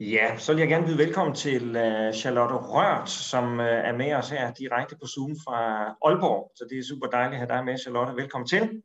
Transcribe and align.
Ja, 0.00 0.36
så 0.36 0.52
vil 0.52 0.60
jeg 0.60 0.68
gerne 0.68 0.86
byde 0.86 0.98
velkommen 0.98 1.34
til 1.34 1.64
uh, 1.76 2.14
Charlotte 2.14 2.54
Rørt, 2.54 3.10
som 3.10 3.44
uh, 3.58 3.64
er 3.88 3.92
med 3.92 4.12
os 4.14 4.30
her 4.30 4.52
direkte 4.52 4.96
på 5.00 5.06
Zoom 5.06 5.36
fra 5.44 5.58
Aalborg. 6.06 6.52
Så 6.56 6.66
det 6.70 6.78
er 6.78 6.82
super 6.82 7.06
dejligt 7.06 7.34
at 7.34 7.38
have 7.38 7.56
dig 7.56 7.64
med, 7.64 7.78
Charlotte. 7.78 8.16
Velkommen 8.16 8.48
til. 8.48 8.82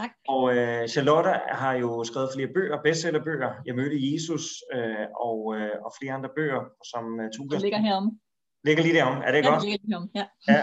Tak. 0.00 0.10
Og 0.28 0.42
uh, 0.42 0.86
Charlotte 0.94 1.30
har 1.48 1.72
jo 1.72 2.04
skrevet 2.04 2.30
flere 2.34 2.48
bøger, 2.54 2.82
bestsellerbøger. 2.82 3.50
Jeg 3.66 3.74
mødte 3.74 4.12
Jesus 4.12 4.44
uh, 4.76 5.06
og, 5.28 5.38
uh, 5.46 5.84
og 5.86 5.90
flere 5.98 6.12
andre 6.12 6.30
bøger, 6.36 6.62
som 6.92 7.04
uh, 7.20 7.50
Det 7.50 7.60
ligger 7.62 7.78
herom. 7.78 8.18
Ligger 8.64 8.82
lige 8.82 8.94
derom, 8.94 9.16
er 9.24 9.30
det 9.30 9.36
ikke 9.36 9.48
Ja, 9.48 9.54
godt? 9.54 9.62
det 9.62 9.70
ligger 9.70 9.88
herom, 9.88 10.08
ja. 10.14 10.26
Ja, 10.48 10.62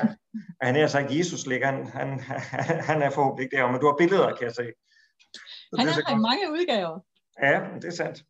og 0.59 0.67
han 0.67 0.75
har 0.75 0.87
sagt, 0.87 1.17
Jesus 1.17 1.45
ligger, 1.47 1.67
han, 1.67 1.89
han, 1.89 2.19
han 2.89 3.01
er 3.01 3.09
forhåbentlig 3.09 3.43
ikke 3.43 3.55
derom, 3.57 3.71
men 3.71 3.81
du 3.81 3.87
har 3.87 3.95
billeder, 3.97 4.35
kan 4.35 4.43
jeg 4.49 4.55
se. 4.55 4.65
Så 5.69 5.75
Han 5.79 5.87
er 5.87 6.15
i 6.17 6.21
mange 6.29 6.45
udgaver. 6.51 6.99
Ja, 7.43 7.55
det 7.81 7.85
er 7.85 7.97
sandt. 8.01 8.23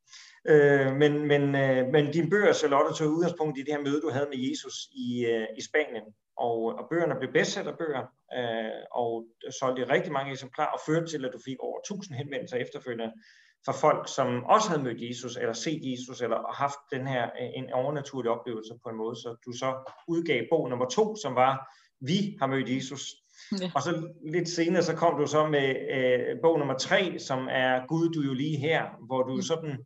Øh, 0.49 0.95
men, 0.95 1.27
men, 1.27 1.55
øh, 1.55 1.87
men 1.87 2.11
din 2.11 2.29
bøger, 2.29 2.53
Charlotte, 2.53 2.95
tog 2.95 3.11
udgangspunkt 3.11 3.57
i 3.57 3.61
det 3.61 3.73
her 3.73 3.81
møde, 3.81 4.01
du 4.01 4.09
havde 4.09 4.27
med 4.33 4.49
Jesus 4.49 4.73
i, 4.91 5.25
øh, 5.25 5.47
i 5.57 5.61
Spanien. 5.61 6.03
Og, 6.37 6.57
og 6.79 6.87
bøgerne 6.89 7.15
blev 7.19 7.31
bestsellerbøger, 7.33 8.03
øh, 8.37 8.81
og 8.91 9.25
solgte 9.59 9.89
rigtig 9.93 10.11
mange 10.11 10.31
eksemplarer, 10.31 10.71
og 10.71 10.79
førte 10.87 11.07
til, 11.07 11.25
at 11.25 11.33
du 11.33 11.39
fik 11.45 11.59
over 11.59 11.79
1000 11.79 12.17
henvendelser 12.17 12.57
efterfølgende 12.57 13.11
fra 13.65 13.73
folk, 13.73 14.07
som 14.15 14.43
også 14.43 14.69
havde 14.69 14.83
mødt 14.83 15.01
Jesus, 15.01 15.35
eller 15.37 15.53
set 15.53 15.81
Jesus, 15.91 16.21
eller 16.21 16.53
haft 16.53 16.79
den 16.91 17.07
her 17.07 17.23
øh, 17.23 17.49
en 17.55 17.73
overnaturlig 17.73 18.31
oplevelse 18.31 18.73
på 18.83 18.89
en 18.89 18.97
måde. 18.97 19.15
Så 19.15 19.35
du 19.45 19.51
så 19.51 19.93
udgav 20.07 20.41
bog 20.51 20.69
nummer 20.69 20.85
to, 20.85 21.15
som 21.15 21.35
var 21.35 21.75
Vi 22.05 22.37
har 22.39 22.47
mødt 22.47 22.69
Jesus. 22.75 23.01
Ja. 23.61 23.71
Og 23.75 23.81
så 23.81 24.09
lidt 24.25 24.49
senere, 24.49 24.83
så 24.83 24.95
kom 24.95 25.19
du 25.19 25.27
så 25.27 25.47
med 25.47 25.75
øh, 25.95 26.41
bog 26.41 26.59
nummer 26.59 26.77
tre, 26.77 27.19
som 27.19 27.47
er 27.51 27.87
Gud, 27.87 28.09
du 28.09 28.21
er 28.21 28.25
jo 28.25 28.33
lige 28.33 28.57
her, 28.57 28.85
hvor 29.07 29.23
du 29.23 29.35
Mm. 29.35 29.41
sådan, 29.41 29.77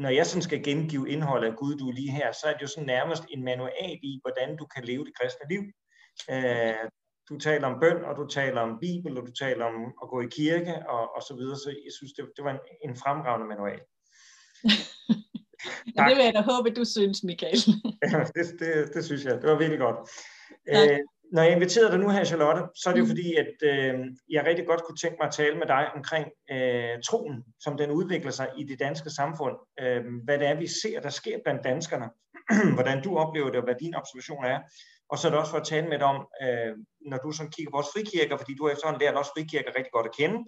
når 0.00 0.08
jeg 0.08 0.26
sådan 0.26 0.42
skal 0.42 0.62
gengive 0.62 1.10
indholdet 1.10 1.50
af 1.50 1.56
Gud, 1.56 1.76
du 1.76 1.88
er 1.88 1.92
lige 1.92 2.10
her, 2.10 2.32
så 2.32 2.46
er 2.46 2.52
det 2.52 2.62
jo 2.62 2.66
sådan 2.66 2.86
nærmest 2.86 3.24
en 3.30 3.44
manual 3.44 3.98
i, 4.02 4.20
hvordan 4.22 4.56
du 4.56 4.66
kan 4.66 4.84
leve 4.84 5.04
det 5.04 5.18
kristne 5.18 5.48
liv. 5.48 5.62
Øh, 6.30 6.90
du 7.28 7.38
taler 7.38 7.66
om 7.68 7.80
bøn, 7.80 8.04
og 8.04 8.16
du 8.16 8.26
taler 8.26 8.60
om 8.60 8.78
Bibel, 8.80 9.18
og 9.18 9.26
du 9.26 9.32
taler 9.32 9.64
om 9.64 9.76
at 10.02 10.08
gå 10.08 10.20
i 10.20 10.28
kirke, 10.30 10.74
og, 10.88 11.16
og 11.16 11.22
så 11.22 11.34
videre, 11.38 11.56
så 11.56 11.70
jeg 11.70 11.92
synes, 11.98 12.12
det, 12.12 12.24
det 12.36 12.44
var 12.44 12.50
en, 12.50 12.60
en 12.84 12.96
fremragende 12.96 13.46
manual. 13.46 13.80
Det 15.96 16.16
vil 16.16 16.24
jeg 16.24 16.34
da 16.34 16.40
håbe, 16.40 16.70
du 16.70 16.84
synes, 16.84 17.24
Michael. 17.24 17.58
Ja, 18.12 18.24
det, 18.34 18.44
det, 18.60 18.94
det 18.94 19.04
synes 19.04 19.24
jeg. 19.24 19.34
Det 19.42 19.50
var 19.50 19.58
virkelig 19.58 19.78
godt. 19.78 19.98
Øh, 20.68 20.98
når 21.32 21.42
jeg 21.42 21.52
inviterede 21.52 21.90
dig 21.90 21.98
nu 21.98 22.08
her, 22.10 22.24
Charlotte, 22.24 22.62
så 22.74 22.88
er 22.88 22.94
det 22.94 23.00
jo 23.00 23.04
Mm. 23.04 23.10
fordi, 23.10 23.34
at 23.34 23.54
øh, 23.62 23.94
jeg 24.30 24.44
rigtig 24.46 24.66
godt 24.66 24.82
kunne 24.84 24.96
tænke 24.96 25.16
mig 25.20 25.26
at 25.26 25.34
tale 25.34 25.58
med 25.58 25.66
dig 25.66 25.88
omkring 25.96 26.26
øh, 26.50 27.02
troen, 27.08 27.44
som 27.60 27.76
den 27.76 27.90
udvikler 27.90 28.30
sig 28.30 28.48
i 28.58 28.64
det 28.64 28.78
danske 28.80 29.10
samfund. 29.10 29.56
Øh, 29.80 30.04
hvad 30.24 30.38
det 30.38 30.46
er, 30.48 30.54
vi 30.54 30.66
ser, 30.66 31.00
der 31.00 31.10
sker 31.10 31.38
blandt 31.44 31.64
danskerne. 31.64 32.08
hvordan 32.76 33.02
du 33.02 33.16
oplever 33.16 33.46
det, 33.50 33.56
og 33.56 33.64
hvad 33.64 33.74
din 33.80 33.94
observation 33.94 34.44
er. 34.44 34.58
Og 35.10 35.18
så 35.18 35.28
er 35.28 35.30
det 35.30 35.40
også 35.40 35.50
for 35.50 35.58
at 35.58 35.66
tale 35.66 35.88
med 35.88 35.98
dig 35.98 36.06
om, 36.06 36.26
øh, 36.42 36.72
når 37.10 37.16
du 37.16 37.32
sådan 37.32 37.52
kigger 37.52 37.70
på 37.70 37.76
vores 37.76 37.92
frikirker, 37.94 38.36
fordi 38.36 38.54
du 38.54 38.66
har 38.66 38.72
efterhånden 38.72 39.00
lært 39.00 39.14
også 39.14 39.30
frikirker 39.36 39.70
rigtig 39.76 39.92
godt 39.92 40.06
at 40.06 40.16
kende. 40.20 40.38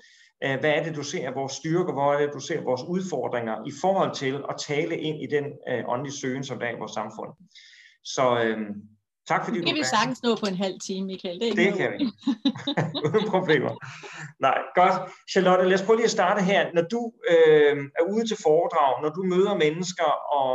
Øh, 0.44 0.60
hvad 0.60 0.70
er 0.70 0.82
det, 0.84 0.96
du 0.96 1.02
ser 1.02 1.30
vores 1.30 1.52
styrker? 1.52 1.92
Hvor 1.92 2.14
er 2.14 2.18
det, 2.20 2.34
du 2.34 2.40
ser 2.40 2.60
vores 2.60 2.82
udfordringer 2.94 3.56
i 3.66 3.72
forhold 3.82 4.14
til 4.14 4.34
at 4.50 4.56
tale 4.68 4.96
ind 4.98 5.22
i 5.22 5.26
den 5.36 5.44
øh, 5.70 5.82
åndelige 5.92 6.16
søgen, 6.20 6.44
som 6.44 6.58
der 6.58 6.66
er 6.66 6.76
i 6.76 6.78
vores 6.78 6.92
samfund? 6.92 7.30
Så 8.04 8.42
øh, 8.44 8.58
tak 9.28 9.44
fordi 9.44 9.56
Det 9.56 9.62
du 9.62 9.68
kan 9.68 9.74
vi 9.74 9.80
er 9.80 9.94
sagtens 9.96 10.22
nå 10.22 10.36
på 10.42 10.46
en 10.46 10.56
halv 10.64 10.76
time, 10.86 11.06
Michael. 11.06 11.40
Det, 11.40 11.42
er 11.42 11.50
ikke 11.50 11.62
det 11.62 11.70
noget 11.70 11.80
kan 11.80 11.90
vi. 11.98 12.04
Uden 13.06 13.30
problemer. 13.30 13.72
Nej, 14.46 14.58
godt. 14.74 14.96
Charlotte, 15.32 15.68
lad 15.68 15.78
os 15.78 15.86
prøve 15.86 15.96
lige 15.96 16.10
at 16.12 16.18
starte 16.18 16.40
her. 16.50 16.72
Når 16.74 16.82
du 16.94 17.12
øh, 17.32 17.76
er 17.98 18.04
ude 18.12 18.24
til 18.28 18.36
foredrag, 18.42 19.02
når 19.02 19.10
du 19.16 19.22
møder 19.22 19.54
mennesker 19.54 20.10
og, 20.38 20.52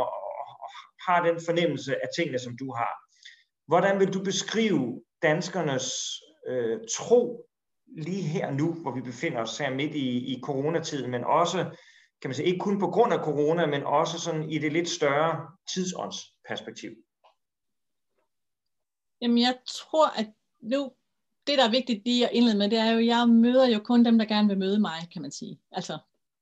og 0.60 0.68
har 1.06 1.18
den 1.28 1.36
fornemmelse 1.46 1.92
af 2.04 2.08
tingene, 2.16 2.38
som 2.38 2.56
du 2.62 2.72
har, 2.72 2.92
hvordan 3.66 4.00
vil 4.00 4.14
du 4.14 4.20
beskrive 4.24 5.02
danskernes 5.22 5.86
øh, 6.48 6.78
tro 6.96 7.46
lige 7.96 8.22
her 8.22 8.50
nu, 8.50 8.72
hvor 8.72 8.94
vi 8.94 9.00
befinder 9.00 9.40
os 9.40 9.58
her 9.58 9.74
midt 9.74 9.94
i, 9.94 10.08
i 10.32 10.40
coronatiden, 10.42 11.10
men 11.10 11.24
også, 11.24 11.58
kan 12.20 12.28
man 12.28 12.34
sige, 12.34 12.46
ikke 12.46 12.58
kun 12.58 12.78
på 12.80 12.86
grund 12.86 13.12
af 13.12 13.24
corona, 13.24 13.66
men 13.66 13.82
også 13.82 14.20
sådan 14.20 14.50
i 14.50 14.58
det 14.58 14.72
lidt 14.72 14.88
større 14.88 15.46
tidsåndsperspektiv? 15.74 16.90
Jamen, 19.24 19.38
jeg 19.38 19.58
tror, 19.66 20.06
at 20.18 20.26
nu, 20.60 20.92
det 21.46 21.58
der 21.58 21.64
er 21.64 21.70
vigtigt 21.70 22.04
lige 22.04 22.28
at 22.28 22.34
indlede 22.34 22.58
med, 22.58 22.70
det 22.70 22.78
er 22.78 22.90
jo, 22.90 22.98
at 22.98 23.06
jeg 23.06 23.28
møder 23.28 23.68
jo 23.68 23.78
kun 23.78 24.04
dem, 24.04 24.18
der 24.18 24.24
gerne 24.24 24.48
vil 24.48 24.58
møde 24.58 24.80
mig, 24.80 25.08
kan 25.12 25.22
man 25.22 25.30
sige. 25.30 25.60
Altså, 25.72 25.98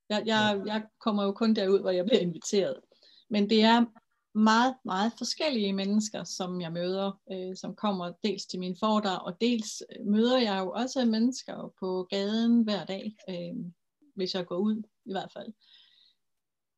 jeg, 0.09 0.23
jeg, 0.27 0.63
jeg 0.67 0.83
kommer 1.01 1.23
jo 1.23 1.33
kun 1.33 1.55
derud, 1.55 1.81
hvor 1.81 1.91
jeg 1.91 2.05
bliver 2.05 2.21
inviteret. 2.21 2.81
Men 3.31 3.51
det 3.51 3.63
er 3.63 3.85
meget, 4.39 4.75
meget 4.85 5.13
forskellige 5.19 5.73
mennesker, 5.73 6.25
som 6.25 6.61
jeg 6.61 6.73
møder, 6.73 7.21
øh, 7.33 7.57
som 7.57 7.75
kommer 7.75 8.13
dels 8.25 8.47
til 8.47 8.61
mine 8.61 8.77
foredrag, 8.81 9.23
og 9.23 9.41
dels 9.41 9.83
øh, 9.97 10.07
møder 10.07 10.39
jeg 10.39 10.59
jo 10.61 10.71
også 10.71 11.05
mennesker 11.05 11.75
på 11.81 12.07
gaden 12.11 12.63
hver 12.63 12.85
dag, 12.85 13.17
øh, 13.29 13.65
hvis 14.15 14.35
jeg 14.35 14.47
går 14.47 14.57
ud 14.57 14.83
i 15.05 15.13
hvert 15.13 15.33
fald. 15.33 15.53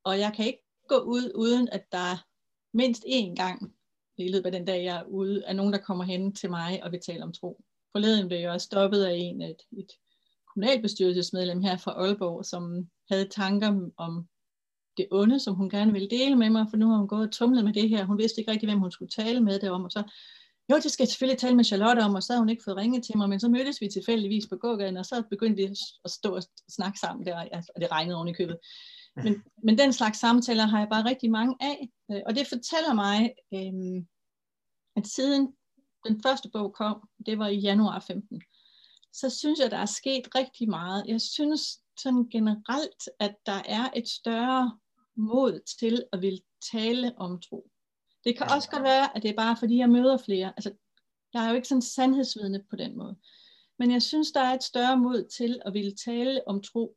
Og 0.05 0.19
jeg 0.19 0.33
kan 0.37 0.47
ikke 0.47 0.65
gå 0.89 0.99
ud, 0.99 1.33
uden 1.35 1.69
at 1.69 1.93
der 1.93 2.25
mindst 2.73 3.05
én 3.05 3.35
gang 3.35 3.75
i 4.19 4.29
løbet 4.29 4.47
af 4.47 4.53
den 4.53 4.65
dag, 4.65 4.85
jeg 4.85 4.97
er 4.97 5.03
ude, 5.03 5.43
er 5.47 5.53
nogen, 5.53 5.73
der 5.73 5.79
kommer 5.79 6.05
hen 6.05 6.35
til 6.35 6.51
mig 6.51 6.85
og 6.85 6.93
vil 6.93 7.01
tale 7.01 7.23
om 7.23 7.33
tro. 7.33 7.65
Forleden 7.93 8.29
blev 8.29 8.39
jeg 8.39 8.51
også 8.51 8.65
stoppet 8.65 9.05
af 9.05 9.15
en, 9.15 9.43
et, 9.43 9.57
et 9.79 9.91
kommunalbestyrelsesmedlem 10.55 11.61
her 11.61 11.77
fra 11.77 11.93
Aalborg, 11.93 12.45
som 12.45 12.89
havde 13.11 13.29
tanker 13.29 13.91
om 13.97 14.29
det 14.97 15.07
onde, 15.11 15.41
som 15.41 15.55
hun 15.55 15.71
gerne 15.71 15.93
ville 15.93 16.09
dele 16.11 16.37
med 16.37 16.51
mig, 16.51 16.67
for 16.71 16.77
nu 16.77 16.89
har 16.89 16.97
hun 16.97 17.09
gået 17.09 17.27
og 17.27 17.33
tumlet 17.33 17.65
med 17.65 17.73
det 17.73 17.89
her. 17.89 18.05
Hun 18.05 18.19
vidste 18.19 18.41
ikke 18.41 18.51
rigtig, 18.51 18.69
hvem 18.69 18.79
hun 18.79 18.91
skulle 18.91 19.11
tale 19.11 19.41
med 19.41 19.59
det 19.59 19.71
om, 19.71 19.85
og 19.85 19.91
så, 19.91 20.03
jo, 20.71 20.77
det 20.77 20.91
skal 20.91 21.05
jeg 21.05 21.09
selvfølgelig 21.09 21.39
tale 21.39 21.57
med 21.57 21.65
Charlotte 21.65 22.01
om, 22.01 22.15
og 22.15 22.23
så 22.23 22.33
havde 22.33 22.41
hun 22.41 22.49
ikke 22.49 22.65
fået 22.65 22.77
ringet 22.77 23.05
til 23.05 23.17
mig, 23.17 23.29
men 23.29 23.41
så 23.41 23.49
mødtes 23.49 23.81
vi 23.81 23.89
tilfældigvis 23.89 24.47
på 24.47 24.57
gågaden, 24.57 24.97
og 24.97 25.07
så 25.07 25.23
begyndte 25.31 25.57
vi 25.57 25.77
at 26.05 26.11
stå 26.11 26.37
og 26.37 26.43
snakke 26.69 26.99
sammen 26.99 27.27
der, 27.27 27.37
og 27.75 27.81
det 27.81 27.91
regnede 27.91 28.17
oven 28.17 28.29
i 28.29 28.33
købet. 28.33 28.57
Men, 29.17 29.45
men 29.63 29.79
den 29.79 29.93
slags 29.93 30.19
samtaler 30.19 30.67
har 30.67 30.79
jeg 30.79 30.89
bare 30.89 31.05
rigtig 31.05 31.31
mange 31.31 31.57
af, 31.61 31.89
øh, 32.11 32.21
og 32.27 32.35
det 32.37 32.47
fortæller 32.47 32.95
mig, 32.95 33.35
øh, 33.55 34.05
at 34.97 35.07
siden 35.07 35.55
den 36.07 36.23
første 36.23 36.51
bog 36.53 36.75
kom, 36.75 37.09
det 37.27 37.39
var 37.39 37.49
i 37.49 37.57
januar 37.57 38.01
15, 38.01 38.43
så 39.13 39.31
synes 39.31 39.61
jeg, 39.61 39.71
der 39.71 39.77
er 39.77 39.87
sket 39.87 40.35
rigtig 40.35 40.69
meget. 40.69 41.05
Jeg 41.07 41.21
synes 41.21 41.61
sådan 41.99 42.29
generelt, 42.29 43.09
at 43.21 43.35
der 43.47 43.63
er 43.65 43.91
et 43.97 44.09
større 44.09 44.79
mod 45.17 45.61
til 45.81 46.05
at 46.13 46.23
ville 46.23 46.41
tale 46.73 47.19
om 47.19 47.41
tro. 47.41 47.71
Det 48.25 48.39
kan 48.39 48.51
også 48.51 48.71
godt 48.71 48.83
være, 48.83 49.17
at 49.17 49.23
det 49.23 49.31
er 49.31 49.37
bare 49.37 49.57
fordi, 49.57 49.77
jeg 49.77 49.91
møder 49.91 50.17
flere. 50.17 50.53
Altså, 50.57 50.73
jeg 51.35 51.45
er 51.45 51.49
jo 51.49 51.55
ikke 51.55 51.69
sådan 51.69 51.83
sandhedsvidne 51.83 52.65
på 52.71 52.77
den 52.77 52.97
måde. 52.97 53.17
Men 53.79 53.91
jeg 53.91 54.03
synes, 54.03 54.33
der 54.33 54.41
er 54.41 54.55
et 54.55 54.63
større 54.63 54.97
mod 54.97 55.29
til 55.29 55.61
at 55.67 55.75
ville 55.75 55.95
tale 55.97 56.49
om 56.49 56.63
tro, 56.63 56.97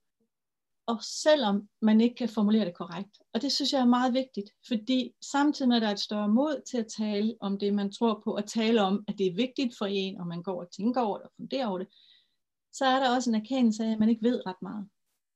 og 0.88 1.04
selvom 1.04 1.70
man 1.82 2.02
ikke 2.02 2.16
kan 2.16 2.30
formulere 2.30 2.66
det 2.66 2.74
korrekt. 2.74 3.20
Og 3.34 3.42
det 3.42 3.52
synes 3.52 3.74
jeg 3.74 3.82
er 3.82 3.86
meget 3.86 4.14
vigtigt, 4.14 4.50
fordi 4.68 5.14
samtidig 5.32 5.70
med, 5.70 5.76
at 5.76 5.82
der 5.82 5.88
er 5.88 5.92
et 5.92 6.00
større 6.00 6.28
mod 6.28 6.62
til 6.72 6.78
at 6.78 6.88
tale 6.98 7.36
om 7.42 7.60
det, 7.60 7.74
man 7.74 7.92
tror 7.92 8.22
på, 8.24 8.36
og 8.36 8.46
tale 8.46 8.82
om, 8.82 9.04
at 9.08 9.18
det 9.18 9.28
er 9.28 9.36
vigtigt 9.36 9.78
for 9.78 9.86
en, 9.86 10.20
og 10.20 10.28
man 10.28 10.44
går 10.44 10.62
og 10.62 10.72
tænker 10.72 11.02
over 11.02 11.18
det 11.18 11.26
og 11.26 11.32
funderer 11.38 11.68
over 11.68 11.78
det, 11.78 11.88
så 12.74 12.86
er 12.86 13.00
der 13.00 13.16
også 13.16 13.30
en 13.30 13.36
erkendelse 13.36 13.84
af, 13.84 13.92
at 13.92 14.00
man 14.00 14.10
ikke 14.10 14.24
ved 14.24 14.46
ret 14.46 14.62
meget. 14.62 14.88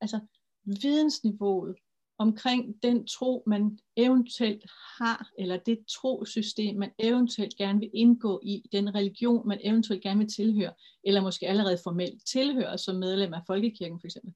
Altså 0.01 0.19
vidensniveauet 0.63 1.75
omkring 2.17 2.83
den 2.83 3.07
tro, 3.07 3.43
man 3.47 3.79
eventuelt 3.95 4.63
har, 4.97 5.29
eller 5.37 5.57
det 5.57 5.79
trosystem, 5.87 6.75
man 6.77 6.91
eventuelt 6.99 7.55
gerne 7.55 7.79
vil 7.79 7.89
indgå 7.93 8.41
i, 8.43 8.69
den 8.71 8.95
religion, 8.95 9.47
man 9.47 9.59
eventuelt 9.63 10.03
gerne 10.03 10.19
vil 10.19 10.33
tilhøre, 10.35 10.73
eller 11.03 11.21
måske 11.21 11.47
allerede 11.47 11.77
formelt 11.83 12.27
tilhører 12.27 12.77
som 12.77 12.95
medlem 12.95 13.33
af 13.33 13.41
Folkekirken 13.47 13.99
for 13.99 14.07
eksempel. 14.07 14.33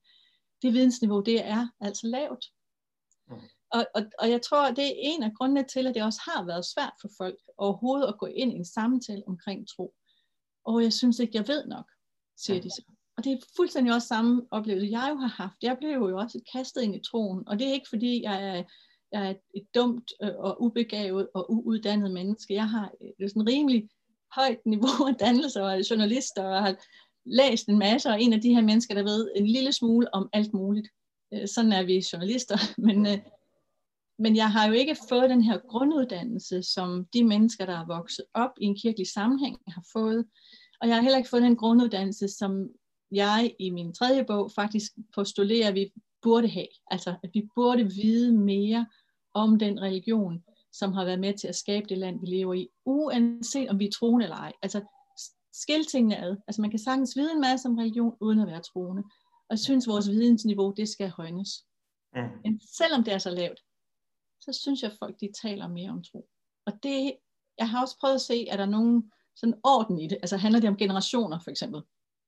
Det 0.62 0.74
vidensniveau, 0.74 1.22
det 1.22 1.46
er 1.46 1.68
altså 1.82 2.08
lavt. 2.08 2.46
Mm. 3.28 3.36
Og, 3.72 3.86
og, 3.96 4.02
og 4.20 4.30
jeg 4.30 4.42
tror, 4.42 4.72
det 4.72 4.86
er 4.88 4.94
en 4.96 5.24
af 5.24 5.34
grundene 5.34 5.64
til, 5.64 5.88
at 5.88 5.96
det 5.96 6.04
også 6.04 6.22
har 6.26 6.46
været 6.46 6.66
svært 6.66 6.94
for 7.02 7.10
folk 7.18 7.40
overhovedet 7.58 8.08
at 8.08 8.18
gå 8.20 8.26
ind 8.26 8.52
i 8.52 8.56
en 8.56 8.66
samtale 8.66 9.24
omkring 9.28 9.68
tro. 9.68 9.94
Og 10.66 10.84
jeg 10.84 10.94
synes 10.94 11.20
ikke, 11.20 11.38
jeg 11.38 11.48
ved 11.48 11.68
nok, 11.68 11.92
siger 12.38 12.62
de 12.62 12.70
så. 12.70 12.84
Og 13.18 13.24
det 13.24 13.34
er 13.34 13.38
fuldstændig 13.56 13.94
også 13.94 14.08
samme 14.08 14.42
oplevelse, 14.52 14.92
jeg 14.92 15.08
jo 15.12 15.16
har 15.16 15.44
haft. 15.44 15.64
Jeg 15.64 15.78
blev 15.78 15.90
jo 15.90 16.18
også 16.18 16.40
kastet 16.52 16.82
ind 16.82 16.96
i 16.96 17.00
troen, 17.00 17.48
og 17.48 17.60
det 17.60 17.68
er 17.68 17.74
ikke 17.74 17.90
fordi, 17.90 18.24
jeg 18.24 18.44
er, 18.44 18.64
jeg 19.12 19.30
er 19.30 19.34
et 19.56 19.68
dumt 19.76 20.12
øh, 20.24 20.36
og 20.38 20.62
ubegavet 20.62 21.28
og 21.34 21.52
uuddannet 21.52 22.12
menneske. 22.12 22.54
Jeg 22.54 22.70
har 22.70 22.92
et 23.20 23.30
sådan 23.30 23.48
rimelig 23.48 23.90
højt 24.36 24.66
niveau 24.66 25.08
af 25.08 25.16
dannelse 25.16 25.62
og 25.64 25.72
er 25.72 25.88
journalist 25.90 26.38
og 26.38 26.64
har 26.64 26.76
læst 27.26 27.68
en 27.68 27.80
masse, 27.80 28.10
og 28.10 28.22
en 28.22 28.34
af 28.34 28.42
de 28.42 28.54
her 28.54 28.62
mennesker, 28.62 28.96
der 28.96 29.04
ved 29.04 29.32
en 29.36 29.48
lille 29.48 29.72
smule 29.72 30.14
om 30.14 30.30
alt 30.34 30.54
muligt. 30.54 30.88
Øh, 31.34 31.48
sådan 31.48 31.72
er 31.72 31.84
vi 31.84 32.06
journalister, 32.14 32.58
men, 32.88 33.06
øh, 33.06 33.18
men 34.20 34.36
jeg 34.36 34.52
har 34.52 34.68
jo 34.68 34.74
ikke 34.74 34.98
fået 35.10 35.30
den 35.30 35.42
her 35.42 35.58
grunduddannelse, 35.70 36.64
som 36.64 37.06
de 37.14 37.24
mennesker, 37.24 37.66
der 37.66 37.80
er 37.80 37.86
vokset 37.86 38.26
op 38.34 38.52
i 38.62 38.66
en 38.66 38.76
kirkelig 38.76 39.08
sammenhæng, 39.08 39.58
har 39.68 39.86
fået. 39.94 40.26
Og 40.82 40.88
jeg 40.88 40.96
har 40.96 41.02
heller 41.02 41.18
ikke 41.18 41.30
fået 41.30 41.42
den 41.42 41.56
grunduddannelse, 41.56 42.28
som 42.28 42.70
jeg 43.12 43.56
i 43.60 43.70
min 43.70 43.94
tredje 43.94 44.26
bog 44.26 44.52
faktisk 44.52 44.92
postulerer, 45.16 45.68
at 45.68 45.76
vi 45.76 45.92
burde 46.22 46.48
have. 46.48 46.68
Altså, 46.92 47.16
at 47.24 47.30
vi 47.34 47.48
burde 47.56 47.84
vide 47.84 48.38
mere 48.38 48.86
om 49.34 49.60
den 49.60 49.82
religion, 49.82 50.44
som 50.74 50.94
har 50.94 51.06
været 51.06 51.20
med 51.20 51.34
til 51.34 51.48
at 51.48 51.56
skabe 51.56 51.86
det 51.90 51.98
land, 51.98 52.20
vi 52.20 52.26
lever 52.26 52.54
i, 52.54 52.68
uanset 52.86 53.70
om 53.70 53.80
vi 53.80 53.86
er 53.86 53.92
troende 53.92 54.24
eller 54.24 54.38
ej. 54.38 54.52
Altså, 54.62 54.82
skil 55.62 55.86
tingene 55.86 56.18
ad. 56.18 56.38
Altså, 56.48 56.62
man 56.62 56.70
kan 56.70 56.80
sagtens 56.80 57.16
vide 57.16 57.32
en 57.32 57.42
masse 57.42 57.68
om 57.68 57.78
religion, 57.78 58.18
uden 58.22 58.40
at 58.40 58.48
være 58.48 58.62
troende. 58.62 59.04
Og 59.34 59.52
jeg 59.52 59.60
synes, 59.60 59.88
vores 59.88 60.10
vidensniveau, 60.10 60.74
det 60.78 60.90
skal 60.90 61.10
højnes. 61.10 61.66
Mm. 62.16 62.22
Men 62.44 62.62
selvom 62.78 63.04
det 63.04 63.14
er 63.14 63.18
så 63.18 63.30
lavt, 63.30 63.60
så 64.42 64.60
synes 64.62 64.82
jeg, 64.82 64.92
at 64.92 64.98
folk 64.98 65.20
de 65.20 65.30
taler 65.42 65.68
mere 65.68 65.90
om 65.90 66.04
tro. 66.04 66.30
Og 66.66 66.74
det, 66.84 67.16
jeg 67.58 67.70
har 67.70 67.82
også 67.82 67.98
prøvet 68.00 68.16
at 68.16 68.22
se, 68.22 68.48
at 68.52 68.60
der 68.60 68.66
er 68.66 68.70
nogen 68.70 69.12
sådan 69.36 69.60
orden 69.64 70.00
i 70.00 70.08
det. 70.08 70.18
Altså 70.22 70.38
handler 70.38 70.60
det 70.60 70.70
om 70.70 70.78
generationer 70.78 71.40
for 71.40 71.52
eksempel? 71.52 71.82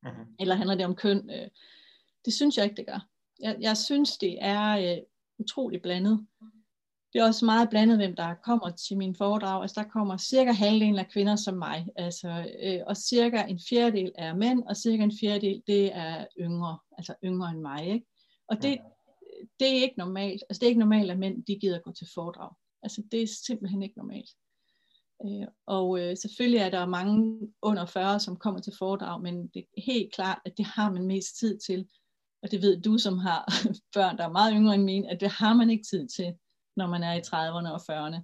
Mm-hmm. 0.04 0.36
Eller 0.40 0.56
handler 0.56 0.76
det 0.76 0.86
om 0.86 0.96
køn? 0.96 1.30
Øh, 1.30 1.50
det 2.26 2.34
synes 2.34 2.58
jeg 2.58 2.66
ikke, 2.66 2.76
det 2.76 2.86
gør. 2.86 3.08
Jeg, 3.40 3.58
jeg 3.60 3.78
synes, 3.78 4.18
det 4.18 4.38
er 4.42 4.98
uh, 4.98 5.04
utroligt 5.40 5.84
blandet. 5.84 6.28
Det 7.14 7.22
er 7.22 7.26
også 7.26 7.46
meget 7.46 7.70
blandet, 7.70 7.98
hvem 7.98 8.16
der 8.16 8.34
kommer 8.34 8.70
til 8.70 8.98
min 8.98 9.16
foredrag. 9.16 9.62
Altså 9.62 9.82
der 9.82 9.90
kommer 9.90 10.18
cirka 10.18 10.52
halvdelen 10.52 11.00
af 11.00 11.10
kvinder 11.10 11.36
som 11.36 11.58
mig, 11.58 11.88
altså, 11.96 12.46
øh, 12.64 12.80
og 12.88 12.98
cirka 12.98 13.44
en 13.44 13.60
fjerdedel 13.70 14.12
er 14.16 14.36
mænd, 14.36 14.64
og 14.64 14.78
cirka 14.78 15.04
en 15.04 15.18
fjerdedel 15.20 15.64
det 15.68 15.96
er 15.96 16.26
yngre, 16.40 16.78
altså 16.98 17.14
yngre 17.24 17.50
end 17.52 17.62
mig. 17.62 17.88
Ikke? 17.88 18.06
Og 18.48 18.62
det, 18.62 18.78
det 19.60 19.68
er 19.68 19.82
ikke 19.82 19.98
normalt. 19.98 20.44
Altså 20.50 20.60
det 20.60 20.66
er 20.66 20.70
ikke 20.70 20.80
normalt, 20.80 21.12
at 21.12 21.20
mænd 21.20 21.46
de 21.46 21.56
gider 21.56 21.80
gå 21.80 21.92
til 21.92 22.08
foredrag. 22.14 22.52
Altså 22.84 23.04
det 23.12 23.22
er 23.22 23.28
simpelthen 23.46 23.84
ikke 23.84 23.98
normalt. 23.98 24.30
Øh, 25.26 25.48
og 25.66 26.00
øh, 26.00 26.18
selvfølgelig 26.18 26.60
er 26.60 26.70
der 26.70 26.86
mange 26.86 27.48
under 27.62 27.86
40, 27.86 28.20
som 28.20 28.36
kommer 28.36 28.60
til 28.60 28.74
foredrag, 28.80 29.22
men 29.22 29.48
det 29.48 29.66
er 29.78 29.82
helt 29.82 30.14
klart, 30.14 30.40
at 30.46 30.58
det 30.58 30.66
har 30.66 30.92
man 30.92 31.06
mest 31.06 31.40
tid 31.40 31.58
til. 31.58 31.88
Og 32.44 32.52
det 32.52 32.62
ved 32.62 32.82
du, 32.82 32.98
som 32.98 33.18
har 33.18 33.46
børn, 33.96 34.18
der 34.18 34.24
er 34.24 34.32
meget 34.32 34.54
yngre 34.56 34.76
end 34.76 34.84
mine, 34.84 35.10
at 35.10 35.20
det 35.20 35.30
har 35.30 35.54
man 35.54 35.70
ikke 35.70 35.86
tid 35.90 36.08
til, 36.08 36.34
når 36.78 36.88
man 36.88 37.04
er 37.04 37.14
i 37.14 37.20
30'erne 37.20 37.72
og 37.76 37.82
40'erne 37.88 38.20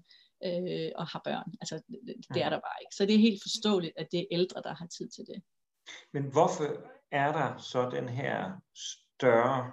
øh, 0.47 0.91
og 0.95 1.07
har 1.07 1.21
børn. 1.23 1.53
Altså 1.61 1.75
det, 1.87 2.15
det 2.33 2.43
er 2.43 2.49
der 2.49 2.59
bare 2.67 2.81
ikke. 2.81 2.95
Så 2.95 3.05
det 3.05 3.15
er 3.15 3.19
helt 3.19 3.41
forståeligt, 3.43 3.93
at 3.97 4.07
det 4.11 4.19
er 4.19 4.25
ældre, 4.31 4.61
der 4.61 4.73
har 4.75 4.87
tid 4.87 5.09
til 5.09 5.25
det. 5.25 5.43
Men 6.13 6.23
hvorfor 6.23 6.63
er 7.11 7.31
der 7.31 7.57
så 7.57 7.89
den 7.89 8.09
her 8.09 8.51
større 8.75 9.71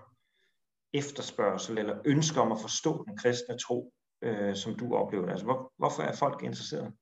efterspørgsel 0.93 1.79
eller 1.79 1.97
ønske 2.05 2.41
om 2.41 2.53
at 2.53 2.61
forstå 2.61 3.05
den 3.05 3.17
kristne 3.17 3.59
tro, 3.59 3.93
øh, 4.23 4.57
som 4.57 4.79
du 4.79 4.95
oplever 4.95 5.31
Altså, 5.31 5.45
hvor, 5.45 5.73
hvorfor 5.79 6.03
er 6.03 6.17
folk 6.17 6.43
interesserede? 6.43 6.93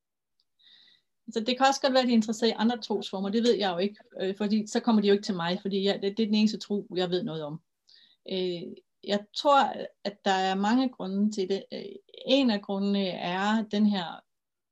Så 1.32 1.40
det 1.40 1.56
kan 1.56 1.66
også 1.66 1.80
godt 1.80 1.92
være, 1.92 2.02
at 2.02 2.06
de 2.06 2.12
er 2.12 2.16
interesseret 2.16 2.50
i 2.50 2.54
andre 2.56 2.80
trosformer, 2.80 3.28
det 3.28 3.42
ved 3.42 3.54
jeg 3.54 3.72
jo 3.72 3.78
ikke, 3.78 3.96
øh, 4.20 4.36
fordi 4.36 4.66
så 4.66 4.80
kommer 4.80 5.02
de 5.02 5.08
jo 5.08 5.12
ikke 5.12 5.24
til 5.24 5.36
mig, 5.36 5.58
fordi 5.62 5.84
jeg, 5.84 5.94
det, 6.02 6.16
det 6.16 6.22
er 6.22 6.26
den 6.26 6.34
eneste 6.34 6.58
tro, 6.58 6.86
jeg 6.96 7.10
ved 7.10 7.22
noget 7.22 7.44
om. 7.44 7.60
Øh, 8.32 8.62
jeg 9.04 9.20
tror, 9.36 9.74
at 10.04 10.16
der 10.24 10.30
er 10.30 10.54
mange 10.54 10.88
grunde 10.88 11.32
til 11.32 11.48
det. 11.48 11.64
En 12.26 12.50
af 12.50 12.62
grundene 12.62 13.08
er 13.08 13.62
den 13.70 13.86
her 13.86 14.20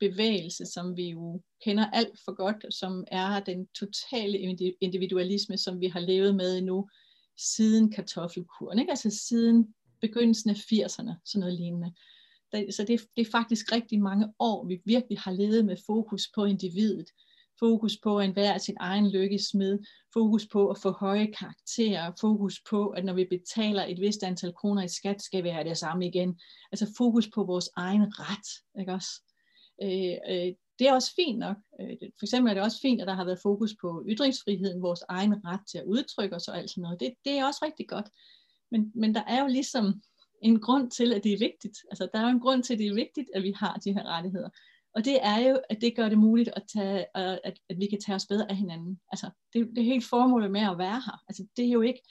bevægelse, 0.00 0.66
som 0.66 0.96
vi 0.96 1.10
jo 1.10 1.42
kender 1.64 1.90
alt 1.90 2.18
for 2.24 2.34
godt, 2.34 2.74
som 2.74 3.04
er 3.06 3.40
den 3.40 3.66
totale 3.66 4.38
individualisme, 4.80 5.58
som 5.58 5.80
vi 5.80 5.86
har 5.86 6.00
levet 6.00 6.34
med 6.34 6.62
nu 6.62 6.88
siden 7.38 7.92
kartoffelkuren, 7.92 8.78
ikke? 8.78 8.90
altså 8.90 9.10
siden 9.28 9.74
begyndelsen 10.00 10.50
af 10.50 10.54
80'erne, 10.54 11.12
sådan 11.24 11.40
noget 11.40 11.54
lignende. 11.54 11.92
Så 12.52 12.84
det, 12.88 13.00
det 13.16 13.26
er 13.26 13.30
faktisk 13.30 13.72
rigtig 13.72 14.00
mange 14.00 14.32
år, 14.38 14.66
vi 14.66 14.80
virkelig 14.84 15.18
har 15.18 15.32
levet 15.32 15.64
med 15.64 15.76
fokus 15.86 16.28
på 16.34 16.44
individet, 16.44 17.10
fokus 17.58 17.98
på 18.02 18.18
at 18.18 18.36
være 18.36 18.58
sin 18.58 18.76
egen 18.80 19.10
lykkesmed, 19.10 19.78
fokus 20.12 20.46
på 20.52 20.68
at 20.68 20.78
få 20.78 20.90
høje 20.90 21.26
karakterer, 21.38 22.12
fokus 22.20 22.60
på, 22.70 22.88
at 22.88 23.04
når 23.04 23.12
vi 23.12 23.26
betaler 23.30 23.84
et 23.84 24.00
vist 24.00 24.22
antal 24.22 24.52
kroner 24.52 24.82
i 24.82 24.88
skat, 24.88 25.22
skal 25.22 25.44
vi 25.44 25.48
have 25.48 25.68
det 25.68 25.78
samme 25.78 26.06
igen. 26.06 26.40
Altså 26.72 26.94
fokus 26.96 27.28
på 27.34 27.44
vores 27.44 27.68
egen 27.76 28.02
ret, 28.20 28.80
ikke 28.80 28.92
også? 28.92 29.22
Øh, 29.82 30.16
øh, 30.30 30.52
det 30.78 30.88
er 30.88 30.92
også 30.92 31.12
fint 31.16 31.38
nok. 31.38 31.56
Øh, 31.80 31.96
for 32.18 32.24
eksempel 32.26 32.50
er 32.50 32.54
det 32.54 32.62
også 32.62 32.80
fint, 32.82 33.00
at 33.00 33.06
der 33.06 33.14
har 33.14 33.24
været 33.24 33.38
fokus 33.42 33.74
på 33.80 34.04
ytringsfriheden, 34.08 34.82
vores 34.82 35.02
egen 35.08 35.34
ret 35.44 35.60
til 35.70 35.78
at 35.78 35.84
udtrykke 35.84 36.36
os 36.36 36.48
og 36.48 36.58
alt 36.58 36.70
sådan 36.70 36.82
noget. 36.82 37.00
Det, 37.00 37.14
det 37.24 37.32
er 37.32 37.46
også 37.46 37.60
rigtig 37.64 37.88
godt. 37.88 38.08
Men, 38.70 38.92
men 38.94 39.14
der 39.14 39.22
er 39.26 39.40
jo 39.40 39.46
ligesom 39.46 40.02
en 40.42 40.60
grund 40.60 40.90
til, 40.90 41.12
at 41.12 41.24
det 41.24 41.32
er 41.32 41.38
vigtigt. 41.38 41.78
Altså, 41.90 42.08
der 42.12 42.18
er 42.18 42.22
jo 42.22 42.28
en 42.28 42.40
grund 42.40 42.62
til, 42.62 42.72
at 42.72 42.78
det 42.78 42.86
er 42.86 42.94
vigtigt, 42.94 43.30
at 43.34 43.42
vi 43.42 43.52
har 43.56 43.74
de 43.84 43.92
her 43.92 44.04
rettigheder. 44.04 44.48
Og 44.96 45.04
det 45.04 45.18
er 45.22 45.38
jo, 45.38 45.60
at 45.70 45.80
det 45.80 45.96
gør 45.96 46.08
det 46.08 46.18
muligt, 46.18 46.50
at, 46.56 46.62
tage, 46.72 46.98
øh, 46.98 47.38
at, 47.44 47.58
at 47.68 47.78
vi 47.78 47.86
kan 47.86 48.00
tage 48.00 48.16
os 48.16 48.26
bedre 48.26 48.50
af 48.50 48.56
hinanden. 48.56 49.00
Altså, 49.12 49.30
det, 49.52 49.68
det 49.68 49.78
er 49.78 49.92
helt 49.92 50.04
formålet 50.04 50.50
med 50.50 50.60
at 50.60 50.78
være 50.78 51.02
her. 51.06 51.22
Altså, 51.28 51.46
det 51.56 51.66
er 51.66 51.70
jo 51.70 51.80
ikke 51.80 52.02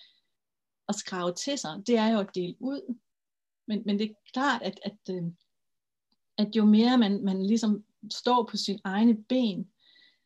at 0.89 0.95
skrave 0.95 1.33
til 1.33 1.57
sig, 1.57 1.83
det 1.87 1.97
er 1.97 2.07
jo 2.07 2.19
at 2.19 2.35
dele 2.35 2.55
ud. 2.59 2.95
Men, 3.67 3.83
men 3.85 3.99
det 3.99 4.09
er 4.09 4.13
klart, 4.33 4.61
at, 4.61 4.79
at, 4.83 5.15
øh, 5.15 5.23
at 6.37 6.55
jo 6.55 6.65
mere 6.65 6.97
man, 6.97 7.23
man 7.23 7.45
ligesom 7.45 7.83
står 8.11 8.47
på 8.51 8.57
sine 8.57 8.79
egne 8.83 9.23
ben, 9.23 9.71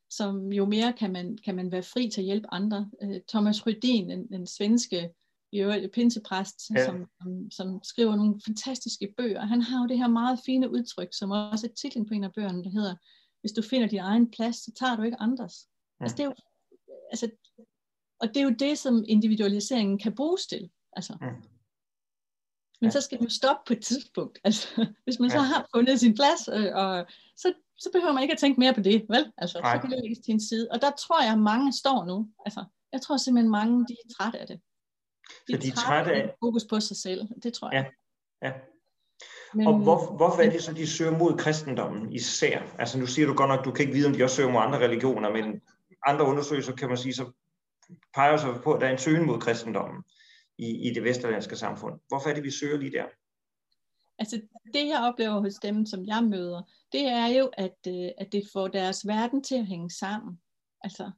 som 0.10 0.54
jo 0.54 0.66
mere 0.66 0.94
kan 0.94 1.12
man, 1.12 1.38
kan 1.38 1.56
man 1.56 1.72
være 1.72 1.84
fri 1.84 2.10
til 2.10 2.22
at 2.22 2.26
hjælpe 2.26 2.48
andre. 2.54 2.92
Øh, 3.02 3.22
Thomas 3.28 3.68
Rydin, 3.68 4.10
den, 4.10 4.28
den 4.28 4.48
svenske 4.48 5.14
i 5.52 5.60
øvrigt 5.60 5.92
pinsepræst, 5.92 6.70
ja. 6.76 6.86
som, 6.86 7.06
som, 7.22 7.52
som 7.52 7.84
skriver 7.84 8.16
nogle 8.16 8.42
fantastiske 8.46 9.14
bøger. 9.18 9.46
Han 9.46 9.62
har 9.62 9.82
jo 9.82 9.88
det 9.88 9.98
her 9.98 10.08
meget 10.08 10.40
fine 10.46 10.72
udtryk, 10.72 11.08
som 11.12 11.32
også 11.32 11.68
er 11.68 11.74
titlen 11.74 12.06
på 12.06 12.14
en 12.14 12.24
af 12.24 12.34
bøgerne, 12.34 12.64
der 12.64 12.70
hedder, 12.70 12.96
hvis 13.42 13.52
du 13.52 13.62
finder 13.62 13.88
din 13.88 14.00
egen 14.00 14.32
plads, 14.32 14.56
så 14.56 14.72
tager 14.80 14.96
du 14.96 15.02
ikke 15.02 15.20
andres. 15.20 15.68
Ja. 16.00 16.04
Altså, 16.04 16.18
det 16.18 16.24
er 16.24 16.28
jo, 16.28 16.34
altså, 17.12 17.30
og 18.20 18.28
det 18.28 18.38
er 18.38 18.44
jo 18.44 18.56
det, 18.60 18.78
som 18.78 19.04
individualiseringen 19.08 20.00
kan 20.00 20.16
bruges 20.16 20.48
til. 20.48 20.70
Altså. 20.94 21.18
Ja. 21.22 21.32
Men 22.82 22.92
så 22.92 23.02
skal 23.02 23.20
du 23.20 23.30
stoppe 23.30 23.62
på 23.68 23.74
et 23.74 23.84
tidspunkt. 23.84 24.40
Altså, 24.48 24.86
hvis 25.04 25.20
man 25.20 25.30
så 25.30 25.40
har 25.40 25.68
fundet 25.76 26.00
sin 26.00 26.16
plads, 26.16 26.48
øh, 26.54 26.76
og 26.76 27.06
så, 27.38 27.54
så 27.78 27.90
behøver 27.94 28.14
man 28.14 28.24
ikke 28.24 28.34
at 28.34 28.40
tænke 28.40 28.60
mere 28.60 28.74
på 28.74 28.82
det, 28.82 29.06
vel? 29.10 29.32
Altså, 29.38 29.54
så 29.54 29.80
kan 29.82 29.92
det 29.92 30.00
lægges 30.02 30.20
til 30.20 30.32
en 30.32 30.40
side. 30.40 30.68
Og 30.72 30.82
der 30.82 30.92
tror 30.92 31.24
jeg, 31.24 31.40
mange 31.40 31.74
står 31.74 32.06
nu. 32.06 32.30
Altså, 32.46 32.66
jeg 32.94 33.02
tror 33.02 33.18
simpelthen, 33.18 33.52
mange 33.52 33.86
de 33.88 33.94
er 33.94 34.14
trætte 34.18 34.40
af 34.40 34.48
det. 34.48 34.60
Så 35.50 35.58
de 35.58 35.68
er 35.68 35.76
trætte 35.76 36.12
af 36.12 36.36
fokus 36.40 36.66
på 36.70 36.80
sig 36.80 36.98
selv. 36.98 37.28
Det 37.44 37.54
tror 37.54 37.72
jeg. 37.72 37.92
Ja, 38.42 38.48
ja. 38.48 38.54
Men, 39.54 39.68
og 39.68 39.80
hvor, 39.80 40.16
hvorfor 40.16 40.42
er 40.42 40.50
det 40.50 40.64
så, 40.64 40.74
de 40.74 40.88
søger 40.88 41.18
mod 41.18 41.38
kristendommen 41.38 42.14
især? 42.14 42.62
Altså 42.80 43.00
nu 43.00 43.06
siger 43.06 43.28
du 43.28 43.34
godt 43.34 43.50
nok, 43.50 43.66
du 43.66 43.72
kan 43.72 43.84
ikke 43.84 43.94
vide, 43.94 44.08
om 44.08 44.14
de 44.14 44.24
også 44.24 44.36
søger 44.36 44.52
mod 44.52 44.62
andre 44.62 44.80
religioner, 44.80 45.30
men 45.32 45.62
andre 46.06 46.26
undersøgelser 46.26 46.76
kan 46.76 46.88
man 46.88 46.98
sige, 46.98 47.14
så 47.14 47.32
peger 48.14 48.38
sig 48.38 48.56
på, 48.64 48.74
at 48.74 48.82
der 48.82 48.88
er 48.88 48.92
en 48.92 48.98
søgen 48.98 49.26
mod 49.26 49.40
kristendommen 49.40 50.04
i, 50.58 50.90
i 50.90 50.94
det 50.94 51.04
vesterlandske 51.04 51.56
samfund. 51.56 52.00
Hvorfor 52.08 52.30
er 52.30 52.34
det, 52.34 52.44
vi 52.44 52.52
søger 52.52 52.78
lige 52.78 52.92
der? 52.92 53.06
Altså 54.20 54.42
det, 54.74 54.88
jeg 54.88 55.00
oplever 55.02 55.40
hos 55.40 55.56
dem, 55.56 55.86
som 55.86 56.06
jeg 56.06 56.24
møder, 56.24 56.62
det 56.92 57.02
er 57.02 57.28
jo, 57.28 57.50
at, 57.54 57.78
øh, 57.88 58.10
at 58.18 58.32
det 58.32 58.44
får 58.54 58.68
deres 58.68 59.08
verden 59.08 59.44
til 59.44 59.56
at 59.56 59.66
hænge 59.66 59.90
sammen. 59.90 60.40
Altså, 60.84 61.12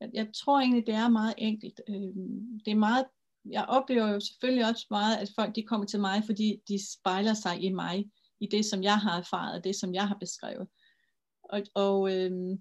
jeg, 0.00 0.10
jeg 0.12 0.28
tror 0.34 0.60
egentlig, 0.60 0.86
det 0.86 0.94
er 0.94 1.08
meget 1.08 1.34
enkelt. 1.38 1.80
Øh, 1.88 1.94
det 2.64 2.70
er 2.70 2.74
meget, 2.74 3.04
jeg 3.50 3.64
oplever 3.64 4.08
jo 4.08 4.20
selvfølgelig 4.20 4.66
også 4.66 4.86
meget, 4.90 5.16
at 5.16 5.30
folk 5.36 5.56
de 5.56 5.62
kommer 5.62 5.86
til 5.86 6.00
mig, 6.00 6.22
fordi 6.26 6.62
de 6.68 6.92
spejler 6.92 7.34
sig 7.34 7.62
i 7.62 7.72
mig, 7.72 8.10
i 8.40 8.46
det, 8.46 8.64
som 8.64 8.82
jeg 8.82 8.98
har 8.98 9.18
erfaret, 9.18 9.54
og 9.58 9.64
det, 9.64 9.76
som 9.76 9.94
jeg 9.94 10.08
har 10.08 10.16
beskrevet. 10.20 10.68
Og, 11.44 11.62
og 11.74 12.14
øh, 12.14 12.58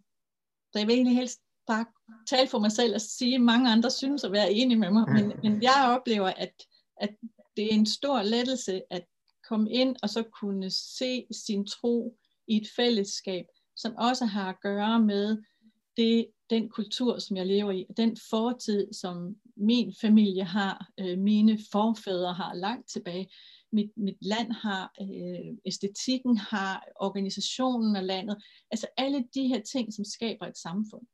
så 0.71 0.79
jeg 0.79 0.87
vil 0.87 0.95
egentlig 0.95 1.15
helst 1.15 1.39
bare 1.67 1.85
tale 2.27 2.49
for 2.49 2.59
mig 2.59 2.71
selv 2.71 2.95
og 2.95 3.01
sige, 3.01 3.35
at 3.35 3.41
mange 3.41 3.71
andre 3.71 3.91
synes 3.91 4.23
at 4.23 4.31
være 4.31 4.53
enige 4.53 4.79
med 4.79 4.91
mig, 4.91 5.09
men, 5.09 5.33
men 5.43 5.63
jeg 5.63 5.97
oplever, 5.99 6.27
at, 6.27 6.53
at 7.01 7.15
det 7.57 7.65
er 7.65 7.75
en 7.75 7.85
stor 7.85 8.21
lettelse 8.21 8.81
at 8.89 9.05
komme 9.49 9.71
ind 9.71 9.95
og 10.03 10.09
så 10.09 10.23
kunne 10.23 10.69
se 10.71 11.27
sin 11.45 11.67
tro 11.67 12.17
i 12.47 12.57
et 12.57 12.67
fællesskab, 12.75 13.45
som 13.75 13.95
også 13.97 14.25
har 14.25 14.49
at 14.49 14.61
gøre 14.61 14.99
med 14.99 15.37
det, 15.97 16.27
den 16.49 16.69
kultur, 16.69 17.19
som 17.19 17.37
jeg 17.37 17.45
lever 17.45 17.71
i, 17.71 17.85
den 17.97 18.17
fortid, 18.29 18.93
som 18.93 19.35
min 19.57 19.93
familie 20.01 20.43
har, 20.43 20.89
øh, 20.99 21.17
mine 21.17 21.59
forfædre 21.71 22.33
har 22.33 22.53
langt 22.53 22.89
tilbage, 22.89 23.27
mit, 23.71 23.91
mit 23.97 24.17
land 24.21 24.51
har, 24.51 24.91
øh, 25.01 25.57
æstetikken 25.65 26.37
har, 26.37 26.83
organisationen 26.95 27.95
af 27.95 28.07
landet, 28.07 28.43
altså 28.71 28.87
alle 28.97 29.25
de 29.33 29.47
her 29.47 29.61
ting, 29.61 29.93
som 29.93 30.05
skaber 30.05 30.45
et 30.45 30.57
samfund. 30.57 31.05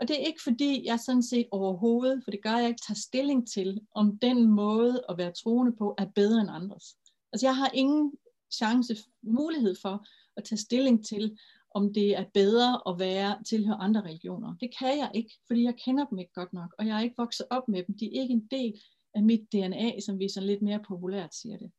Og 0.00 0.08
det 0.08 0.22
er 0.22 0.26
ikke 0.26 0.42
fordi, 0.42 0.86
jeg 0.86 1.00
sådan 1.00 1.22
set 1.22 1.46
overhovedet, 1.50 2.24
for 2.24 2.30
det 2.30 2.42
gør 2.42 2.56
jeg 2.56 2.68
ikke, 2.68 2.82
tager 2.86 2.98
stilling 3.08 3.48
til, 3.48 3.80
om 3.94 4.18
den 4.18 4.48
måde 4.48 5.04
at 5.08 5.18
være 5.18 5.32
troende 5.32 5.72
på 5.78 5.94
er 5.98 6.06
bedre 6.14 6.40
end 6.40 6.50
andres. 6.50 6.84
Altså 7.32 7.46
jeg 7.46 7.56
har 7.56 7.70
ingen 7.74 8.12
chance, 8.52 8.96
mulighed 9.22 9.74
for 9.82 10.06
at 10.36 10.44
tage 10.44 10.58
stilling 10.58 11.06
til, 11.06 11.38
om 11.78 11.94
det 11.94 12.16
er 12.16 12.24
bedre 12.34 12.82
at 12.88 12.98
være 12.98 13.42
tilhøre 13.44 13.76
andre 13.76 14.00
religioner. 14.00 14.54
Det 14.60 14.70
kan 14.78 14.98
jeg 14.98 15.10
ikke, 15.14 15.34
fordi 15.46 15.64
jeg 15.64 15.76
kender 15.84 16.06
dem 16.06 16.18
ikke 16.18 16.32
godt 16.32 16.52
nok, 16.52 16.74
og 16.78 16.86
jeg 16.86 16.96
er 16.96 17.02
ikke 17.02 17.14
vokset 17.18 17.46
op 17.50 17.68
med 17.68 17.82
dem. 17.82 17.96
De 17.98 18.06
er 18.06 18.22
ikke 18.22 18.34
en 18.34 18.46
del 18.50 18.80
af 19.14 19.22
mit 19.22 19.52
DNA, 19.52 20.00
som 20.00 20.18
vi 20.18 20.28
sådan 20.28 20.46
lidt 20.46 20.62
mere 20.62 20.82
populært 20.88 21.34
siger 21.34 21.56
det. 21.56 21.70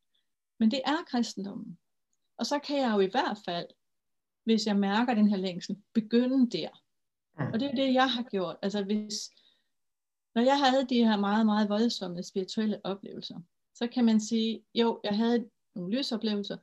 Men 0.59 0.71
det 0.71 0.81
er 0.85 1.03
kristendommen. 1.07 1.79
Og 2.37 2.45
så 2.45 2.59
kan 2.59 2.77
jeg 2.77 2.91
jo 2.95 2.99
i 2.99 3.11
hvert 3.11 3.37
fald, 3.45 3.67
hvis 4.43 4.67
jeg 4.67 4.77
mærker 4.77 5.13
den 5.13 5.29
her 5.29 5.37
længsel, 5.37 5.77
begynde 5.93 6.57
der. 6.57 6.69
Og 7.53 7.59
det 7.59 7.67
er 7.67 7.75
det, 7.75 7.93
jeg 7.93 8.11
har 8.11 8.23
gjort. 8.23 8.57
Altså 8.61 8.83
hvis, 8.83 9.31
når 10.35 10.41
jeg 10.41 10.59
havde 10.59 10.85
de 10.89 11.05
her 11.05 11.17
meget, 11.17 11.45
meget 11.45 11.69
voldsomme 11.69 12.23
spirituelle 12.23 12.81
oplevelser, 12.83 13.39
så 13.75 13.87
kan 13.87 14.05
man 14.05 14.19
sige, 14.19 14.63
jo, 14.73 14.99
jeg 15.03 15.17
havde 15.17 15.49
nogle 15.75 15.97
lysoplevelser, 15.97 16.57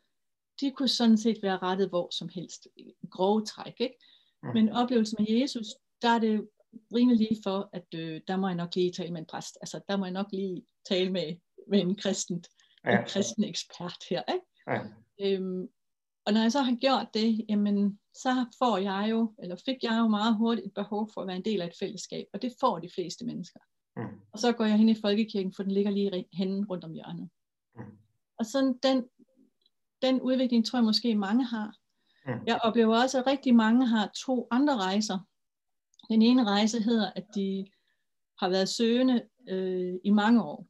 de 0.61 0.71
kunne 0.71 0.89
sådan 0.89 1.19
set 1.19 1.39
være 1.43 1.59
rettet 1.59 1.89
hvor 1.89 2.09
som 2.11 2.29
helst. 2.35 2.69
Grove 3.11 3.45
træk, 3.45 3.75
ikke? 3.81 3.99
Mm. 4.43 4.49
Men 4.55 4.69
oplevelsen 4.69 5.17
med 5.19 5.41
Jesus, 5.41 5.67
der 6.03 6.09
er 6.09 6.19
det 6.19 6.49
rimelig 6.95 7.19
lige 7.19 7.41
for, 7.43 7.71
at 7.73 7.87
øh, 7.95 8.21
der 8.29 8.37
må 8.37 8.47
jeg 8.47 8.57
nok 8.57 8.75
lige 8.75 8.93
tale 8.93 9.13
med 9.13 9.21
en 9.21 9.27
præst. 9.27 9.59
Altså, 9.61 9.81
der 9.89 9.97
må 9.97 10.05
jeg 10.05 10.13
nok 10.13 10.27
lige 10.33 10.63
tale 10.89 11.13
med, 11.13 11.37
med 11.69 11.81
en 11.81 11.97
kristen, 11.97 12.45
ja. 12.85 12.99
en 12.99 13.07
kristen 13.07 13.45
ekspert 13.45 14.05
her. 14.11 14.23
Ikke? 14.33 14.47
Ja. 14.69 14.81
Øhm, 15.21 15.69
og 16.27 16.33
når 16.33 16.41
jeg 16.41 16.53
så 16.53 16.63
har 16.63 16.77
gjort 16.77 17.07
det, 17.15 17.45
jamen, 17.49 17.99
så 18.15 18.47
får 18.59 18.79
jeg 18.79 19.07
jo, 19.11 19.35
eller 19.43 19.57
fik 19.65 19.83
jeg 19.83 19.99
jo 19.99 20.09
meget 20.09 20.37
hurtigt 20.37 20.67
et 20.67 20.75
behov 20.75 21.11
for 21.15 21.21
at 21.21 21.27
være 21.27 21.37
en 21.37 21.45
del 21.45 21.63
af 21.63 21.67
et 21.67 21.79
fællesskab, 21.79 22.27
og 22.33 22.43
det 22.43 22.55
får 22.61 22.79
de 22.79 22.91
fleste 22.95 23.25
mennesker. 23.25 23.61
Mm. 23.97 24.21
Og 24.33 24.39
så 24.39 24.53
går 24.53 24.65
jeg 24.65 24.79
hen 24.79 24.89
i 24.89 25.01
folkekirken, 25.01 25.53
for 25.53 25.63
den 25.63 25.73
ligger 25.73 25.91
lige 25.91 26.27
henne 26.33 26.67
rundt 26.71 26.85
om 26.85 26.93
hjørnet. 26.93 27.29
Mm. 27.77 27.83
Og 28.39 28.47
sådan 28.47 28.79
den, 28.83 29.05
den 30.07 30.21
udvikling 30.21 30.67
tror 30.67 30.79
jeg 30.79 30.85
måske 30.85 31.15
mange 31.15 31.45
har. 31.45 31.77
Mm. 32.27 32.47
Jeg 32.47 32.61
oplever 32.63 33.03
også, 33.03 33.19
at 33.19 33.27
rigtig 33.27 33.55
mange 33.55 33.87
har 33.87 34.11
to 34.27 34.49
andre 34.51 34.77
rejser. 34.77 35.19
Den 36.09 36.23
ene 36.23 36.45
rejse 36.45 36.81
hedder, 36.81 37.13
at 37.17 37.27
de 37.35 37.67
har 38.39 38.49
været 38.49 38.69
søgende 38.69 39.29
øh, 39.49 39.95
i 40.05 40.11
mange 40.11 40.43
år, 40.43 40.67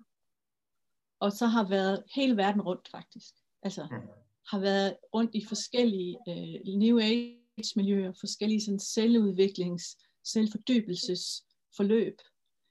og 1.20 1.32
så 1.32 1.46
har 1.46 1.68
været 1.68 2.04
hele 2.14 2.36
verden 2.36 2.62
rundt 2.62 2.88
faktisk. 2.90 3.34
Altså 3.62 3.88
mm. 3.90 4.08
har 4.48 4.58
været 4.58 4.96
rundt 5.14 5.34
i 5.34 5.44
forskellige 5.44 6.18
øh, 6.28 6.78
New 6.78 6.98
Age-miljøer, 6.98 8.12
forskellige 8.20 8.60
sådan, 8.60 8.80
selvudviklings, 8.80 9.96
selvfordybelsesforløb. 10.24 12.18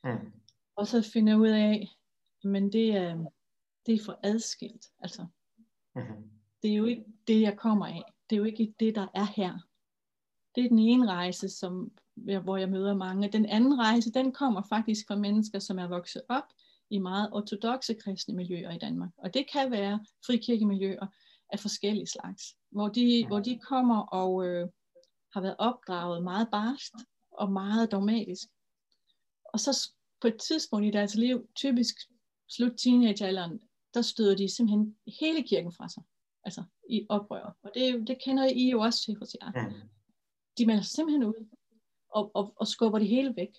Mm. 0.04 0.32
Og 0.76 0.88
så 0.88 1.02
finder 1.14 1.36
ud 1.36 1.48
af, 1.48 1.90
men 2.44 2.72
det 2.74 2.96
er, 2.96 3.26
det 3.86 3.96
er 3.96 4.04
for 4.06 4.20
adskilt. 4.24 4.86
Altså, 5.00 5.26
mm-hmm. 5.96 6.35
Det 6.66 6.74
er 6.74 6.78
jo 6.78 6.86
ikke 6.86 7.06
det, 7.28 7.42
jeg 7.42 7.58
kommer 7.58 7.86
af. 7.86 8.04
Det 8.30 8.36
er 8.36 8.38
jo 8.38 8.44
ikke 8.44 8.74
det, 8.80 8.96
der 8.96 9.08
er 9.14 9.26
her. 9.36 9.60
Det 10.56 10.66
er 10.66 10.70
den 10.70 10.80
ene 10.80 11.08
rejse, 11.08 11.50
som, 11.50 11.92
hvor 12.16 12.58
jeg 12.58 12.70
møder 12.70 12.96
mange. 12.96 13.32
Den 13.32 13.46
anden 13.46 13.80
rejse, 13.80 14.12
den 14.12 14.32
kommer 14.32 14.62
faktisk 14.70 15.08
fra 15.08 15.16
mennesker, 15.16 15.60
som 15.60 15.80
er 15.80 15.88
vokset 15.88 16.22
op 16.30 16.44
i 16.90 16.98
meget 16.98 17.30
ortodoxe 17.34 17.94
kristne 17.94 18.36
miljøer 18.36 18.72
i 18.72 18.78
Danmark. 18.78 19.10
Og 19.18 19.34
det 19.34 19.46
kan 19.52 19.72
være 19.72 20.06
frikirkemiljøer 20.26 21.08
af 21.50 21.60
forskellige 21.60 22.08
slags, 22.08 22.58
hvor 22.72 22.88
de, 22.88 23.28
hvor 23.28 23.40
de 23.40 23.60
kommer 23.60 24.02
og 24.02 24.48
øh, 24.48 24.68
har 25.34 25.42
været 25.42 25.56
opdraget 25.60 26.24
meget 26.24 26.48
barst 26.52 26.94
og 27.32 27.52
meget 27.52 27.92
dogmatisk. 27.92 28.48
Og 29.54 29.60
så 29.60 29.90
på 30.22 30.28
et 30.28 30.38
tidspunkt 30.38 30.86
i 30.88 30.92
deres 30.92 31.16
liv, 31.16 31.48
typisk 31.56 31.96
slut 32.50 32.74
teenagealderen, 32.78 33.60
der 33.94 34.02
støder 34.02 34.36
de 34.36 34.56
simpelthen 34.56 34.96
hele 35.22 35.44
kirken 35.44 35.72
fra 35.72 35.90
sig. 35.90 36.04
Altså 36.46 36.64
i 36.90 37.06
oprør. 37.10 37.58
Og 37.64 37.72
det, 37.74 38.08
det 38.08 38.18
kender 38.26 38.46
I 38.46 38.70
jo 38.70 38.80
også 38.80 39.04
til 39.04 39.16
hos 39.16 39.36
jer. 39.42 39.52
Mm. 39.52 39.74
De 40.58 40.66
melder 40.66 40.82
sig 40.82 40.92
simpelthen 40.92 41.24
ud 41.24 41.48
og, 42.10 42.32
og, 42.34 42.54
og 42.56 42.68
skubber 42.68 43.00
det 43.00 43.08
hele 43.08 43.36
væk. 43.36 43.50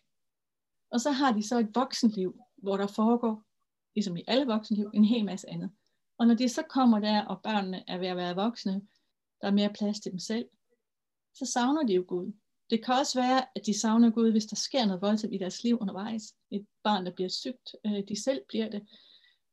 Og 0.91 1.01
så 1.01 1.11
har 1.11 1.33
de 1.33 1.49
så 1.49 1.59
et 1.59 1.75
voksenliv, 1.75 2.41
hvor 2.57 2.77
der 2.77 2.87
foregår, 2.87 3.43
ligesom 3.95 4.17
i 4.17 4.25
alle 4.27 4.47
voksenliv, 4.47 4.91
en 4.95 5.05
hel 5.05 5.25
masse 5.25 5.51
andet. 5.51 5.71
Og 6.19 6.27
når 6.27 6.35
de 6.35 6.49
så 6.49 6.63
kommer 6.63 6.99
der, 6.99 7.25
og 7.25 7.43
børnene 7.43 7.85
er 7.89 7.99
ved 7.99 8.07
at 8.07 8.17
være 8.17 8.35
voksne, 8.35 8.73
der 9.41 9.47
er 9.47 9.53
mere 9.53 9.73
plads 9.73 10.01
til 10.01 10.13
dem 10.13 10.19
selv, 10.19 10.49
så 11.35 11.47
savner 11.47 11.83
de 11.83 11.95
jo 11.95 12.05
Gud. 12.09 12.33
Det 12.71 12.85
kan 12.85 12.95
også 12.95 13.21
være, 13.21 13.47
at 13.55 13.67
de 13.67 13.81
savner 13.81 14.11
Gud, 14.11 14.31
hvis 14.31 14.47
der 14.47 14.57
sker 14.57 14.87
noget 14.87 15.03
voldsomt 15.03 15.35
i 15.35 15.39
deres 15.39 15.65
liv 15.65 15.79
undervejs. 15.81 16.23
Et 16.51 16.67
barn, 16.83 17.07
der 17.07 17.13
bliver 17.13 17.29
sygt, 17.29 17.75
øh, 17.87 18.03
de 18.09 18.23
selv 18.23 18.41
bliver 18.49 18.69
det. 18.71 18.89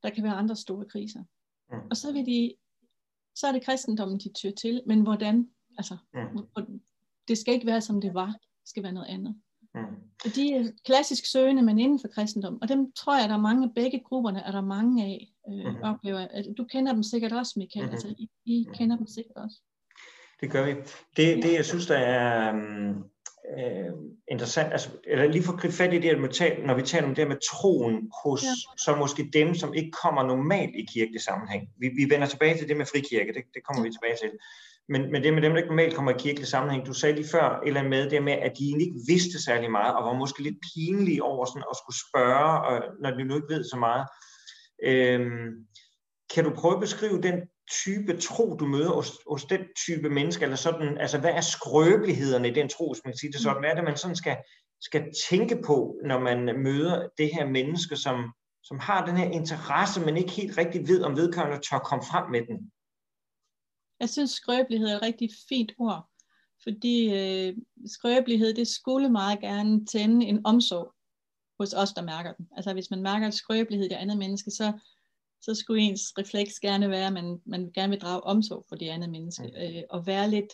Der 0.03 0.09
kan 0.09 0.23
være 0.23 0.33
andre 0.33 0.55
store 0.55 0.85
kriser. 0.85 1.23
Mm. 1.69 1.87
Og 1.89 1.97
så 1.97 2.11
vil 2.11 2.25
de, 2.25 2.55
så 3.35 3.47
er 3.47 3.51
det 3.51 3.65
kristendommen, 3.65 4.19
de 4.19 4.33
tyr 4.33 4.51
til. 4.51 4.81
Men 4.85 5.01
hvordan? 5.01 5.49
Altså, 5.77 5.97
mm. 6.13 6.81
det 7.27 7.37
skal 7.37 7.53
ikke 7.53 7.65
være, 7.65 7.81
som 7.81 8.01
det 8.01 8.13
var. 8.13 8.27
Det 8.27 8.69
skal 8.69 8.83
være 8.83 8.91
noget 8.91 9.07
andet. 9.07 9.35
Mm. 9.75 9.81
De 10.35 10.53
er 10.53 10.71
klassisk 10.85 11.31
søgende, 11.31 11.61
men 11.61 11.79
inden 11.79 11.99
for 11.99 12.07
kristendom. 12.07 12.61
Og 12.61 12.69
dem 12.69 12.91
tror 12.91 13.19
jeg, 13.19 13.29
der 13.29 13.35
er 13.35 13.39
mange 13.39 13.63
af 13.63 13.73
begge 13.75 13.99
grupperne, 13.99 14.41
er 14.41 14.51
der 14.51 14.61
mange 14.61 15.03
af, 15.03 15.33
øh, 15.49 15.73
mm. 15.73 15.81
oplever. 15.83 16.53
Du 16.57 16.63
kender 16.63 16.93
dem 16.93 17.03
sikkert 17.03 17.31
også, 17.31 17.53
Michael. 17.57 17.85
Mm. 17.85 17.91
Altså, 17.91 18.07
I, 18.07 18.29
I 18.45 18.65
mm. 18.67 18.73
kender 18.73 18.97
dem 18.97 19.07
sikkert 19.07 19.37
også. 19.37 19.57
Det 20.41 20.51
gør 20.51 20.65
vi. 20.65 20.71
Det, 21.17 21.43
det 21.43 21.53
jeg 21.53 21.65
synes, 21.65 21.87
der 21.87 21.97
er 21.97 22.53
øh, 23.57 23.93
interessant, 24.27 24.71
altså, 24.71 24.89
eller 25.07 25.27
lige 25.27 25.43
for 25.43 25.53
at 25.53 25.73
fat 25.73 25.93
i 25.93 25.99
det, 25.99 26.17
når 26.65 26.73
vi 26.75 26.81
taler 26.81 27.07
om 27.07 27.15
det 27.15 27.27
med 27.27 27.37
troen 27.51 28.11
hos 28.23 28.43
ja. 28.43 28.47
så 28.77 28.95
måske 28.95 29.29
dem, 29.33 29.55
som 29.55 29.73
ikke 29.73 29.91
kommer 29.91 30.23
normalt 30.23 30.75
i 30.75 30.85
kirkelig 30.93 31.21
sammenhæng. 31.21 31.69
Vi, 31.79 31.87
vi 31.87 32.09
vender 32.09 32.27
tilbage 32.27 32.57
til 32.57 32.67
det 32.67 32.77
med 32.77 32.85
frikirke, 32.85 33.33
det, 33.33 33.43
det 33.53 33.63
kommer 33.63 33.83
vi 33.83 33.91
tilbage 33.91 34.17
til. 34.21 34.31
Men, 34.89 35.11
men 35.11 35.23
det 35.23 35.33
med 35.33 35.41
dem, 35.41 35.51
der 35.51 35.57
ikke 35.57 35.69
normalt 35.69 35.95
kommer 35.95 36.11
i 36.11 36.19
kirkelig 36.19 36.47
sammenhæng, 36.47 36.85
du 36.85 36.93
sagde 36.93 37.15
lige 37.15 37.27
før 37.27 37.61
eller 37.65 37.83
med 37.83 38.09
det 38.09 38.23
med, 38.23 38.33
at 38.33 38.51
de 38.57 38.63
egentlig 38.63 38.87
ikke 38.87 38.99
vidste 39.07 39.43
særlig 39.43 39.71
meget, 39.71 39.95
og 39.95 40.03
var 40.03 40.13
måske 40.13 40.43
lidt 40.43 40.57
pinlige 40.73 41.23
over 41.23 41.45
sådan 41.45 41.63
at 41.71 41.77
skulle 41.77 41.99
spørge, 42.09 42.61
og, 42.67 42.83
når 43.01 43.11
de 43.11 43.23
nu 43.23 43.35
ikke 43.35 43.53
ved 43.53 43.63
så 43.63 43.77
meget. 43.77 44.05
Øhm, 44.83 45.65
kan 46.33 46.43
du 46.43 46.51
prøve 46.55 46.73
at 46.73 46.79
beskrive 46.79 47.21
den 47.21 47.41
type 47.71 48.17
tro, 48.17 48.55
du 48.55 48.65
møder 48.65 48.89
hos, 48.89 49.11
hos 49.29 49.45
den 49.45 49.61
type 49.85 50.09
mennesker, 50.09 50.43
eller 50.43 50.57
sådan, 50.57 50.97
altså 50.97 51.19
hvad 51.19 51.31
er 51.31 51.41
skrøbelighederne 51.41 52.47
i 52.47 52.53
den 52.53 52.69
tro, 52.69 52.93
hvis 52.93 53.01
man 53.05 53.11
kan 53.11 53.17
sige 53.17 53.31
det 53.31 53.41
sådan, 53.41 53.61
hvad 53.61 53.69
er 53.69 53.75
det, 53.75 53.83
man 53.83 53.97
sådan 53.97 54.15
skal, 54.15 54.37
skal 54.81 55.11
tænke 55.29 55.61
på, 55.65 55.99
når 56.05 56.19
man 56.19 56.63
møder 56.63 57.07
det 57.17 57.29
her 57.33 57.45
menneske, 57.49 57.95
som, 57.95 58.33
som 58.63 58.79
har 58.79 59.05
den 59.05 59.17
her 59.17 59.29
interesse, 59.29 60.05
men 60.05 60.17
ikke 60.17 60.31
helt 60.31 60.57
rigtig 60.57 60.87
ved, 60.87 61.03
om 61.03 61.15
vedkommende 61.15 61.61
tør 61.69 61.79
komme 61.79 62.03
frem 62.11 62.31
med 62.31 62.41
den? 62.47 62.71
Jeg 63.99 64.09
synes, 64.09 64.31
skrøbelighed 64.31 64.87
er 64.87 64.95
et 64.95 65.01
rigtig 65.01 65.29
fint 65.49 65.71
ord, 65.79 66.09
fordi 66.63 67.13
øh, 67.13 67.57
skrøbelighed, 67.85 68.53
det 68.53 68.67
skulle 68.67 69.09
meget 69.09 69.39
gerne 69.39 69.85
tænde 69.85 70.25
en 70.25 70.45
omsorg 70.45 70.93
hos 71.59 71.73
os, 71.73 71.93
der 71.93 72.01
mærker 72.01 72.33
den. 72.33 72.47
Altså 72.55 72.73
hvis 72.73 72.89
man 72.91 73.01
mærker 73.01 73.29
skrøbelighed 73.29 73.85
i 73.85 73.89
det 73.89 73.95
andet 73.95 74.17
menneske, 74.17 74.51
så, 74.51 74.73
så 75.45 75.55
skulle 75.55 75.81
ens 75.81 76.01
refleks 76.17 76.59
gerne 76.59 76.89
være, 76.89 77.07
at 77.07 77.13
man, 77.13 77.41
man 77.45 77.71
gerne 77.73 77.89
vil 77.89 78.01
drage 78.01 78.23
omsorg 78.23 78.65
for 78.69 78.75
det 78.75 78.89
andet 78.89 79.09
menneske, 79.09 79.43
mm. 79.43 79.61
øh, 79.77 79.83
og 79.89 80.07
være 80.07 80.29
lidt, 80.29 80.53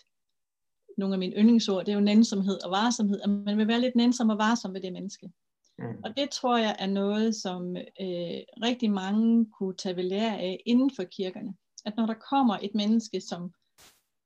nogle 0.98 1.15
af 1.15 1.19
mine 1.19 1.36
yndlingsord, 1.36 1.86
det 1.86 1.91
er 1.91 1.96
jo 1.96 2.03
nænsomhed 2.03 2.63
og 2.65 2.72
varsomhed, 2.72 3.22
at 3.22 3.29
man 3.29 3.58
vil 3.58 3.67
være 3.67 3.81
lidt 3.81 3.96
nænsom 3.96 4.29
og 4.29 4.38
varsom 4.38 4.74
ved 4.74 4.81
det 4.81 4.93
menneske. 4.93 5.31
Mm. 5.79 5.86
Og 6.03 6.17
det 6.17 6.29
tror 6.29 6.58
jeg 6.58 6.75
er 6.79 6.88
noget, 6.88 7.36
som 7.36 7.77
øh, 7.77 8.39
rigtig 8.63 8.91
mange 8.91 9.46
kunne 9.60 9.75
tage 9.75 9.96
ved 9.96 10.03
lære 10.03 10.39
af 10.39 10.62
inden 10.65 10.91
for 10.96 11.03
kirkerne 11.03 11.53
at 11.86 11.98
når 11.98 12.05
der 12.05 12.13
kommer 12.13 12.58
et 12.62 12.75
menneske, 12.75 13.22
som, 13.22 13.53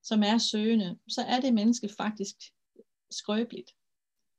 som 0.03 0.24
er 0.24 0.38
søgende, 0.38 1.00
så 1.10 1.22
er 1.22 1.39
det 1.39 1.53
menneske 1.53 1.89
faktisk 1.98 2.36
skrøbeligt. 3.12 3.72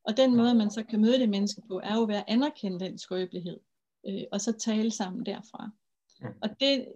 Og 0.04 0.16
den 0.16 0.36
måde, 0.36 0.54
man 0.54 0.70
så 0.70 0.82
kan 0.82 1.00
møde 1.00 1.18
det 1.18 1.28
menneske 1.28 1.62
på, 1.68 1.80
er 1.84 1.94
jo 1.94 2.04
ved 2.04 2.14
at 2.14 2.24
anerkende 2.28 2.80
den 2.80 2.98
skrøbelighed, 2.98 3.60
øh, 4.08 4.22
og 4.32 4.40
så 4.40 4.52
tale 4.52 4.90
sammen 4.90 5.26
derfra. 5.26 5.70
Mm. 6.24 6.38
Og 6.42 6.48
det, 6.60 6.86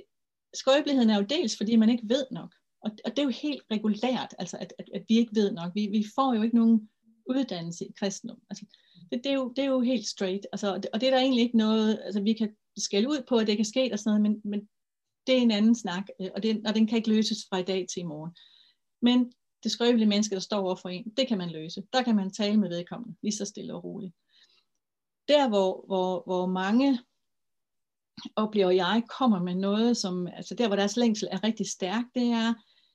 skrøbeligheden 0.54 1.11
er 1.11 1.16
jo 1.16 1.26
dels, 1.30 1.56
fordi 1.56 1.76
man 1.76 1.90
ikke 1.90 2.08
ved 2.08 2.26
nok. 2.30 2.54
Og, 2.80 2.90
og 3.04 3.11
det 3.11 3.18
er 3.18 3.23
jo 3.23 3.28
helt 3.42 3.62
regulært, 3.70 4.35
altså 4.38 4.56
at, 4.56 4.73
at, 4.78 4.88
at 4.94 5.04
vi 5.08 5.18
ikke 5.18 5.35
ved 5.35 5.52
nok. 5.52 5.75
Vi, 5.75 5.87
vi 5.87 6.04
får 6.14 6.35
jo 6.35 6.42
ikke 6.42 6.56
nogen 6.56 6.90
uddannelse 7.26 7.85
i 7.85 7.92
kristendom. 7.99 8.40
Altså, 8.50 8.64
det, 9.12 9.25
det, 9.25 9.30
er 9.30 9.35
jo, 9.35 9.52
det 9.56 9.64
er 9.64 9.68
jo 9.68 9.80
helt 9.80 10.06
straight. 10.06 10.47
Altså, 10.52 10.80
og 10.92 11.00
det 11.00 11.06
er 11.06 11.11
der 11.11 11.18
egentlig 11.18 11.42
ikke 11.42 11.56
noget, 11.56 12.00
altså 12.04 12.20
vi 12.20 12.32
kan 12.32 12.56
skælde 12.76 13.08
ud 13.08 13.23
på, 13.28 13.37
at 13.37 13.47
det 13.47 13.56
kan 13.56 13.64
ske 13.64 13.90
og 13.92 13.99
sådan 13.99 14.11
noget, 14.11 14.23
men, 14.23 14.50
men 14.50 14.68
det 15.26 15.38
er 15.38 15.42
en 15.42 15.50
anden 15.50 15.75
snak, 15.75 16.06
øh, 16.20 16.30
og, 16.35 16.42
det, 16.42 16.66
og 16.66 16.75
den 16.75 16.87
kan 16.87 16.97
ikke 16.97 17.08
løses 17.08 17.38
fra 17.49 17.58
i 17.58 17.62
dag 17.62 17.87
til 17.92 18.00
i 18.00 18.04
morgen. 18.04 18.37
Men 19.02 19.32
det 19.62 19.70
skrøbelige 19.70 20.08
menneske, 20.08 20.35
der 20.35 20.40
står 20.40 20.61
overfor 20.61 20.88
en, 20.88 21.12
det 21.16 21.28
kan 21.28 21.38
man 21.38 21.50
løse. 21.50 21.82
Der 21.92 22.02
kan 22.02 22.16
man 22.16 22.30
tale 22.30 22.56
med 22.56 22.68
vedkommende, 22.68 23.16
lige 23.23 23.37
så 23.37 23.44
stille 23.44 23.75
og 23.75 23.85
roligt. 23.85 24.14
Der, 25.28 25.49
hvor, 25.49 25.85
hvor, 25.87 26.23
hvor 26.26 26.47
mange 26.47 26.99
oplever 28.37 28.70
jeg, 28.70 29.02
kommer 29.18 29.42
med 29.42 29.54
noget, 29.54 29.96
som, 29.96 30.26
altså 30.26 30.54
der, 30.54 30.66
hvor 30.66 30.76
deres 30.76 30.96
længsel 30.96 31.28
er 31.30 31.44
rigtig 31.44 31.70
stærk, 31.70 32.04
det 32.14 32.26
er, 32.26 32.54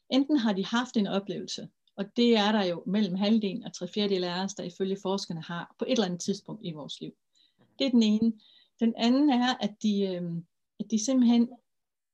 enten 0.10 0.38
har 0.38 0.54
de 0.54 0.66
haft 0.66 0.98
en 0.98 1.08
oplevelse, 1.08 1.68
og 1.96 2.06
det 2.16 2.38
er 2.38 2.52
der 2.52 2.64
jo 2.64 2.84
mellem 2.88 3.16
halvdelen 3.16 3.64
og 3.64 3.74
tre 3.74 3.88
fjerdedel 3.88 4.24
af 4.24 4.44
os, 4.44 4.54
der 4.54 4.64
ifølge 4.64 4.98
forskerne 5.02 5.42
har 5.42 5.76
på 5.80 5.86
et 5.86 5.92
eller 5.92 6.06
andet 6.06 6.20
tidspunkt 6.20 6.62
i 6.66 6.72
vores 6.72 7.02
liv. 7.02 7.12
Det 7.80 7.88
er 7.88 7.92
den 7.92 8.04
ene. 8.04 8.34
Den 8.80 8.94
anden 8.98 9.30
er, 9.30 9.54
at 9.62 9.76
de, 9.84 10.02
øh, 10.02 10.32
at 10.80 10.92
de 10.92 11.06
simpelthen 11.06 11.50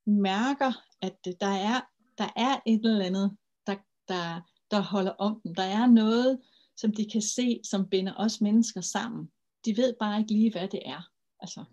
mærker, 0.05 0.71
at 1.01 1.27
der 1.41 1.47
er, 1.47 1.81
der 2.17 2.27
er 2.35 2.59
et 2.65 2.85
eller 2.85 3.05
andet, 3.05 3.37
der, 3.67 3.75
der, 4.07 4.41
der 4.71 4.81
holder 4.81 5.11
om 5.11 5.41
dem. 5.43 5.55
Der 5.55 5.63
er 5.63 5.87
noget, 5.87 6.39
som 6.77 6.93
de 6.93 7.09
kan 7.11 7.21
se, 7.21 7.61
som 7.63 7.89
binder 7.89 8.13
os 8.17 8.41
mennesker 8.41 8.81
sammen. 8.81 9.31
De 9.65 9.77
ved 9.77 9.93
bare 9.99 10.19
ikke 10.19 10.33
lige, 10.33 10.51
hvad 10.51 10.67
det 10.67 10.81
er. 10.85 11.09
Altså, 11.39 11.63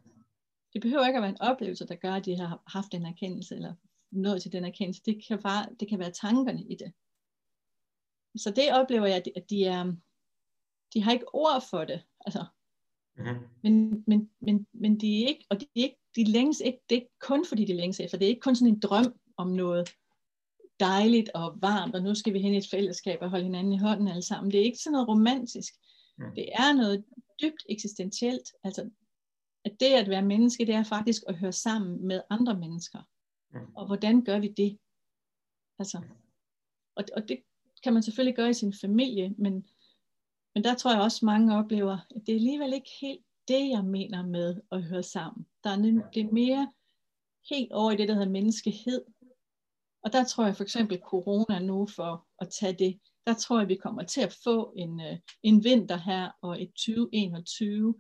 det 0.77 0.83
behøver 0.83 1.07
ikke 1.07 1.17
at 1.17 1.23
være 1.23 1.31
en 1.31 1.41
oplevelse, 1.41 1.87
der 1.87 1.95
gør, 1.95 2.13
at 2.13 2.25
de 2.25 2.37
har 2.37 2.63
haft 2.67 2.95
en 2.95 3.07
erkendelse, 3.07 3.55
eller 3.55 3.75
nået 4.11 4.43
til 4.43 4.53
den 4.53 4.65
erkendelse. 4.65 5.03
Det 5.05 5.25
kan, 5.29 5.43
bare, 5.43 5.67
det 5.81 5.89
kan 5.89 5.99
være 5.99 6.11
tankerne 6.11 6.63
i 6.63 6.75
det. 6.75 6.93
Så 8.37 8.51
det 8.51 8.73
oplever 8.73 9.07
jeg, 9.07 9.23
at 9.37 9.51
de, 9.51 9.65
er, 9.65 9.93
de 10.95 11.03
har 11.03 11.13
ikke 11.13 11.35
ord 11.35 11.65
for 11.71 11.85
det. 11.85 12.03
Altså, 12.27 12.45
mm-hmm. 13.17 13.49
men, 13.63 14.05
men, 14.07 14.31
men, 14.41 14.67
men 14.73 15.01
de 15.01 15.25
er 15.25 15.29
ikke, 15.29 15.47
og 15.51 15.61
de 15.61 15.65
er 15.65 15.81
ikke 15.81 15.99
de 16.17 16.25
længes 16.25 16.61
ikke, 16.61 16.79
det 16.89 16.97
er 16.97 17.01
ikke 17.01 17.19
kun 17.21 17.47
fordi 17.47 17.65
de 17.65 17.77
længes 17.77 18.01
efter, 18.01 18.19
det 18.19 18.25
er 18.25 18.31
ikke 18.31 18.41
kun 18.41 18.57
sådan 18.57 18.75
en 18.75 18.81
drøm 18.81 19.15
om 19.37 19.49
noget 19.49 19.89
dejligt 20.81 21.31
og 21.35 21.59
varmt, 21.61 21.95
og 21.95 22.03
nu 22.03 22.15
skal 22.15 22.33
vi 22.33 22.41
hen 22.41 22.55
i 22.55 22.57
et 22.57 22.71
fællesskab 22.71 23.19
og 23.23 23.31
holde 23.31 23.45
hinanden 23.45 23.73
i 23.73 23.79
hånden 23.79 24.09
alle 24.09 24.23
sammen. 24.23 24.53
Det 24.53 24.61
er 24.61 24.65
ikke 24.65 24.79
sådan 24.79 24.93
noget 24.93 25.09
romantisk. 25.09 25.75
Mm. 26.19 26.35
Det 26.35 26.49
er 26.53 26.73
noget 26.73 27.05
dybt 27.43 27.63
eksistentielt. 27.69 28.49
Altså, 28.65 28.91
at 29.67 29.81
det 29.81 29.93
at 29.93 30.11
være 30.11 30.23
menneske, 30.23 30.67
det 30.67 30.75
er 30.75 30.85
faktisk 30.85 31.23
at 31.29 31.37
høre 31.37 31.53
sammen 31.53 32.07
med 32.07 32.21
andre 32.31 32.59
mennesker. 32.59 32.99
Mm. 33.53 33.75
Og 33.75 33.87
hvordan 33.87 34.25
gør 34.25 34.39
vi 34.39 34.49
det? 34.49 34.79
Altså, 35.79 36.03
og, 36.97 37.05
og 37.17 37.29
det 37.29 37.43
kan 37.83 37.93
man 37.93 38.03
selvfølgelig 38.03 38.37
gøre 38.37 38.51
i 38.51 38.55
sin 38.55 38.75
familie, 38.81 39.35
men, 39.39 39.69
men 40.55 40.65
der 40.65 40.75
tror 40.75 40.93
jeg 40.93 41.01
også, 41.01 41.25
mange 41.25 41.57
oplever, 41.57 41.99
at 42.17 42.23
det 42.27 42.33
er 42.33 42.37
alligevel 42.37 42.73
ikke 42.73 42.91
helt 43.01 43.25
det, 43.49 43.69
jeg 43.69 43.85
mener 43.85 44.27
med 44.27 44.61
at 44.73 44.83
høre 44.83 45.03
sammen. 45.03 45.47
Der 45.65 45.71
er, 45.71 45.77
det 46.15 46.23
er 46.23 46.33
mere 46.33 46.73
helt 47.51 47.73
over 47.73 47.91
i 47.91 47.97
det, 47.97 48.09
der 48.09 48.15
hedder 48.15 48.31
menneskehed. 48.31 49.05
Og 50.03 50.13
der 50.13 50.25
tror 50.25 50.45
jeg 50.45 50.57
for 50.57 50.63
eksempel 50.63 51.01
corona 51.05 51.59
nu, 51.59 51.87
for 51.87 52.27
at 52.41 52.49
tage 52.61 52.73
det, 52.79 53.01
der 53.27 53.35
tror 53.35 53.59
jeg, 53.59 53.69
vi 53.69 53.77
kommer 53.77 54.03
til 54.03 54.21
at 54.21 54.37
få 54.45 54.73
en, 54.77 55.01
øh, 55.01 55.19
en 55.43 55.65
vinter 55.65 55.97
her 55.97 56.31
og 56.43 56.63
et 56.63 56.69
2021, 56.69 57.95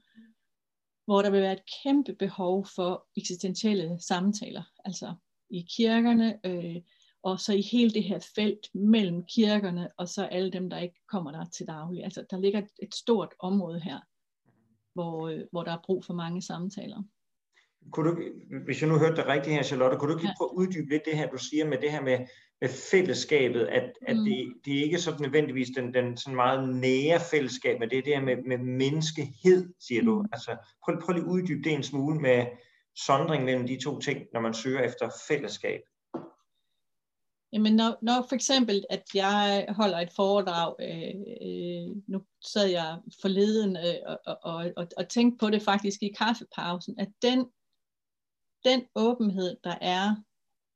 hvor 1.06 1.22
der 1.22 1.30
vil 1.30 1.42
være 1.42 1.52
et 1.52 1.62
kæmpe 1.82 2.14
behov 2.14 2.66
for 2.74 3.06
eksistentielle 3.16 3.98
samtaler, 4.00 4.62
altså 4.84 5.14
i 5.50 5.66
kirkerne, 5.76 6.38
øh, 6.44 6.76
og 7.22 7.40
så 7.40 7.52
i 7.52 7.60
hele 7.60 7.90
det 7.90 8.04
her 8.04 8.18
felt 8.34 8.74
mellem 8.74 9.24
kirkerne, 9.24 9.90
og 9.96 10.08
så 10.08 10.24
alle 10.24 10.50
dem, 10.50 10.70
der 10.70 10.78
ikke 10.78 11.00
kommer 11.08 11.30
der 11.30 11.44
til 11.44 11.66
daglig. 11.66 12.04
Altså 12.04 12.24
der 12.30 12.40
ligger 12.40 12.58
et, 12.58 12.70
et 12.82 12.94
stort 12.94 13.34
område 13.38 13.80
her, 13.80 14.00
hvor, 14.94 15.28
øh, 15.28 15.40
hvor 15.50 15.62
der 15.62 15.72
er 15.72 15.82
brug 15.84 16.04
for 16.04 16.14
mange 16.14 16.42
samtaler. 16.42 17.02
Kunne 17.90 18.10
du, 18.10 18.16
hvis 18.64 18.82
jeg 18.82 18.90
nu 18.90 18.98
hørte 18.98 19.16
dig 19.16 19.26
rigtigt 19.26 19.56
her, 19.56 19.62
Charlotte, 19.62 19.96
kunne 19.96 20.12
du 20.12 20.18
ikke 20.18 20.28
ja. 20.28 20.34
prøve 20.38 20.50
at 20.50 20.56
uddybe 20.56 20.88
lidt 20.88 21.02
det 21.04 21.16
her, 21.16 21.30
du 21.30 21.38
siger 21.38 21.66
med 21.66 21.78
det 21.78 21.90
her 21.90 22.02
med, 22.02 22.18
med 22.60 22.68
fællesskabet, 22.90 23.66
at, 23.66 23.92
at 24.06 24.16
mm. 24.16 24.24
det, 24.24 24.54
det 24.64 24.78
er 24.78 24.84
ikke 24.84 24.98
sådan 24.98 25.22
nødvendigvis 25.22 25.68
den, 25.76 25.94
den 25.94 26.16
sådan 26.16 26.36
meget 26.36 26.68
nære 26.68 27.20
fællesskab, 27.30 27.80
men 27.80 27.90
det 27.90 27.98
er 27.98 28.02
det 28.02 28.14
her 28.14 28.24
med, 28.24 28.36
med 28.46 28.58
menneskehed, 28.58 29.74
siger 29.80 30.02
du. 30.02 30.22
Mm. 30.22 30.28
Altså, 30.32 30.56
prøv, 30.84 31.00
prøv 31.02 31.12
lige 31.12 31.24
at 31.24 31.30
uddybe 31.30 31.62
det 31.64 31.72
en 31.72 31.82
smule 31.82 32.20
med 32.20 32.46
sondring 32.96 33.44
mellem 33.44 33.66
de 33.66 33.80
to 33.80 33.98
ting, 33.98 34.26
når 34.32 34.40
man 34.40 34.54
søger 34.54 34.80
efter 34.80 35.10
fællesskab. 35.28 35.80
Jamen 37.52 37.76
når, 37.76 37.98
når 38.02 38.26
for 38.28 38.34
eksempel, 38.34 38.84
at 38.90 39.04
jeg 39.14 39.66
holder 39.68 39.98
et 39.98 40.12
foredrag, 40.16 40.74
øh, 40.80 41.14
øh, 41.42 41.96
nu 42.08 42.22
sad 42.44 42.66
jeg 42.66 42.98
forleden 43.20 43.76
øh, 43.76 44.16
og, 44.26 44.38
og, 44.42 44.72
og, 44.76 44.86
og 44.96 45.08
tænkte 45.08 45.38
på 45.38 45.50
det 45.50 45.62
faktisk 45.62 46.02
i 46.02 46.14
kaffepausen, 46.18 46.94
at 46.98 47.08
den, 47.22 47.38
den 48.64 48.82
åbenhed, 48.94 49.56
der 49.64 49.74
er, 49.80 50.16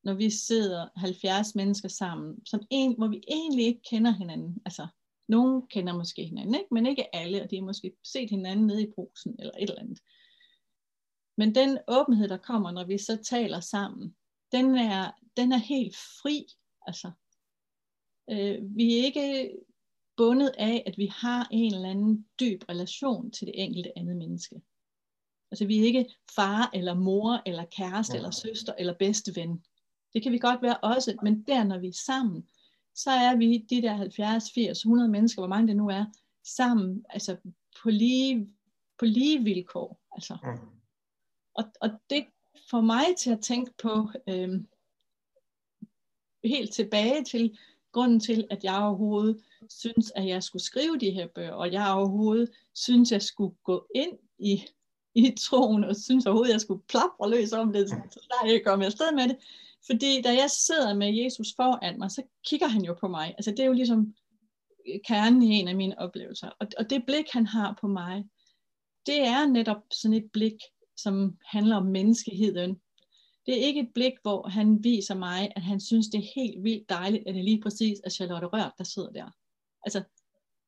når 0.03 0.13
vi 0.13 0.29
sidder 0.29 0.87
70 0.95 1.55
mennesker 1.55 1.89
sammen, 1.89 2.45
som 2.45 2.61
en, 2.69 2.95
hvor 2.97 3.07
vi 3.07 3.23
egentlig 3.27 3.65
ikke 3.65 3.81
kender 3.89 4.11
hinanden, 4.11 4.61
altså 4.65 4.87
nogen 5.27 5.67
kender 5.67 5.93
måske 5.93 6.25
hinanden, 6.25 6.55
ikke? 6.55 6.67
men 6.71 6.85
ikke 6.85 7.15
alle, 7.15 7.43
og 7.43 7.51
de 7.51 7.55
har 7.55 7.63
måske 7.63 7.93
set 8.03 8.29
hinanden 8.29 8.67
nede 8.67 8.83
i 8.83 8.91
brusen 8.95 9.35
eller 9.39 9.53
et 9.59 9.69
eller 9.69 9.81
andet. 9.81 9.99
Men 11.37 11.55
den 11.55 11.77
åbenhed, 11.87 12.27
der 12.27 12.37
kommer, 12.37 12.71
når 12.71 12.85
vi 12.85 12.97
så 12.97 13.17
taler 13.23 13.59
sammen, 13.59 14.15
den 14.51 14.75
er, 14.75 15.11
den 15.37 15.51
er 15.51 15.57
helt 15.57 15.95
fri 15.95 16.45
Altså, 16.87 17.11
øh, 18.29 18.75
vi 18.75 18.99
er 18.99 19.03
ikke 19.03 19.57
bundet 20.17 20.51
af, 20.57 20.83
at 20.85 20.97
vi 20.97 21.05
har 21.05 21.47
en 21.51 21.73
eller 21.73 21.89
anden 21.89 22.25
dyb 22.39 22.63
relation 22.69 23.31
til 23.31 23.47
det 23.47 23.63
enkelte 23.63 23.97
andet 23.97 24.17
menneske. 24.17 24.61
Altså 25.51 25.65
vi 25.65 25.79
er 25.79 25.83
ikke 25.83 26.15
far 26.35 26.69
eller 26.73 26.93
mor 26.93 27.41
eller 27.45 27.65
kæreste 27.65 28.13
ja. 28.13 28.17
eller 28.17 28.31
søster 28.31 28.73
eller 28.79 28.93
bedste 28.93 29.35
ven. 29.35 29.65
Det 30.13 30.23
kan 30.23 30.31
vi 30.31 30.37
godt 30.37 30.61
være 30.61 30.77
også, 30.77 31.17
men 31.23 31.43
der 31.43 31.63
når 31.63 31.79
vi 31.79 31.87
er 31.87 32.03
sammen, 32.05 32.47
så 32.95 33.11
er 33.11 33.35
vi 33.35 33.65
de 33.69 33.81
der 33.81 33.93
70, 33.93 34.51
80, 34.51 34.77
100 34.77 35.09
mennesker, 35.09 35.41
hvor 35.41 35.49
mange 35.49 35.67
det 35.67 35.75
nu 35.75 35.89
er, 35.89 36.05
sammen, 36.43 37.05
altså 37.09 37.37
på 37.83 37.89
lige, 37.89 38.49
på 38.99 39.05
lige 39.05 39.43
vilkår. 39.43 40.01
Altså. 40.11 40.37
Ja. 40.43 40.53
Og, 41.53 41.63
og 41.81 41.89
det 42.09 42.25
får 42.69 42.81
mig 42.81 43.05
til 43.17 43.31
at 43.31 43.41
tænke 43.41 43.71
på, 43.81 44.09
øh, 44.27 44.61
helt 46.43 46.73
tilbage 46.73 47.23
til 47.23 47.57
grunden 47.91 48.19
til, 48.19 48.47
at 48.49 48.63
jeg 48.63 48.77
overhovedet 48.77 49.43
synes, 49.69 50.11
at 50.15 50.27
jeg 50.27 50.43
skulle 50.43 50.63
skrive 50.63 50.97
de 50.99 51.11
her 51.11 51.27
bøger, 51.27 51.51
og 51.51 51.71
jeg 51.71 51.91
overhovedet 51.91 52.51
synes, 52.73 53.11
at 53.11 53.13
jeg 53.13 53.21
skulle 53.21 53.55
gå 53.63 53.87
ind 53.95 54.17
i, 54.39 54.65
i 55.15 55.35
troen, 55.39 55.83
og 55.83 55.95
synes 55.95 56.25
overhovedet, 56.25 56.49
at 56.49 56.53
jeg 56.53 56.61
skulle 56.61 56.83
plapre 56.87 57.29
løs 57.29 57.53
om 57.53 57.73
det, 57.73 57.89
så 57.89 58.19
snart 58.21 58.51
jeg 58.51 58.61
kom 58.65 58.81
afsted 58.81 59.15
med 59.15 59.29
det. 59.29 59.37
Fordi 59.85 60.21
da 60.21 60.29
jeg 60.29 60.49
sidder 60.49 60.93
med 60.93 61.23
Jesus 61.23 61.47
foran 61.55 61.97
mig, 61.97 62.11
så 62.11 62.23
kigger 62.45 62.67
han 62.67 62.81
jo 62.81 62.93
på 62.99 63.07
mig. 63.07 63.27
Altså 63.37 63.51
det 63.51 63.59
er 63.59 63.65
jo 63.65 63.73
ligesom 63.73 64.15
øh, 64.87 64.99
kernen 65.07 65.41
i 65.43 65.59
en 65.59 65.67
af 65.67 65.75
mine 65.75 65.99
oplevelser. 65.99 66.49
Og, 66.59 66.67
og 66.77 66.89
det 66.89 67.05
blik, 67.05 67.25
han 67.31 67.45
har 67.45 67.77
på 67.81 67.87
mig, 67.87 68.25
det 69.05 69.19
er 69.27 69.47
netop 69.47 69.81
sådan 69.91 70.17
et 70.17 70.31
blik, 70.33 70.55
som 70.97 71.37
handler 71.45 71.75
om 71.75 71.85
menneskeheden, 71.85 72.81
det 73.45 73.61
er 73.61 73.65
ikke 73.65 73.79
et 73.79 73.93
blik, 73.93 74.13
hvor 74.21 74.47
han 74.47 74.83
viser 74.83 75.15
mig, 75.15 75.51
at 75.55 75.61
han 75.61 75.79
synes, 75.79 76.07
det 76.07 76.17
er 76.17 76.31
helt 76.35 76.63
vildt 76.63 76.89
dejligt, 76.89 77.27
at 77.27 77.35
det 77.35 77.43
lige 77.43 77.61
præcis 77.61 77.99
er 78.03 78.09
Charlotte 78.09 78.47
Rør, 78.47 78.75
der 78.77 78.83
sidder 78.83 79.11
der. 79.11 79.31
Altså, 79.83 80.03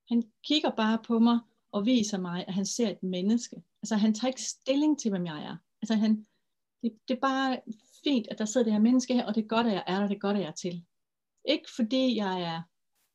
han 0.09 0.23
kigger 0.43 0.69
bare 0.69 0.99
på 1.07 1.19
mig 1.19 1.39
og 1.71 1.85
viser 1.85 2.17
mig, 2.17 2.45
at 2.47 2.53
han 2.53 2.65
ser 2.65 2.89
et 2.89 3.03
menneske. 3.03 3.63
Altså, 3.81 3.95
han 3.95 4.13
tager 4.13 4.29
ikke 4.29 4.41
stilling 4.41 4.99
til, 4.99 5.09
hvem 5.09 5.25
jeg 5.25 5.43
er. 5.43 5.57
Altså, 5.81 5.95
han, 5.95 6.27
det, 6.83 6.91
det 7.07 7.15
er 7.15 7.19
bare 7.19 7.59
fint, 8.03 8.27
at 8.27 8.37
der 8.37 8.45
sidder 8.45 8.63
det 8.63 8.73
her 8.73 8.79
menneske 8.79 9.13
her, 9.13 9.25
og 9.25 9.35
det 9.35 9.43
er 9.43 9.47
godt, 9.47 9.67
at 9.67 9.73
jeg 9.73 9.83
er 9.87 9.99
der, 9.99 10.07
det 10.07 10.15
er 10.15 10.19
godt, 10.19 10.37
at 10.37 10.43
jeg 10.43 10.49
er 10.49 10.53
til. 10.53 10.85
Ikke 11.45 11.71
fordi 11.75 12.15
jeg 12.15 12.41
er 12.41 12.61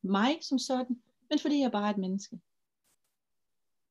mig 0.03 0.39
som 0.43 0.59
sådan, 0.59 1.03
men 1.31 1.39
fordi 1.39 1.61
jeg 1.61 1.73
bare 1.73 1.87
er 1.87 1.91
et 1.91 1.99
menneske. 1.99 2.41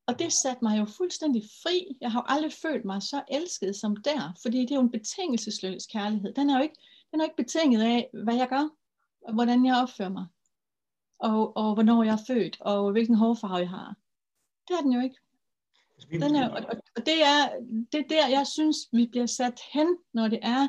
Og 0.07 0.19
det 0.19 0.33
satte 0.33 0.63
mig 0.63 0.79
jo 0.79 0.85
fuldstændig 0.85 1.43
fri. 1.63 1.97
Jeg 2.01 2.11
har 2.11 2.19
jo 2.19 2.25
aldrig 2.35 2.53
følt 2.53 2.85
mig 2.85 3.03
så 3.03 3.23
elsket 3.31 3.75
som 3.75 3.95
der, 3.95 4.33
fordi 4.41 4.59
det 4.61 4.71
er 4.71 4.75
jo 4.75 4.81
en 4.81 4.91
betingelsesløs 4.91 5.85
kærlighed. 5.85 6.33
Den 6.33 6.49
er 6.49 6.57
jo 6.57 6.63
ikke, 6.63 6.75
den 7.11 7.21
er 7.21 7.23
ikke 7.23 7.35
betinget 7.35 7.81
af, 7.81 8.09
hvad 8.23 8.35
jeg 8.35 8.47
gør, 8.49 8.69
og 9.21 9.33
hvordan 9.33 9.65
jeg 9.65 9.81
opfører 9.81 10.09
mig, 10.09 10.25
og, 11.19 11.57
og 11.57 11.73
hvornår 11.73 12.03
jeg 12.03 12.13
er 12.13 12.25
født, 12.27 12.57
og 12.61 12.91
hvilken 12.91 13.15
hårfarve 13.15 13.55
jeg 13.55 13.69
har. 13.69 13.95
Det 14.67 14.73
er 14.77 14.81
den 14.81 14.93
jo 14.93 15.01
ikke. 15.01 15.17
Den 16.11 16.35
er, 16.35 16.49
og, 16.49 16.65
og 16.95 17.05
det, 17.05 17.23
er, 17.23 17.49
det 17.91 17.99
er 17.99 18.07
der, 18.09 18.27
jeg 18.27 18.47
synes, 18.47 18.77
vi 18.91 19.07
bliver 19.07 19.25
sat 19.25 19.59
hen, 19.73 19.97
når 20.13 20.27
det 20.27 20.39
er, 20.41 20.67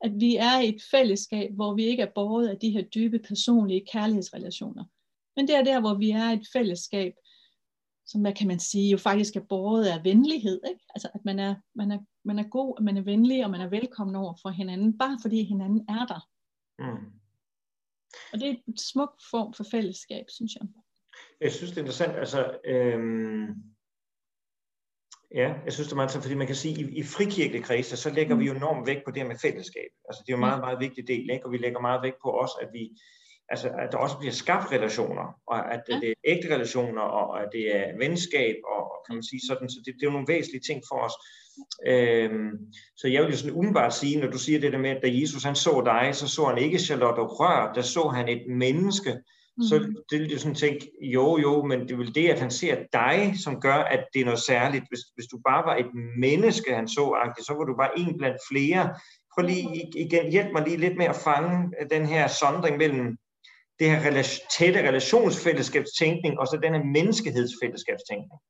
at 0.00 0.12
vi 0.20 0.36
er 0.36 0.60
i 0.60 0.68
et 0.68 0.82
fællesskab, 0.90 1.50
hvor 1.54 1.74
vi 1.74 1.84
ikke 1.84 2.02
er 2.02 2.12
båret 2.14 2.48
af 2.48 2.58
de 2.58 2.70
her 2.70 2.82
dybe 2.82 3.18
personlige 3.18 3.86
kærlighedsrelationer. 3.92 4.84
Men 5.36 5.48
det 5.48 5.56
er 5.56 5.64
der, 5.64 5.80
hvor 5.80 5.94
vi 5.94 6.10
er 6.10 6.24
et 6.24 6.46
fællesskab, 6.52 7.14
som 8.06 8.20
hvad 8.20 8.32
kan 8.32 8.48
man 8.48 8.58
sige, 8.58 8.90
jo 8.90 8.98
faktisk 8.98 9.36
er 9.36 9.40
båret 9.40 9.86
af 9.86 10.04
venlighed. 10.04 10.60
Ikke? 10.68 10.80
Altså 10.94 11.08
at 11.14 11.24
man 11.24 11.38
er, 11.38 11.54
man, 11.74 11.92
er, 11.92 11.98
man 12.24 12.38
er 12.38 12.48
god, 12.48 12.82
man 12.82 12.96
er 12.96 13.02
venlig, 13.02 13.44
og 13.44 13.50
man 13.50 13.60
er 13.60 13.68
velkommen 13.68 14.16
over 14.16 14.34
for 14.42 14.48
hinanden, 14.50 14.98
bare 14.98 15.18
fordi 15.22 15.42
hinanden 15.42 15.84
er 15.88 16.06
der. 16.06 16.28
Mm. 16.78 17.12
Og 18.32 18.40
det 18.40 18.48
er 18.48 18.54
en 18.68 18.76
smuk 18.76 19.20
form 19.30 19.54
for 19.54 19.64
fællesskab, 19.70 20.24
synes 20.28 20.54
jeg. 20.54 20.68
Jeg 21.40 21.52
synes, 21.52 21.70
det 21.70 21.78
er 21.78 21.82
interessant. 21.82 22.16
Altså, 22.16 22.58
øhm, 22.64 23.75
ja, 25.36 25.48
jeg 25.64 25.72
synes, 25.72 25.88
det 25.88 25.92
er 25.92 25.96
meget 25.96 26.10
fordi 26.10 26.34
man 26.34 26.46
kan 26.46 26.56
sige, 26.56 26.74
at 26.74 26.80
i, 26.80 26.98
i 26.98 27.02
frikirkelige 27.02 27.62
kredse, 27.62 27.96
så 27.96 28.10
lægger 28.10 28.34
mm. 28.34 28.40
vi 28.40 28.46
jo 28.46 28.54
enormt 28.54 28.86
vægt 28.86 29.04
på 29.04 29.10
det 29.10 29.22
her 29.22 29.28
med 29.28 29.38
fællesskab. 29.42 29.90
Altså, 30.08 30.22
det 30.26 30.32
er 30.32 30.36
jo 30.36 30.42
en 30.42 30.48
meget, 30.48 30.60
meget 30.60 30.80
vigtig 30.80 31.08
del, 31.08 31.30
ikke? 31.30 31.46
og 31.46 31.52
vi 31.52 31.58
lægger 31.58 31.80
meget 31.80 32.02
vægt 32.02 32.16
på 32.24 32.30
os, 32.42 32.50
at 32.62 32.68
vi, 32.72 32.82
altså, 33.48 33.68
at 33.68 33.88
der 33.92 33.98
også 33.98 34.16
bliver 34.18 34.32
skabt 34.32 34.72
relationer, 34.72 35.26
og 35.46 35.74
at 35.74 35.82
ja. 35.88 35.94
det 36.00 36.08
er 36.10 36.14
ægte 36.24 36.54
relationer, 36.54 37.02
og 37.02 37.42
at 37.42 37.48
det 37.52 37.76
er 37.76 37.98
venskab, 37.98 38.56
og 38.74 38.82
kan 39.06 39.14
man 39.16 39.22
sige 39.30 39.40
sådan, 39.48 39.68
så 39.68 39.78
det, 39.84 39.94
det 39.94 40.02
er 40.02 40.10
jo 40.10 40.16
nogle 40.16 40.32
væsentlige 40.34 40.66
ting 40.68 40.82
for 40.90 40.98
os. 41.06 41.16
Øhm, 41.86 42.50
så 42.96 43.08
jeg 43.08 43.22
vil 43.22 43.30
jo 43.30 43.36
sådan 43.36 43.56
umiddelbart 43.56 43.94
sige, 43.94 44.20
når 44.20 44.30
du 44.30 44.38
siger 44.38 44.60
det 44.60 44.72
der 44.72 44.78
med, 44.78 44.90
at 44.90 45.02
da 45.02 45.08
Jesus 45.12 45.44
han 45.44 45.54
så 45.54 45.82
dig, 45.84 46.14
så 46.14 46.28
så 46.28 46.44
han 46.44 46.58
ikke 46.58 46.78
Charlotte 46.78 47.22
Rør, 47.22 47.72
der 47.72 47.82
så 47.82 48.08
han 48.08 48.28
et 48.28 48.42
menneske, 48.48 49.12
mm. 49.56 49.62
så 49.62 50.02
det 50.10 50.20
vil 50.20 50.32
jo 50.32 50.38
sådan 50.38 50.54
tænke, 50.54 50.90
jo 51.00 51.38
jo, 51.38 51.64
men 51.64 51.80
det 51.80 51.90
er 51.90 51.96
vel 51.96 52.14
det, 52.14 52.28
at 52.28 52.40
han 52.40 52.50
ser 52.50 52.76
dig, 52.92 53.34
som 53.44 53.60
gør, 53.60 53.74
at 53.74 54.04
det 54.14 54.20
er 54.20 54.24
noget 54.24 54.40
særligt. 54.40 54.84
Hvis, 54.88 55.00
hvis 55.14 55.26
du 55.26 55.38
bare 55.48 55.64
var 55.64 55.76
et 55.76 55.90
menneske, 56.18 56.74
han 56.74 56.88
så, 56.88 57.34
så 57.46 57.54
var 57.58 57.64
du 57.64 57.76
bare 57.76 57.98
en 57.98 58.18
blandt 58.18 58.38
flere. 58.50 58.94
Prøv 59.34 59.46
lige 59.46 59.90
igen, 59.96 60.30
hjælp 60.30 60.52
mig 60.52 60.62
lige 60.62 60.76
lidt 60.76 60.96
med 60.96 61.06
at 61.06 61.16
fange 61.16 61.72
den 61.90 62.06
her 62.06 62.28
sondring 62.28 62.76
mellem 62.76 63.18
det 63.78 63.90
her 63.90 64.00
rela- 64.00 64.46
tætte 64.58 64.88
relationsfællesskabstænkning, 64.88 66.38
og 66.38 66.46
så 66.46 66.58
den 66.62 66.74
her 66.74 66.84
menneskehedsfællesskabstænkning. 66.84 68.40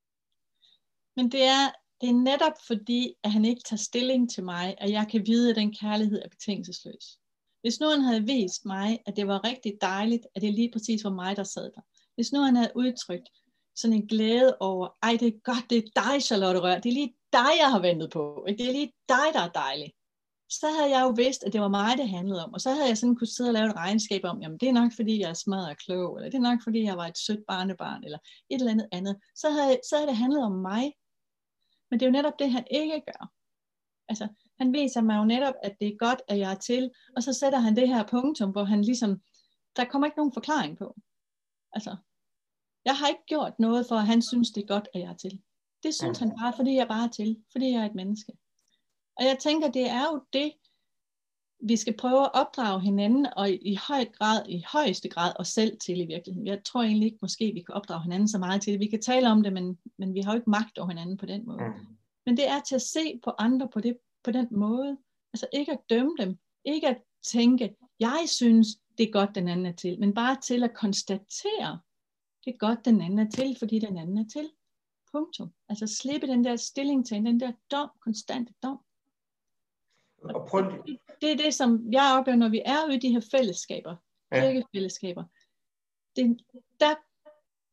Men 1.16 1.32
det 1.32 1.42
er, 1.42 1.64
det 2.00 2.08
er 2.08 2.22
netop 2.30 2.52
fordi, 2.66 3.14
at 3.24 3.32
han 3.32 3.44
ikke 3.44 3.62
tager 3.68 3.78
stilling 3.78 4.30
til 4.30 4.44
mig, 4.44 4.74
at 4.78 4.90
jeg 4.90 5.06
kan 5.10 5.22
vide, 5.26 5.50
at 5.50 5.56
den 5.56 5.74
kærlighed 5.80 6.22
er 6.24 6.28
betingelsesløs. 6.28 7.18
Hvis 7.66 7.80
nu 7.80 7.88
han 7.88 8.00
havde 8.00 8.26
vist 8.26 8.64
mig, 8.64 8.98
at 9.06 9.16
det 9.16 9.26
var 9.26 9.44
rigtig 9.44 9.72
dejligt, 9.80 10.26
at 10.34 10.42
det 10.42 10.54
lige 10.54 10.70
præcis 10.72 11.04
var 11.04 11.10
mig, 11.10 11.36
der 11.36 11.42
sad 11.42 11.70
der. 11.74 11.80
Hvis 12.14 12.32
nu 12.32 12.40
han 12.40 12.56
havde 12.56 12.72
udtrykt 12.74 13.28
sådan 13.76 13.96
en 13.96 14.06
glæde 14.06 14.56
over, 14.60 14.88
ej 15.02 15.16
det 15.20 15.28
er 15.28 15.40
godt, 15.44 15.70
det 15.70 15.78
er 15.78 15.90
dig, 16.02 16.22
Charlotte 16.22 16.60
Rør, 16.60 16.78
det 16.78 16.88
er 16.90 16.92
lige 16.92 17.14
dig, 17.32 17.52
jeg 17.60 17.70
har 17.70 17.80
ventet 17.80 18.10
på. 18.10 18.44
Ikke? 18.48 18.62
Det 18.62 18.68
er 18.68 18.72
lige 18.72 18.92
dig, 19.08 19.26
der 19.32 19.40
er 19.40 19.48
dejlig. 19.48 19.92
så 20.48 20.66
havde 20.76 20.90
jeg 20.96 21.02
jo 21.02 21.08
vidst, 21.16 21.44
at 21.44 21.52
det 21.52 21.60
var 21.60 21.68
mig, 21.68 21.98
det 21.98 22.08
handlede 22.08 22.44
om. 22.44 22.52
Og 22.54 22.60
så 22.60 22.70
havde 22.70 22.88
jeg 22.88 22.98
sådan 22.98 23.16
kunne 23.16 23.34
sidde 23.36 23.50
og 23.50 23.54
lave 23.54 23.66
et 23.66 23.76
regnskab 23.76 24.24
om, 24.24 24.42
jamen 24.42 24.58
det 24.58 24.68
er 24.68 24.72
nok, 24.72 24.92
fordi 24.96 25.20
jeg 25.20 25.30
er 25.30 25.40
smadret 25.44 25.70
og 25.70 25.76
klog, 25.76 26.16
eller 26.16 26.30
det 26.30 26.38
er 26.38 26.48
nok, 26.50 26.60
fordi 26.62 26.82
jeg 26.82 26.96
var 26.96 27.06
et 27.06 27.18
sødt 27.18 27.46
barnebarn, 27.48 28.04
eller 28.04 28.18
et 28.50 28.58
eller 28.60 28.72
andet 28.72 28.88
andet. 28.92 29.16
Så 29.34 29.50
havde, 29.50 29.80
så 29.88 29.96
havde 29.96 30.08
det 30.08 30.16
handlet 30.16 30.42
om 30.42 30.52
mig. 30.52 30.92
Men 31.90 32.00
det 32.00 32.06
er 32.06 32.10
jo 32.10 32.18
netop 32.18 32.38
det, 32.38 32.52
han 32.52 32.64
ikke 32.70 33.02
gør. 33.06 33.32
Altså, 34.08 34.28
han 34.58 34.72
viser 34.72 35.00
mig 35.00 35.18
jo 35.18 35.24
netop, 35.24 35.54
at 35.62 35.76
det 35.80 35.88
er 35.88 35.96
godt, 35.98 36.22
at 36.28 36.38
jeg 36.38 36.52
er 36.52 36.58
til, 36.58 36.90
og 37.16 37.22
så 37.22 37.32
sætter 37.32 37.58
han 37.58 37.76
det 37.76 37.88
her 37.88 38.04
punktum, 38.06 38.50
hvor 38.50 38.64
han 38.64 38.82
ligesom, 38.82 39.20
der 39.76 39.84
kommer 39.84 40.06
ikke 40.06 40.18
nogen 40.18 40.32
forklaring 40.32 40.78
på. 40.78 40.96
Altså, 41.72 41.96
jeg 42.84 42.96
har 42.96 43.08
ikke 43.08 43.26
gjort 43.26 43.58
noget 43.58 43.86
for, 43.88 43.96
at 43.96 44.06
han 44.06 44.22
synes, 44.22 44.50
det 44.50 44.62
er 44.62 44.66
godt, 44.66 44.88
at 44.94 45.00
jeg 45.00 45.10
er 45.10 45.16
til. 45.16 45.42
Det 45.82 45.94
synes 45.94 46.18
han 46.18 46.32
bare, 46.40 46.52
fordi 46.56 46.74
jeg 46.74 46.88
bare 46.88 47.04
er 47.04 47.10
til, 47.10 47.36
fordi 47.52 47.70
jeg 47.70 47.82
er 47.82 47.86
et 47.86 47.94
menneske. 47.94 48.32
Og 49.16 49.24
jeg 49.24 49.38
tænker, 49.40 49.70
det 49.70 49.90
er 49.90 50.02
jo 50.12 50.22
det, 50.32 50.52
vi 51.60 51.76
skal 51.76 51.96
prøve 51.96 52.22
at 52.22 52.30
opdrage 52.34 52.80
hinanden, 52.80 53.26
og 53.36 53.50
i, 53.50 53.78
høj 53.88 54.04
grad, 54.04 54.48
i 54.48 54.64
højeste 54.72 55.08
grad 55.08 55.32
os 55.36 55.48
selv 55.48 55.78
til 55.78 56.00
i 56.00 56.06
virkeligheden. 56.06 56.46
Jeg 56.46 56.64
tror 56.64 56.82
egentlig 56.82 57.06
ikke, 57.06 57.18
måske 57.22 57.52
vi 57.54 57.60
kan 57.60 57.74
opdrage 57.74 58.02
hinanden 58.02 58.28
så 58.28 58.38
meget 58.38 58.62
til 58.62 58.72
det. 58.72 58.80
Vi 58.80 58.86
kan 58.86 59.00
tale 59.02 59.30
om 59.30 59.42
det, 59.42 59.52
men, 59.52 59.78
men 59.98 60.14
vi 60.14 60.20
har 60.20 60.32
jo 60.32 60.36
ikke 60.36 60.50
magt 60.50 60.78
over 60.78 60.88
hinanden 60.88 61.16
på 61.16 61.26
den 61.26 61.46
måde. 61.46 61.58
Mm. 61.58 61.86
Men 62.26 62.36
det 62.36 62.48
er 62.48 62.60
til 62.60 62.74
at 62.74 62.82
se 62.82 63.20
på 63.24 63.32
andre 63.38 63.68
på, 63.68 63.80
det, 63.80 63.98
på 64.26 64.32
den 64.32 64.48
måde. 64.50 64.98
Altså 65.32 65.46
ikke 65.52 65.72
at 65.72 65.80
dømme 65.90 66.16
dem. 66.18 66.38
Ikke 66.64 66.88
at 66.88 67.02
tænke, 67.22 67.76
jeg 68.00 68.24
synes, 68.26 68.66
det 68.98 69.08
er 69.08 69.12
godt, 69.12 69.34
den 69.34 69.48
anden 69.48 69.66
er 69.66 69.72
til. 69.72 70.00
Men 70.00 70.14
bare 70.14 70.40
til 70.40 70.64
at 70.64 70.74
konstatere, 70.74 71.80
det 72.44 72.54
er 72.54 72.58
godt, 72.58 72.84
den 72.84 73.00
anden 73.00 73.18
er 73.18 73.30
til, 73.30 73.56
fordi 73.58 73.78
den 73.78 73.98
anden 73.98 74.18
er 74.18 74.28
til. 74.32 74.50
Punktum. 75.12 75.52
Altså 75.68 75.86
slippe 75.86 76.26
den 76.26 76.44
der 76.44 76.56
stilling 76.56 77.06
til, 77.06 77.16
den 77.16 77.40
der 77.40 77.52
dom, 77.70 77.90
konstante 78.00 78.54
dom. 78.62 78.78
Og 80.22 80.48
prøv... 80.48 80.62
det, 80.62 80.98
det 81.20 81.32
er 81.32 81.36
det, 81.36 81.54
som 81.54 81.92
jeg 81.92 82.16
oplever, 82.18 82.36
når 82.36 82.48
vi 82.48 82.62
er 82.64 82.86
ude 82.86 82.94
i 82.94 82.98
de 82.98 83.12
her 83.12 83.20
fællesskaber, 83.30 83.96
ja. 84.32 84.62
fællesskaber. 84.74 85.24
Det, 86.16 86.40
der, 86.80 86.94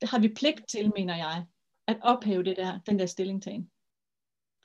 har 0.05 0.19
vi 0.19 0.33
pligt 0.33 0.67
til, 0.69 0.91
mener 0.95 1.15
jeg, 1.15 1.45
at 1.87 1.97
ophæve 2.01 2.43
det 2.43 2.57
der, 2.57 2.79
den 2.79 2.99
der 2.99 3.05
stillingtagen. 3.05 3.71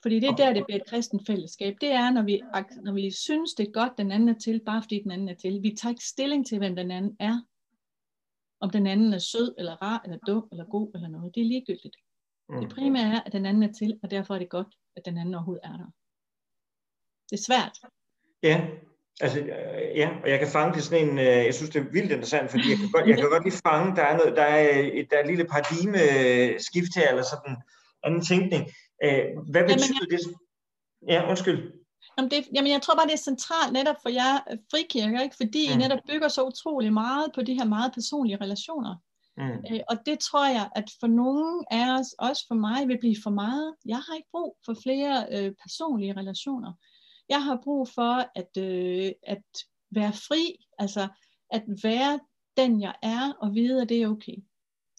Fordi 0.01 0.19
det 0.19 0.29
er 0.29 0.35
der, 0.35 0.53
det 0.53 0.65
bliver 0.65 0.79
et 0.79 0.89
kristent 0.89 1.27
fællesskab. 1.27 1.75
Det 1.81 1.91
er, 1.91 2.11
når 2.11 2.21
vi, 2.21 2.41
når 2.83 2.93
vi 2.93 3.11
synes, 3.11 3.53
det 3.53 3.67
er 3.67 3.71
godt, 3.71 3.97
den 3.97 4.11
anden 4.11 4.29
er 4.29 4.39
til, 4.39 4.61
bare 4.65 4.81
fordi 4.81 5.03
den 5.03 5.11
anden 5.11 5.29
er 5.29 5.35
til. 5.35 5.59
Vi 5.63 5.75
tager 5.81 5.91
ikke 5.91 6.05
stilling 6.05 6.47
til, 6.47 6.57
hvem 6.57 6.75
den 6.75 6.91
anden 6.91 7.15
er. 7.19 7.41
Om 8.61 8.69
den 8.69 8.87
anden 8.87 9.13
er 9.13 9.17
sød, 9.17 9.55
eller 9.57 9.75
rar, 9.75 10.01
eller 10.03 10.17
dum, 10.27 10.47
eller 10.51 10.65
god, 10.65 10.91
eller 10.95 11.07
noget. 11.07 11.35
Det 11.35 11.41
er 11.41 11.45
ligegyldigt. 11.45 11.95
Mm. 12.49 12.59
Det 12.61 12.69
primære 12.69 13.13
er, 13.13 13.21
at 13.25 13.31
den 13.31 13.45
anden 13.45 13.63
er 13.63 13.71
til, 13.71 13.99
og 14.03 14.11
derfor 14.11 14.35
er 14.35 14.39
det 14.39 14.49
godt, 14.49 14.67
at 14.95 15.05
den 15.05 15.17
anden 15.17 15.35
overhovedet 15.35 15.61
er 15.63 15.77
der. 15.77 15.91
Det 17.29 17.39
er 17.39 17.43
svært. 17.43 17.77
Ja, 18.43 18.67
altså, 19.21 19.39
ja, 19.95 20.09
og 20.23 20.29
jeg 20.29 20.39
kan 20.39 20.47
fange 20.47 20.73
det 20.73 20.83
sådan 20.83 21.09
en, 21.09 21.19
øh, 21.19 21.25
jeg 21.25 21.53
synes 21.53 21.69
det 21.69 21.79
er 21.79 21.91
vildt 21.91 22.11
interessant, 22.11 22.51
fordi 22.51 22.69
jeg 22.69 22.77
kan 22.77 22.91
godt, 22.91 23.07
jeg 23.07 23.17
kan 23.17 23.29
godt 23.29 23.43
lige 23.43 23.61
fange, 23.67 23.95
der 23.95 24.03
er, 24.03 24.17
noget, 24.17 24.35
der 24.35 24.43
er, 24.43 24.79
et, 24.93 25.07
der 25.09 25.17
er 25.17 25.21
et 25.21 25.27
lille 25.27 25.45
paradigme 25.45 26.01
skift 26.59 26.95
her, 26.95 27.09
eller 27.09 27.23
sådan 27.33 27.55
anden 28.03 28.21
tænkning. 28.21 28.63
Øh, 29.03 29.23
hvad 29.51 29.63
betyder 29.63 29.99
jamen, 30.01 30.09
det? 30.11 30.19
Ja, 31.07 31.29
undskyld. 31.29 31.73
Jamen, 32.17 32.31
det, 32.31 32.47
jamen, 32.55 32.71
jeg 32.71 32.81
tror 32.81 32.95
bare, 32.95 33.07
det 33.07 33.13
er 33.13 33.27
centralt 33.31 33.73
netop 33.73 33.95
for 34.01 34.09
jer 34.09 34.39
frikirker, 34.71 35.21
ikke? 35.21 35.35
fordi 35.35 35.67
mm. 35.67 35.73
I 35.73 35.77
netop 35.77 35.99
bygger 36.07 36.27
så 36.27 36.45
utrolig 36.45 36.93
meget 36.93 37.31
på 37.35 37.41
de 37.41 37.53
her 37.53 37.65
meget 37.65 37.93
personlige 37.93 38.37
relationer. 38.41 38.95
Mm. 39.37 39.75
Øh, 39.75 39.79
og 39.89 39.97
det 40.05 40.19
tror 40.19 40.47
jeg, 40.47 40.69
at 40.75 40.85
for 40.99 41.07
nogen 41.07 41.65
af 41.71 41.99
os, 41.99 42.13
også 42.19 42.45
for 42.47 42.55
mig, 42.55 42.87
vil 42.87 42.99
blive 42.99 43.15
for 43.23 43.29
meget. 43.29 43.75
Jeg 43.85 43.97
har 43.97 44.15
ikke 44.15 44.29
brug 44.31 44.57
for 44.65 44.75
flere 44.83 45.25
øh, 45.31 45.51
personlige 45.63 46.13
relationer. 46.17 46.73
Jeg 47.29 47.43
har 47.43 47.59
brug 47.63 47.89
for 47.89 48.13
at, 48.35 48.51
øh, 48.57 49.11
at 49.23 49.43
være 49.91 50.13
fri, 50.13 50.65
altså 50.79 51.07
at 51.51 51.63
være 51.83 52.19
den, 52.57 52.81
jeg 52.81 52.95
er, 53.03 53.33
og 53.41 53.55
vide, 53.55 53.81
at 53.81 53.89
det 53.89 54.01
er 54.01 54.07
okay. 54.07 54.35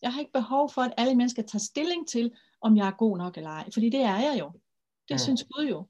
Jeg 0.02 0.12
har 0.12 0.20
ikke 0.20 0.32
behov 0.32 0.70
for, 0.70 0.82
at 0.82 0.94
alle 0.96 1.14
mennesker 1.14 1.42
tager 1.42 1.60
stilling 1.70 2.08
til, 2.08 2.32
om 2.60 2.76
jeg 2.76 2.86
er 2.86 2.96
god 2.96 3.18
nok 3.18 3.36
eller 3.36 3.50
ej, 3.50 3.70
fordi 3.72 3.88
det 3.88 4.00
er 4.00 4.18
jeg 4.18 4.36
jo. 4.40 4.52
Det 5.08 5.14
mm. 5.14 5.18
synes 5.18 5.44
Gud 5.44 5.64
jo. 5.64 5.86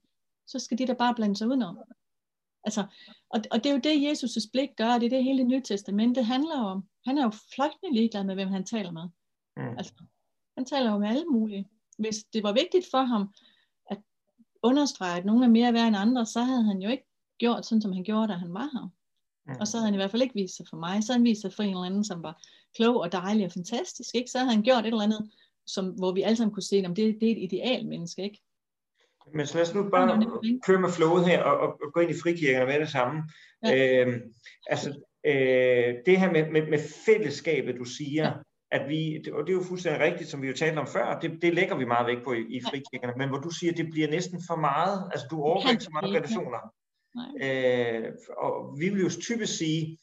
Så 0.47 0.59
skal 0.59 0.79
de 0.79 0.87
da 0.87 0.93
bare 0.93 1.15
blande 1.15 1.37
sig 1.37 1.49
udenom. 1.49 1.79
Altså, 2.65 2.81
og, 3.31 3.41
og 3.51 3.65
det 3.65 3.71
er 3.71 3.75
jo 3.75 3.81
det, 3.81 4.11
Jesus' 4.11 4.51
blik 4.53 4.71
gør, 4.77 4.99
det 4.99 5.07
er 5.07 5.11
det 5.11 5.25
hele 5.25 5.39
det 5.39 5.47
nye 5.47 5.63
testamente 5.63 6.23
handler 6.23 6.59
om. 6.59 6.85
Han 7.07 7.19
er 7.19 7.23
jo 7.23 7.33
fløjtende 7.55 7.95
ligeglad 7.95 8.25
med, 8.25 8.35
hvem 8.35 8.49
han 8.49 8.65
taler 8.65 8.91
med. 8.91 9.09
Mm. 9.57 9.79
Altså, 9.79 9.93
han 10.57 10.65
taler 10.65 10.93
jo 10.93 10.99
med 10.99 11.09
alle 11.09 11.25
mulige. 11.25 11.69
Hvis 11.99 12.25
det 12.25 12.43
var 12.43 12.53
vigtigt 12.53 12.87
for 12.91 13.03
ham, 13.03 13.35
understrege, 14.63 15.19
at 15.19 15.25
nogen 15.25 15.43
er 15.43 15.49
mere 15.49 15.73
værd 15.73 15.89
end 15.89 15.97
andre, 15.97 16.27
så 16.27 16.43
havde 16.43 16.65
han 16.65 16.83
jo 16.83 16.91
ikke 16.91 17.07
gjort 17.39 17.67
sådan, 17.67 17.83
som 17.83 17.93
han 17.93 18.05
gjorde, 18.05 18.29
da 18.29 18.33
han 18.33 18.55
var 18.55 18.69
her. 18.73 18.89
Mm. 19.47 19.57
Og 19.61 19.69
så 19.69 19.77
havde 19.77 19.87
han 19.87 19.95
i 19.95 19.97
hvert 19.97 20.11
fald 20.11 20.23
ikke 20.23 20.35
vist 20.35 20.57
sig 20.57 20.67
for 20.71 20.77
mig. 20.77 21.05
Så 21.05 21.13
havde 21.13 21.19
han 21.21 21.25
vist 21.25 21.41
sig 21.41 21.53
for 21.53 21.63
en 21.63 21.69
eller 21.69 21.83
anden, 21.83 22.05
som 22.05 22.23
var 22.23 22.43
klog 22.75 22.97
og 22.97 23.13
dejlig 23.13 23.47
og 23.47 23.53
fantastisk. 23.53 24.15
Ikke? 24.15 24.31
Så 24.31 24.39
havde 24.39 24.51
han 24.51 24.63
gjort 24.63 24.85
et 24.85 24.87
eller 24.87 25.03
andet, 25.03 25.31
som, 25.75 25.87
hvor 25.87 26.13
vi 26.13 26.23
alle 26.23 26.37
sammen 26.37 26.55
kunne 26.55 26.63
se, 26.63 26.77
at 26.77 26.97
det, 26.97 26.97
det 26.97 27.29
er 27.29 27.33
et 27.33 27.43
ideal 27.43 27.87
menneske. 27.87 28.23
Ikke? 28.23 28.41
Men 29.35 29.47
så 29.47 29.55
lad 29.55 29.63
os 29.69 29.75
nu 29.75 29.91
bare 29.91 30.41
køre 30.67 30.81
med 30.81 30.91
flowet 30.91 31.27
her 31.27 31.43
og, 31.43 31.59
og, 31.59 31.69
og 31.69 31.93
gå 31.95 32.01
ind 32.01 32.11
i 32.11 32.21
frikirkerne 32.23 32.67
med 32.67 32.81
det 32.81 32.89
samme. 32.89 33.23
Ja. 33.65 34.03
Øhm, 34.05 34.21
altså, 34.67 34.89
øh, 35.27 35.95
det 36.07 36.21
her 36.21 36.33
med, 36.33 36.51
med, 36.51 36.71
med 36.71 36.79
fællesskabet, 37.07 37.77
du 37.79 37.85
siger, 37.85 38.25
ja 38.25 38.33
at 38.71 38.89
vi, 38.89 39.25
og 39.33 39.47
det 39.47 39.53
er 39.53 39.57
jo 39.57 39.63
fuldstændig 39.63 40.01
rigtigt, 40.01 40.31
som 40.31 40.43
vi 40.43 40.49
jo 40.49 40.55
talte 40.55 40.79
om 40.79 40.87
før, 40.87 41.19
det, 41.19 41.43
det 41.43 41.55
lægger 41.55 41.77
vi 41.77 41.85
meget 41.85 42.07
væk 42.07 42.25
på 42.25 42.33
i, 42.33 42.57
i 42.57 42.61
frikirkerne, 42.61 43.15
men 43.17 43.29
hvor 43.29 43.39
du 43.39 43.51
siger, 43.51 43.73
det 43.73 43.91
bliver 43.91 44.09
næsten 44.09 44.41
for 44.49 44.57
meget, 44.57 45.11
altså 45.13 45.27
du 45.31 45.43
overgår 45.43 45.71
ikke 45.71 45.85
så 45.85 45.91
mange 45.91 46.19
relationer. 46.19 46.61
Øh, 47.43 48.13
og 48.39 48.79
vi 48.79 48.89
vil 48.89 49.03
jo 49.03 49.11
typisk 49.21 49.59
sige, 49.59 49.99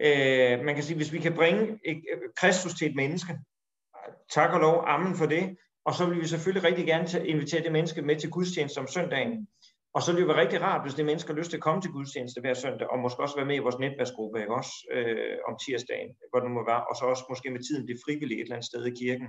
øh, 0.00 0.64
man 0.64 0.74
kan 0.74 0.84
sige, 0.84 0.96
hvis 0.96 1.12
vi 1.12 1.18
kan 1.18 1.34
bringe 1.34 1.78
Kristus 2.36 2.74
til 2.74 2.90
et 2.90 2.96
menneske, 2.96 3.38
tak 4.30 4.50
og 4.54 4.60
lov, 4.60 4.84
amen 4.86 5.14
for 5.14 5.26
det, 5.26 5.56
og 5.84 5.94
så 5.94 6.06
vil 6.06 6.20
vi 6.20 6.26
selvfølgelig 6.26 6.64
rigtig 6.64 6.86
gerne 6.86 7.26
invitere 7.26 7.62
det 7.62 7.72
menneske 7.72 8.02
med 8.02 8.16
til 8.16 8.30
gudstjeneste 8.30 8.78
om 8.78 8.86
søndagen. 8.86 9.48
Og 9.94 10.02
så 10.02 10.12
ville 10.12 10.28
det 10.28 10.34
være 10.34 10.44
rigtig 10.44 10.60
rart, 10.62 10.84
hvis 10.84 10.94
det 10.94 11.04
mennesker 11.04 11.32
har 11.32 11.38
lyst 11.38 11.50
til 11.50 11.56
at 11.56 11.62
komme 11.62 11.80
til 11.82 11.90
gudstjeneste 11.90 12.40
hver 12.40 12.54
søndag, 12.54 12.86
og 12.92 12.98
måske 12.98 13.22
også 13.22 13.36
være 13.36 13.46
med 13.46 13.56
i 13.56 13.64
vores 13.66 13.78
netværksgruppe, 13.78 14.40
ikke? 14.40 14.54
også 14.54 14.74
øh, 14.92 15.36
om 15.48 15.54
tirsdagen, 15.64 16.10
hvor 16.30 16.40
det 16.40 16.50
må 16.50 16.60
være, 16.70 16.82
og 16.90 16.94
så 16.96 17.04
også 17.12 17.24
måske 17.28 17.50
med 17.50 17.62
tiden 17.66 17.84
blive 17.86 18.02
frivillig 18.04 18.36
et 18.36 18.42
eller 18.42 18.56
andet 18.56 18.70
sted 18.70 18.82
i 18.86 18.94
kirken. 19.02 19.28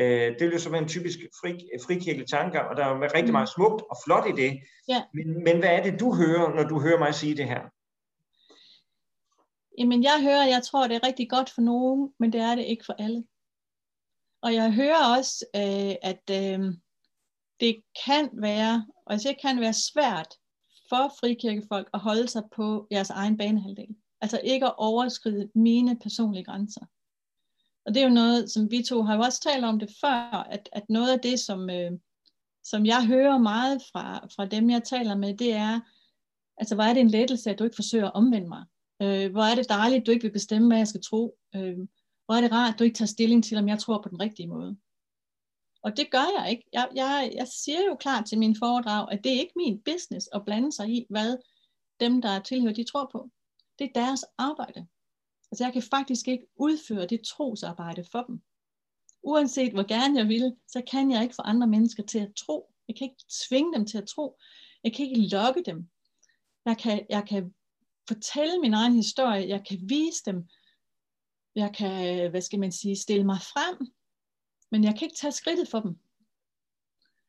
Øh, 0.00 0.28
det 0.36 0.44
vil 0.46 0.56
jo 0.56 0.64
så 0.64 0.70
være 0.70 0.82
en 0.82 0.94
typisk 0.96 1.18
fri, 1.40 1.52
frikirkelig 1.86 2.28
tanke, 2.28 2.58
og 2.68 2.76
der 2.76 2.84
er 2.84 3.14
rigtig 3.18 3.34
meget 3.38 3.50
smukt 3.56 3.80
og 3.90 3.96
flot 4.04 4.26
i 4.32 4.34
det. 4.42 4.52
Ja. 4.92 5.00
Men, 5.16 5.26
men 5.46 5.56
hvad 5.58 5.72
er 5.76 5.82
det, 5.82 6.00
du 6.00 6.08
hører, 6.20 6.46
når 6.56 6.64
du 6.72 6.76
hører 6.84 6.98
mig 6.98 7.14
sige 7.14 7.36
det 7.40 7.48
her? 7.52 7.62
Jamen 9.78 10.02
jeg 10.02 10.18
hører, 10.26 10.44
jeg 10.54 10.62
tror, 10.68 10.86
det 10.88 10.96
er 10.96 11.06
rigtig 11.06 11.30
godt 11.30 11.50
for 11.54 11.62
nogen, 11.62 12.12
men 12.20 12.32
det 12.32 12.40
er 12.40 12.54
det 12.54 12.64
ikke 12.64 12.84
for 12.86 12.96
alle. 13.04 13.24
Og 14.42 14.54
jeg 14.54 14.72
hører 14.72 15.16
også, 15.16 15.44
øh, 15.56 15.94
at 16.02 16.30
øh, 16.30 16.74
det 17.60 17.82
kan 18.06 18.30
være, 18.32 18.86
og 19.06 19.12
jeg 19.12 19.20
siger, 19.20 19.34
kan 19.42 19.60
være 19.60 19.72
svært 19.72 20.34
for 20.88 21.14
frikirkefolk 21.20 21.90
at 21.94 22.00
holde 22.00 22.28
sig 22.28 22.42
på 22.56 22.86
jeres 22.90 23.10
egen 23.10 23.38
banehalvdel. 23.38 23.96
Altså 24.20 24.40
ikke 24.44 24.66
at 24.66 24.74
overskride 24.78 25.50
mine 25.54 25.98
personlige 25.98 26.44
grænser. 26.44 26.86
Og 27.86 27.94
det 27.94 28.02
er 28.02 28.08
jo 28.08 28.14
noget, 28.14 28.50
som 28.50 28.70
vi 28.70 28.82
to 28.82 29.02
har 29.02 29.14
jo 29.14 29.20
også 29.20 29.40
talt 29.40 29.64
om 29.64 29.78
det 29.78 29.90
før, 30.00 30.46
at, 30.50 30.68
at 30.72 30.82
noget 30.88 31.12
af 31.12 31.20
det, 31.20 31.40
som, 31.40 31.70
øh, 31.70 31.92
som 32.64 32.86
jeg 32.86 33.06
hører 33.06 33.38
meget 33.38 33.82
fra, 33.92 34.26
fra 34.36 34.46
dem, 34.46 34.70
jeg 34.70 34.84
taler 34.84 35.16
med, 35.16 35.36
det 35.36 35.52
er, 35.52 35.80
altså 36.56 36.74
hvor 36.74 36.84
er 36.84 36.94
det 36.94 37.00
en 37.00 37.10
lettelse, 37.10 37.50
at 37.50 37.58
du 37.58 37.64
ikke 37.64 37.76
forsøger 37.76 38.06
at 38.06 38.14
omvende 38.14 38.48
mig. 38.48 38.64
Øh, 39.02 39.32
hvor 39.32 39.42
er 39.42 39.54
det 39.54 39.68
dejligt, 39.68 40.00
at 40.00 40.06
du 40.06 40.10
ikke 40.10 40.22
vil 40.22 40.32
bestemme, 40.32 40.68
hvad 40.68 40.78
jeg 40.78 40.88
skal 40.88 41.02
tro. 41.02 41.38
Øh, 41.56 41.76
hvor 42.28 42.34
er 42.34 42.40
det 42.40 42.52
rart, 42.52 42.72
at 42.72 42.78
du 42.78 42.84
ikke 42.84 42.98
tager 42.98 43.06
stilling 43.06 43.44
til, 43.44 43.58
om 43.58 43.68
jeg 43.68 43.78
tror 43.78 44.02
på 44.02 44.08
den 44.08 44.20
rigtige 44.20 44.46
måde. 44.46 44.76
Og 45.82 45.96
det 45.96 46.10
gør 46.10 46.40
jeg 46.40 46.50
ikke. 46.50 46.64
Jeg, 46.72 46.88
jeg, 46.94 47.32
jeg 47.34 47.48
siger 47.48 47.84
jo 47.86 47.94
klart 47.94 48.26
til 48.26 48.38
min 48.38 48.56
foredrag, 48.58 49.12
at 49.12 49.24
det 49.24 49.34
er 49.34 49.40
ikke 49.40 49.52
min 49.56 49.82
business 49.84 50.28
at 50.32 50.44
blande 50.44 50.72
sig 50.72 50.88
i, 50.88 51.06
hvad 51.10 51.36
dem, 52.00 52.22
der 52.22 52.28
er 52.28 52.42
tilhører, 52.42 52.74
de 52.74 52.84
tror 52.84 53.08
på. 53.12 53.30
Det 53.78 53.84
er 53.84 54.00
deres 54.00 54.24
arbejde. 54.38 54.86
Altså 55.50 55.64
jeg 55.64 55.72
kan 55.72 55.82
faktisk 55.82 56.28
ikke 56.28 56.46
udføre 56.56 57.06
det 57.06 57.20
trosarbejde 57.24 58.04
for 58.12 58.22
dem. 58.22 58.42
Uanset 59.22 59.72
hvor 59.72 59.86
gerne 59.86 60.18
jeg 60.18 60.28
vil, 60.28 60.56
så 60.66 60.82
kan 60.90 61.10
jeg 61.10 61.22
ikke 61.22 61.34
få 61.34 61.42
andre 61.42 61.66
mennesker 61.66 62.02
til 62.02 62.18
at 62.18 62.34
tro. 62.34 62.74
Jeg 62.88 62.96
kan 62.96 63.04
ikke 63.04 63.24
tvinge 63.48 63.74
dem 63.74 63.86
til 63.86 63.98
at 63.98 64.06
tro. 64.06 64.38
Jeg 64.84 64.94
kan 64.94 65.06
ikke 65.06 65.28
lokke 65.28 65.62
dem. 65.66 65.88
Jeg 66.64 66.78
kan, 66.78 67.06
jeg 67.10 67.24
kan 67.28 67.54
fortælle 68.08 68.60
min 68.60 68.74
egen 68.74 68.94
historie. 68.94 69.48
Jeg 69.48 69.64
kan 69.68 69.78
vise 69.82 70.22
dem. 70.26 70.48
Jeg 71.58 71.74
kan, 71.74 72.20
øh, 72.20 72.30
hvad 72.30 72.40
skal 72.40 72.58
man 72.58 72.72
sige, 72.72 72.96
stille 72.96 73.24
mig 73.24 73.38
frem 73.40 73.88
men 74.70 74.84
jeg 74.84 74.94
kan 74.98 75.06
ikke 75.06 75.16
tage 75.16 75.32
skridtet 75.32 75.68
for 75.68 75.80
dem. 75.80 75.96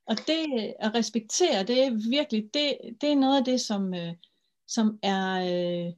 Og 0.06 0.16
det 0.28 0.74
at 0.80 0.96
respektere, 0.96 1.64
det 1.64 1.84
er 1.84 2.10
virkelig, 2.10 2.50
det, 2.54 2.78
det 3.02 3.12
er 3.12 3.16
noget 3.16 3.38
af 3.38 3.46
det, 3.46 3.62
som, 3.62 3.94
øh, 3.94 4.14
som 4.68 5.00
er 5.04 5.34
øh, 5.42 5.94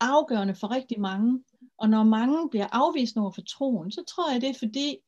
afgørende 0.00 0.54
for 0.54 0.70
rigtig 0.70 1.00
mange. 1.00 1.44
Og 1.78 1.88
når 1.88 2.02
mange 2.02 2.50
bliver 2.50 2.66
afvist 2.72 3.16
over 3.16 3.30
for 3.30 3.42
troen, 3.42 3.92
så 3.92 4.04
tror 4.04 4.32
jeg, 4.32 4.40
det 4.40 4.50
er 4.50 4.58
fordi, 4.58 4.98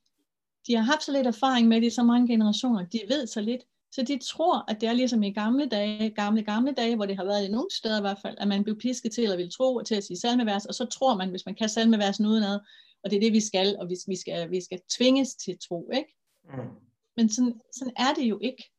de 0.66 0.74
har 0.74 0.82
haft 0.82 1.02
så 1.02 1.12
lidt 1.12 1.26
erfaring 1.26 1.68
med 1.68 1.80
det 1.80 1.86
i 1.86 1.90
så 1.90 2.02
mange 2.02 2.28
generationer, 2.28 2.86
de 2.86 3.00
ved 3.08 3.26
så 3.26 3.40
lidt, 3.40 3.62
så 3.92 4.02
de 4.02 4.18
tror, 4.18 4.70
at 4.70 4.80
det 4.80 4.88
er 4.88 4.92
ligesom 4.92 5.22
i 5.22 5.32
gamle 5.32 5.66
dage, 5.66 6.10
gamle, 6.10 6.42
gamle 6.42 6.72
dage, 6.72 6.96
hvor 6.96 7.06
det 7.06 7.16
har 7.16 7.24
været 7.24 7.44
i 7.44 7.50
nogle 7.50 7.68
steder 7.78 7.98
i 7.98 8.00
hvert 8.00 8.18
fald, 8.22 8.36
at 8.38 8.48
man 8.48 8.64
blev 8.64 8.78
pisket 8.78 9.12
til 9.12 9.22
at 9.32 9.38
ville 9.38 9.50
tro 9.50 9.82
til 9.82 9.94
at 9.94 10.04
sige 10.04 10.18
salmevers, 10.18 10.66
og 10.66 10.74
så 10.74 10.84
tror 10.84 11.16
man, 11.16 11.30
hvis 11.30 11.46
man 11.46 11.54
kan 11.54 11.68
salmeversen 11.68 12.26
udenad, 12.26 12.60
og 13.04 13.10
det 13.10 13.16
er 13.16 13.20
det, 13.20 13.32
vi 13.32 13.40
skal, 13.40 13.76
og 13.78 13.88
vi, 13.88 13.96
vi, 14.06 14.16
skal, 14.16 14.50
vi 14.50 14.60
skal 14.60 14.80
tvinges 14.98 15.34
til 15.34 15.58
tro, 15.68 15.90
ikke? 15.94 16.16
Mm. 16.44 16.68
Men 17.16 17.28
sådan, 17.28 17.60
sådan 17.78 17.94
er 17.96 18.14
det 18.14 18.24
jo 18.24 18.38
ikke. 18.42 18.70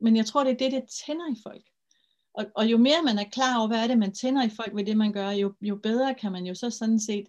Men 0.00 0.16
jeg 0.16 0.26
tror, 0.26 0.44
det 0.44 0.52
er 0.52 0.56
det, 0.56 0.72
det 0.72 0.84
tænder 1.06 1.32
i 1.32 1.36
folk. 1.42 1.64
Og, 2.34 2.46
og 2.54 2.66
jo 2.66 2.78
mere 2.78 3.02
man 3.04 3.18
er 3.18 3.30
klar 3.32 3.58
over, 3.58 3.68
hvad 3.68 3.82
er 3.82 3.86
det, 3.86 3.98
man 3.98 4.14
tænder 4.14 4.44
i 4.44 4.50
folk 4.50 4.76
ved 4.76 4.84
det, 4.84 4.96
man 4.96 5.12
gør, 5.12 5.30
jo, 5.30 5.54
jo 5.60 5.76
bedre 5.82 6.14
kan 6.14 6.32
man 6.32 6.46
jo 6.46 6.54
så 6.54 6.70
sådan 6.70 7.00
set 7.00 7.26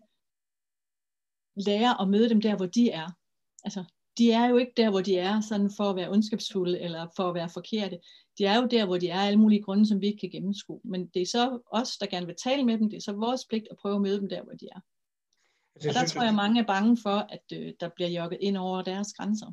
lære 1.55 2.01
at 2.01 2.09
møde 2.09 2.29
dem 2.29 2.41
der, 2.41 2.55
hvor 2.55 2.65
de 2.65 2.89
er. 2.89 3.07
Altså, 3.63 3.83
de 4.17 4.31
er 4.31 4.45
jo 4.45 4.57
ikke 4.57 4.73
der, 4.77 4.89
hvor 4.89 5.01
de 5.01 5.17
er, 5.17 5.41
sådan 5.41 5.71
for 5.77 5.83
at 5.83 5.95
være 5.95 6.09
ondskabsfulde 6.09 6.79
eller 6.79 7.07
for 7.15 7.29
at 7.29 7.35
være 7.35 7.49
forkerte. 7.49 7.99
De 8.37 8.45
er 8.45 8.61
jo 8.61 8.67
der, 8.67 8.85
hvor 8.85 8.97
de 8.97 9.09
er 9.09 9.19
alle 9.19 9.39
mulige 9.39 9.61
grunde, 9.61 9.85
som 9.87 10.01
vi 10.01 10.07
ikke 10.07 10.19
kan 10.19 10.29
gennemskue. 10.29 10.81
Men 10.83 11.07
det 11.07 11.21
er 11.21 11.25
så 11.25 11.59
os, 11.71 11.97
der 11.97 12.05
gerne 12.05 12.25
vil 12.25 12.35
tale 12.43 12.63
med 12.63 12.77
dem. 12.77 12.89
Det 12.89 12.97
er 12.97 13.01
så 13.01 13.11
vores 13.11 13.45
pligt 13.49 13.67
at 13.71 13.77
prøve 13.77 13.95
at 13.95 14.01
møde 14.01 14.19
dem 14.19 14.29
der, 14.29 14.43
hvor 14.43 14.53
de 14.53 14.67
er. 14.75 14.79
Og 15.75 15.93
der 15.93 16.05
tror 16.05 16.23
jeg, 16.23 16.33
mange 16.33 16.61
er 16.61 16.65
bange 16.65 16.97
for, 17.03 17.27
at 17.29 17.43
øh, 17.53 17.73
der 17.79 17.89
bliver 17.95 18.09
jogget 18.09 18.37
ind 18.41 18.57
over 18.57 18.81
deres 18.81 19.13
grænser. 19.13 19.51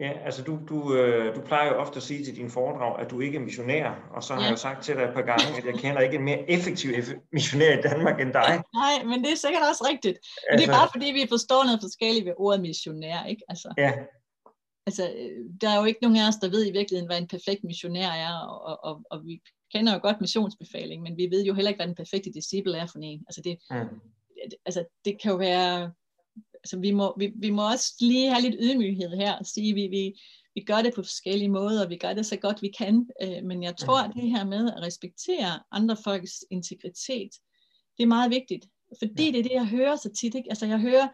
Ja, 0.00 0.12
altså 0.24 0.42
du, 0.42 0.58
du, 0.68 0.94
øh, 0.94 1.36
du 1.36 1.40
plejer 1.40 1.68
jo 1.68 1.78
ofte 1.78 1.96
at 1.96 2.02
sige 2.02 2.24
til 2.24 2.36
din 2.36 2.50
foredrag, 2.50 3.00
at 3.00 3.10
du 3.10 3.20
ikke 3.20 3.38
er 3.38 3.42
missionær, 3.42 4.10
og 4.10 4.22
så 4.22 4.34
har 4.34 4.40
ja. 4.40 4.44
jeg 4.44 4.52
jo 4.52 4.56
sagt 4.56 4.84
til 4.84 4.94
dig 4.94 5.02
et 5.02 5.14
par 5.14 5.22
gange, 5.22 5.58
at 5.58 5.64
jeg 5.64 5.74
kender 5.74 6.00
ikke 6.00 6.16
en 6.16 6.24
mere 6.24 6.50
effektiv 6.50 6.90
missionær 7.32 7.78
i 7.78 7.82
Danmark 7.82 8.20
end 8.20 8.32
dig. 8.32 8.62
Nej, 8.82 9.04
men 9.04 9.24
det 9.24 9.32
er 9.32 9.36
sikkert 9.36 9.62
også 9.70 9.86
rigtigt. 9.92 10.18
Men 10.18 10.52
altså, 10.52 10.66
det 10.66 10.68
er 10.68 10.72
altså- 10.72 10.80
bare 10.80 10.88
fordi, 10.94 11.06
vi 11.20 11.26
forstår 11.28 11.64
noget 11.64 11.80
forskelligt 11.82 12.26
ved 12.26 12.32
ordet 12.36 12.60
missionær, 12.60 13.24
ikke? 13.24 13.42
Altså, 13.48 13.74
ja. 13.78 13.92
Altså, 14.86 15.04
der 15.60 15.68
er 15.70 15.78
jo 15.78 15.84
ikke 15.84 16.02
nogen 16.02 16.16
af 16.16 16.28
os, 16.28 16.36
der 16.36 16.48
ved 16.50 16.66
i 16.66 16.72
virkeligheden, 16.78 17.08
hvad 17.08 17.18
en 17.18 17.28
perfekt 17.28 17.64
missionær 17.64 18.10
er, 18.10 18.34
og, 18.38 18.84
og, 18.84 19.02
og 19.10 19.26
vi 19.26 19.40
kender 19.74 19.92
jo 19.92 19.98
godt 20.02 20.20
missionsbefaling, 20.20 21.02
men 21.02 21.16
vi 21.16 21.28
ved 21.30 21.44
jo 21.44 21.54
heller 21.54 21.68
ikke, 21.68 21.78
hvad 21.78 21.86
den 21.86 22.02
perfekte 22.02 22.32
disciple 22.32 22.78
er 22.78 22.86
for 22.86 22.98
en. 22.98 23.24
Altså, 23.28 23.40
det, 23.44 23.58
mm. 23.70 24.00
altså, 24.66 24.84
det 25.04 25.20
kan 25.22 25.30
jo 25.30 25.36
være 25.36 25.92
altså 26.64 26.78
vi 26.78 26.90
må, 26.90 27.14
vi, 27.18 27.32
vi 27.36 27.50
må 27.50 27.70
også 27.70 27.94
lige 28.00 28.30
have 28.30 28.42
lidt 28.42 28.56
ydmyghed 28.60 29.10
her 29.16 29.32
og 29.32 29.46
sige, 29.46 29.70
at 29.70 29.76
vi, 29.76 29.86
vi, 29.86 30.20
vi 30.54 30.60
gør 30.60 30.82
det 30.82 30.94
på 30.94 31.02
forskellige 31.02 31.48
måder, 31.48 31.84
og 31.84 31.90
vi 31.90 31.96
gør 31.96 32.14
det 32.14 32.26
så 32.26 32.36
godt 32.36 32.62
vi 32.62 32.72
kan, 32.78 33.10
øh, 33.22 33.44
men 33.44 33.62
jeg 33.62 33.76
tror, 33.76 33.98
at 34.02 34.10
det 34.14 34.30
her 34.30 34.44
med 34.44 34.72
at 34.72 34.82
respektere 34.82 35.60
andre 35.72 35.96
folks 36.04 36.44
integritet, 36.50 37.30
det 37.96 38.02
er 38.02 38.06
meget 38.06 38.30
vigtigt, 38.30 38.66
fordi 38.98 39.24
ja. 39.24 39.30
det 39.30 39.38
er 39.38 39.42
det, 39.42 39.52
jeg 39.52 39.66
hører 39.66 39.96
så 39.96 40.10
tit, 40.20 40.34
ikke? 40.34 40.50
altså 40.50 40.66
jeg 40.66 40.80
hører, 40.80 41.08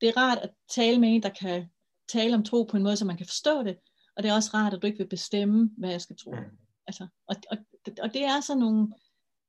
det 0.00 0.08
er 0.08 0.16
rart 0.16 0.38
at 0.38 0.50
tale 0.70 0.98
med 0.98 1.14
en, 1.14 1.22
der 1.22 1.34
kan 1.40 1.66
tale 2.12 2.34
om 2.34 2.44
tro 2.44 2.62
på 2.62 2.76
en 2.76 2.82
måde, 2.82 2.96
så 2.96 3.04
man 3.04 3.16
kan 3.16 3.26
forstå 3.26 3.62
det, 3.62 3.76
og 4.16 4.22
det 4.22 4.30
er 4.30 4.34
også 4.34 4.50
rart, 4.54 4.74
at 4.74 4.82
du 4.82 4.86
ikke 4.86 4.98
vil 4.98 5.08
bestemme, 5.08 5.70
hvad 5.78 5.90
jeg 5.90 6.00
skal 6.00 6.16
tro. 6.16 6.34
Ja. 6.34 6.42
Altså, 6.86 7.06
og, 7.28 7.36
og, 7.50 7.56
og 8.02 8.14
det 8.14 8.24
er 8.24 8.40
sådan 8.40 8.60
nogle, 8.60 8.92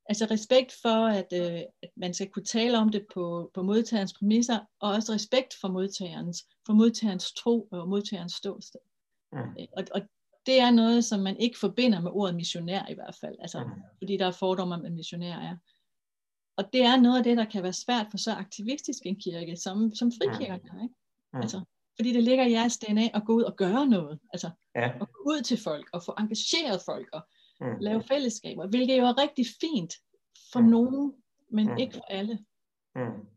Altså 0.10 0.28
respekt 0.32 0.74
for, 0.82 1.06
at, 1.06 1.34
øh, 1.34 1.62
at 1.84 1.90
man 1.98 2.14
skal 2.14 2.30
kunne 2.30 2.46
tale 2.46 2.78
om 2.78 2.90
det 2.90 3.06
på, 3.14 3.52
på 3.54 3.62
modtagerens 3.64 4.14
præmisser, 4.14 4.60
og 4.80 4.92
også 4.92 5.14
respekt 5.14 5.54
for 5.62 5.68
modtagerens, 5.68 6.44
for 6.66 6.74
modtagerens 6.74 7.34
tro 7.34 7.68
og 7.72 7.90
modtagerens 7.90 8.34
ståsted. 8.34 8.80
Mm. 9.32 9.40
Øh, 9.40 9.68
og, 9.78 9.84
og 9.96 10.02
det 10.46 10.60
er 10.60 10.72
noget, 10.72 11.06
som 11.06 11.20
man 11.20 11.38
ikke 11.38 11.60
forbinder 11.60 12.02
med 12.02 12.12
ordet 12.14 12.36
missionær 12.36 12.86
i 12.90 12.94
hvert 12.94 13.16
fald, 13.22 13.36
altså, 13.40 13.64
mm. 13.64 13.82
fordi 13.98 14.18
der 14.18 14.28
er 14.28 14.32
fordomme 14.32 14.76
om, 14.76 14.86
at 14.86 14.92
missionær 14.92 15.38
er. 15.38 15.58
Og 16.58 16.74
det 16.74 16.82
er 16.82 17.02
noget 17.02 17.18
af 17.18 17.24
det, 17.24 17.38
der 17.38 17.46
kan 17.46 17.64
være 17.64 17.74
svært 17.74 18.08
for 18.12 18.18
så 18.18 18.32
aktivistisk 18.32 19.06
en 19.06 19.20
kirke, 19.20 19.58
som, 19.58 19.96
som 19.96 20.12
frikirkerne 20.12 20.80
er. 20.80 20.84
Ikke? 20.84 20.96
Mm. 21.34 21.42
Altså, 21.42 21.62
fordi 21.96 22.14
det 22.14 22.24
ligger 22.24 22.46
i 22.46 22.52
jeres 22.52 22.78
DNA 22.78 23.10
at 23.14 23.26
gå 23.26 23.34
ud 23.34 23.44
og 23.44 23.56
gøre 23.56 23.88
noget. 23.88 24.20
Altså, 24.34 24.50
ja. 24.76 24.90
at 24.90 25.00
gå 25.00 25.24
ud 25.26 25.42
til 25.42 25.58
folk 25.64 25.90
og 25.94 26.04
få 26.04 26.14
engageret 26.18 26.82
folk 26.86 27.10
og 27.14 27.28
mm. 27.62 27.78
lave 27.80 28.04
fællesskaber, 28.04 28.68
hvilket 28.68 28.98
jo 28.98 29.04
er 29.04 29.22
rigtig 29.22 29.46
fint 29.62 29.94
for 30.54 30.60
mm. 30.60 30.68
nogen, 30.68 31.14
men 31.52 31.68
mm. 31.68 31.78
ikke 31.78 31.94
for 31.94 32.06
alle. 32.10 32.40
Mm. 32.96 33.28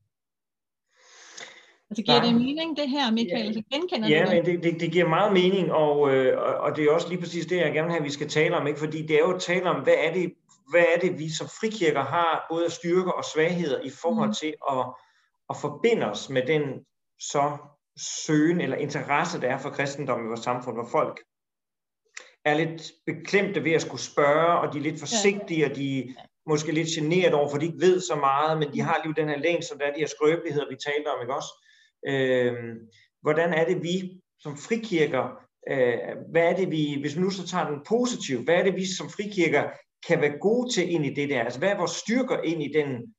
Altså 1.91 2.03
giver 2.03 2.19
Nej. 2.19 2.27
det 2.27 2.35
mening 2.35 2.77
det 2.77 2.89
her, 2.89 3.11
Michael? 3.11 3.41
Ja, 3.41 3.47
altså, 3.47 3.63
genkender 3.73 4.09
ja 4.09 4.25
det? 4.25 4.35
men 4.35 4.45
det, 4.45 4.63
det, 4.63 4.81
det 4.81 4.93
giver 4.93 5.09
meget 5.09 5.33
mening, 5.33 5.73
og, 5.73 6.15
øh, 6.15 6.63
og 6.63 6.77
det 6.77 6.85
er 6.85 6.93
også 6.93 7.09
lige 7.09 7.21
præcis 7.21 7.47
det, 7.47 7.57
jeg 7.57 7.73
gerne 7.73 7.87
vil 7.87 7.93
have, 7.93 8.03
vi 8.03 8.11
skal 8.11 8.29
tale 8.29 8.57
om, 8.57 8.67
ikke? 8.67 8.79
fordi 8.79 9.03
det 9.03 9.17
er 9.17 9.19
jo 9.19 9.35
at 9.35 9.41
tale 9.41 9.71
om, 9.71 9.83
hvad 9.83 9.95
er 9.99 10.13
det, 10.13 10.33
hvad 10.71 10.85
er 10.95 11.01
det 11.01 11.19
vi 11.19 11.29
som 11.31 11.47
frikirker 11.61 12.03
har, 12.03 12.47
både 12.51 12.71
styrker 12.71 13.11
og 13.11 13.25
svagheder, 13.25 13.81
i 13.81 13.91
forhold 14.03 14.29
mm. 14.29 14.35
til 14.35 14.55
at, 14.71 14.85
at 15.51 15.57
forbinde 15.57 16.07
os 16.07 16.29
med 16.29 16.47
den 16.47 16.63
så 17.19 17.57
søgen 18.27 18.61
eller 18.61 18.77
interesse, 18.77 19.41
der 19.41 19.49
er 19.49 19.59
for 19.59 19.71
kristendom 19.71 20.25
i 20.25 20.29
vores 20.29 20.41
samfund, 20.41 20.77
hvor 20.77 20.89
folk 20.93 21.21
er 22.45 22.55
lidt 22.55 22.93
beklemte 23.07 23.65
ved 23.65 23.73
at 23.73 23.83
skulle 23.83 24.03
spørge, 24.03 24.59
og 24.59 24.73
de 24.73 24.79
er 24.79 24.83
lidt 24.83 25.01
forsigtige, 25.01 25.67
og 25.67 25.77
de 25.77 25.99
er 26.01 26.05
måske 26.47 26.73
lidt 26.73 26.89
generet 26.89 27.35
over, 27.35 27.49
for 27.51 27.59
de 27.59 27.67
ikke 27.67 27.81
ved 27.81 28.01
så 28.01 28.15
meget, 28.15 28.59
men 28.59 28.73
de 28.73 28.81
har 28.81 29.01
lige 29.05 29.15
den 29.17 29.29
her 29.29 29.39
længsel, 29.39 29.79
der 29.79 29.87
er 29.87 29.95
de 29.95 30.01
her 30.01 30.07
skrøbeligheder, 30.07 30.69
vi 30.71 30.77
talte 30.87 31.09
om, 31.09 31.21
ikke 31.23 31.35
også? 31.35 31.53
Øh, 32.09 32.55
hvordan 33.23 33.53
er 33.53 33.65
det, 33.65 33.83
vi 33.83 34.21
som 34.41 34.57
frikirker, 34.57 35.25
øh, 35.71 35.99
hvad 36.31 36.43
er 36.51 36.57
det, 36.57 36.71
vi, 36.71 36.97
hvis 37.01 37.17
vi 37.17 37.21
nu 37.21 37.31
så 37.31 37.47
tager 37.47 37.71
den 37.71 37.81
positiv, 37.89 38.45
hvad 38.45 38.55
er 38.55 38.63
det, 38.63 38.75
vi 38.75 38.87
som 38.87 39.11
frikirker 39.11 39.65
kan 40.07 40.21
være 40.21 40.39
gode 40.41 40.73
til 40.75 40.91
ind 40.91 41.07
i 41.07 41.15
det 41.15 41.29
der? 41.29 41.43
Altså, 41.43 41.59
hvad 41.59 41.69
er 41.69 41.79
vores 41.79 41.91
styrker 41.91 42.43
ind 42.43 42.63
i 42.63 42.71
den 42.79 43.15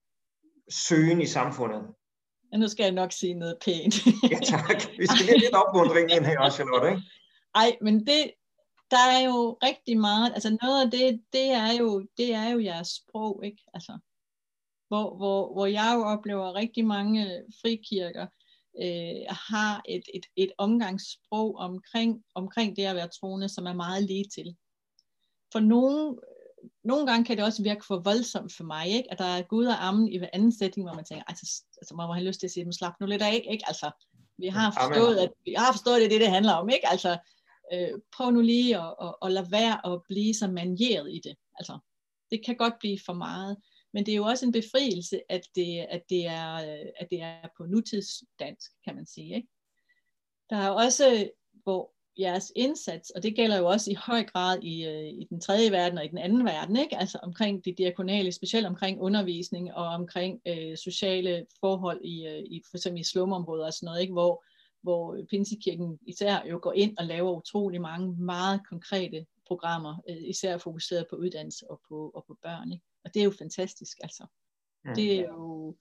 søgen 0.69 1.21
i 1.21 1.25
samfundet? 1.25 1.81
Ja, 2.53 2.57
nu 2.57 2.67
skal 2.67 2.83
jeg 2.83 2.91
nok 2.91 3.11
sige 3.11 3.33
noget 3.33 3.57
pænt. 3.65 3.95
ja, 4.31 4.39
tak. 4.53 4.79
Vi 4.99 5.05
skal 5.05 5.25
lige 5.25 5.39
lidt 5.39 5.55
opmuntring 5.63 6.11
ind 6.11 6.25
her 6.25 6.39
også, 6.39 6.55
Charlotte, 6.55 6.89
ikke? 6.89 7.01
Ej, 7.55 7.77
men 7.81 8.07
det, 8.07 8.31
der 8.91 9.05
er 9.11 9.19
jo 9.19 9.57
rigtig 9.63 9.97
meget, 9.97 10.33
altså 10.33 10.57
noget 10.61 10.85
af 10.85 10.91
det, 10.91 11.21
det 11.33 11.51
er 11.51 11.71
jo, 11.79 12.07
det 12.17 12.33
er 12.33 12.49
jo 12.49 12.59
jeres 12.59 12.87
sprog, 12.87 13.41
ikke? 13.45 13.63
Altså, 13.73 13.99
hvor, 14.87 15.15
hvor, 15.17 15.53
hvor 15.53 15.65
jeg 15.65 15.93
jo 15.95 16.01
oplever 16.03 16.55
rigtig 16.55 16.85
mange 16.85 17.43
frikirker 17.61 18.27
øh, 18.83 19.25
har 19.29 19.81
et, 19.89 20.03
et, 20.13 20.25
et 20.35 20.51
omgangssprog 20.57 21.55
omkring, 21.55 22.23
omkring 22.35 22.75
det 22.75 22.85
at 22.85 22.95
være 22.95 23.07
troende, 23.07 23.49
som 23.49 23.65
er 23.65 23.73
meget 23.73 24.03
lige 24.03 24.25
til. 24.33 24.55
For 25.51 25.59
nogle, 25.59 26.17
nogle 26.83 27.07
gange 27.07 27.25
kan 27.25 27.37
det 27.37 27.45
også 27.45 27.63
virke 27.63 27.85
for 27.85 27.99
voldsomt 27.99 28.53
for 28.55 28.63
mig, 28.63 28.87
ikke? 28.87 29.11
at 29.11 29.19
der 29.19 29.25
er 29.25 29.41
Gud 29.41 29.65
og 29.65 29.87
ammen 29.87 30.07
i 30.07 30.17
hver 30.17 30.29
anden 30.33 30.57
sætning, 30.57 30.87
hvor 30.87 30.95
man 30.95 31.05
tænker, 31.05 31.23
altså, 31.27 31.63
altså 31.77 31.95
man 31.95 32.07
må 32.07 32.13
have 32.13 32.27
lyst 32.27 32.39
til 32.39 32.47
at 32.47 32.51
sige, 32.51 32.73
slap 32.73 32.93
nu 32.99 33.05
lidt 33.05 33.21
af, 33.21 33.47
ikke? 33.51 33.63
Altså, 33.67 33.91
vi 34.37 34.47
har 34.47 34.71
forstået, 34.71 35.17
at 35.17 35.31
vi 35.45 35.53
har 35.57 35.71
forstået, 35.71 35.95
at 35.95 36.01
det 36.01 36.11
det, 36.11 36.21
det 36.21 36.29
handler 36.29 36.53
om, 36.53 36.69
ikke? 36.69 36.87
Altså, 36.87 37.17
øh, 37.73 37.99
prøv 38.17 38.31
nu 38.31 38.41
lige 38.41 38.77
at, 38.77 38.95
at, 39.01 39.15
at 39.21 39.31
lade 39.31 39.51
være 39.51 39.93
at 39.93 40.01
blive 40.09 40.33
så 40.33 40.47
manieret 40.47 41.13
i 41.13 41.21
det. 41.23 41.35
Altså, 41.59 41.79
det 42.31 42.45
kan 42.45 42.55
godt 42.55 42.73
blive 42.79 42.99
for 43.05 43.13
meget, 43.13 43.57
men 43.93 44.05
det 44.05 44.11
er 44.11 44.15
jo 44.15 44.25
også 44.25 44.45
en 44.45 44.51
befrielse, 44.51 45.21
at 45.29 45.41
det, 45.55 45.85
at 45.89 46.01
det, 46.09 46.27
er, 46.27 46.53
at 46.99 47.07
det 47.11 47.21
er 47.21 47.47
på 47.57 47.65
nutidsdansk, 47.65 48.71
kan 48.85 48.95
man 48.95 49.05
sige. 49.05 49.35
Ikke? 49.35 49.47
Der 50.49 50.55
er 50.55 50.69
også, 50.69 51.29
hvor 51.63 51.95
jeres 52.19 52.51
indsats, 52.55 53.09
og 53.09 53.23
det 53.23 53.35
gælder 53.35 53.57
jo 53.57 53.65
også 53.67 53.91
i 53.91 53.93
høj 53.93 54.23
grad 54.23 54.59
i, 54.61 54.85
øh, 54.85 55.07
i 55.07 55.27
den 55.29 55.41
tredje 55.41 55.71
verden 55.71 55.97
og 55.97 56.05
i 56.05 56.07
den 56.07 56.17
anden 56.17 56.45
verden, 56.45 56.77
ikke? 56.77 56.97
altså 56.97 57.19
omkring 57.23 57.65
det 57.65 57.77
diakonale, 57.77 58.31
specielt 58.31 58.65
omkring 58.65 59.01
undervisning 59.01 59.73
og 59.73 59.85
omkring 59.85 60.41
øh, 60.47 60.77
sociale 60.77 61.45
forhold 61.59 62.01
i, 62.03 62.27
øh, 62.27 62.43
i 62.45 62.61
for 62.71 62.77
eksempel 62.77 63.01
i 63.01 63.03
slumområder 63.03 63.65
og 63.65 63.73
sådan 63.73 63.85
noget, 63.85 64.01
ikke? 64.01 64.13
hvor 64.13 64.43
hvor 64.85 65.17
Pinsekirken 65.29 65.99
især 66.07 66.45
jo 66.45 66.59
går 66.61 66.73
ind 66.73 66.97
og 66.97 67.05
laver 67.05 67.31
utrolig 67.31 67.81
mange 67.81 68.15
meget 68.23 68.61
konkrete 68.69 69.25
programmer, 69.47 69.95
øh, 70.09 70.17
især 70.17 70.57
fokuseret 70.57 71.07
på 71.09 71.15
uddannelse 71.15 71.71
og 71.71 71.81
på, 71.89 72.11
og 72.15 72.25
på 72.27 72.37
børn. 72.41 72.71
Ikke? 72.71 72.85
Og 73.03 73.13
det 73.13 73.19
er 73.19 73.23
jo 73.23 73.33
fantastisk, 73.37 73.97
altså. 74.03 74.25
Mm. 74.83 74.95
Det 74.95 75.19
er 75.19 75.21
jo, 75.21 75.75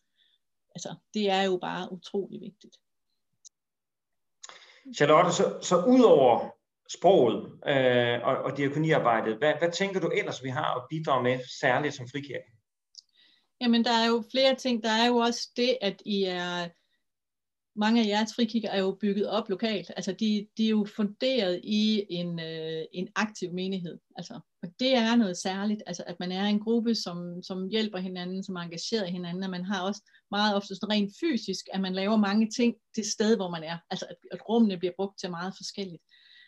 altså, 0.75 0.95
det 1.15 1.31
er 1.31 1.43
jo 1.43 1.57
bare 1.57 1.93
utrolig 1.93 2.41
vigtigt. 2.41 2.77
Charlotte, 4.97 5.33
så, 5.33 5.59
så 5.63 5.85
ud 5.85 6.03
over 6.03 6.51
sproget 6.89 7.37
øh, 7.67 8.27
og, 8.29 8.37
og 8.37 8.57
diakoniarbejdet, 8.57 9.37
hvad, 9.39 9.55
hvad 9.59 9.73
tænker 9.73 10.01
du 10.01 10.09
ellers, 10.09 10.45
vi 10.45 10.49
har 10.49 10.75
at 10.75 10.87
bidrage 10.91 11.23
med, 11.23 11.39
særligt 11.61 11.95
som 11.95 12.09
frikirke? 12.09 12.53
Jamen, 13.61 13.85
der 13.85 13.91
er 13.91 14.07
jo 14.07 14.25
flere 14.31 14.55
ting. 14.55 14.83
Der 14.83 14.91
er 14.91 15.07
jo 15.07 15.17
også 15.17 15.51
det, 15.57 15.79
at 15.81 16.03
I 16.05 16.25
er 16.25 16.69
mange 17.77 18.03
af 18.03 18.07
jeres 18.07 18.35
frikigger 18.35 18.71
er 18.71 18.81
jo 18.81 18.99
bygget 19.01 19.29
op 19.29 19.49
lokalt. 19.49 19.91
Altså 19.97 20.13
de, 20.13 20.47
de 20.57 20.67
er 20.67 20.71
jo 20.71 20.87
funderet 20.97 21.61
i 21.65 22.07
en, 22.11 22.41
øh, 22.41 22.85
en 22.93 23.09
aktiv 23.15 23.53
menighed. 23.53 23.99
Altså, 24.17 24.41
og 24.63 24.69
det 24.81 24.95
er 24.95 25.17
noget 25.17 25.37
særligt, 25.37 25.83
altså 25.87 26.05
at 26.07 26.17
man 26.21 26.33
er 26.33 26.45
en 26.45 26.61
gruppe, 26.61 26.95
som, 26.95 27.43
som 27.43 27.69
hjælper 27.69 27.99
hinanden, 27.99 28.45
som 28.45 28.57
engagerer 28.57 29.07
hinanden, 29.07 29.43
og 29.43 29.51
man 29.51 29.65
har 29.65 29.83
også 29.83 30.11
meget 30.31 30.57
ofte 30.57 30.75
sådan 30.75 30.91
rent 30.91 31.13
fysisk, 31.21 31.65
at 31.73 31.81
man 31.81 31.95
laver 31.95 32.17
mange 32.17 32.51
ting 32.51 32.75
det 32.97 33.07
sted, 33.07 33.37
hvor 33.37 33.51
man 33.51 33.65
er. 33.65 33.79
Altså 33.91 34.07
at, 34.11 34.17
at 34.33 34.49
rummene 34.49 34.79
bliver 34.79 34.93
brugt 34.97 35.19
til 35.21 35.31
meget 35.31 35.55
forskelligt. 35.57 36.03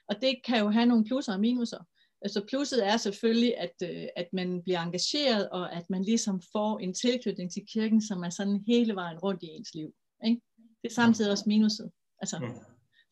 Og 0.09 0.17
det 0.21 0.35
kan 0.45 0.61
jo 0.61 0.71
have 0.71 0.87
nogle 0.87 1.05
plusser 1.05 1.33
og 1.33 1.41
minuser. 1.41 1.79
Altså 2.23 2.45
plusset 2.49 2.87
er 2.87 2.97
selvfølgelig, 2.97 3.59
at, 3.59 3.75
øh, 3.83 4.07
at 4.17 4.29
man 4.33 4.63
bliver 4.63 4.81
engageret, 4.81 5.49
og 5.49 5.73
at 5.73 5.91
man 5.91 6.03
ligesom 6.03 6.41
får 6.53 6.79
en 6.79 6.95
tilknytning 6.95 7.53
til 7.53 7.63
kirken, 7.73 8.03
som 8.03 8.23
er 8.23 8.31
sådan 8.31 8.65
hele 8.67 8.95
vejen 8.95 9.19
rundt 9.19 9.43
i 9.43 9.47
ens 9.47 9.75
liv. 9.75 9.93
Ikke? 10.27 10.41
Det 10.87 10.93
er 10.93 11.03
samtidig 11.03 11.31
også 11.31 11.45
minuset. 11.47 11.91
Altså, 12.21 12.39
mm. 12.39 12.55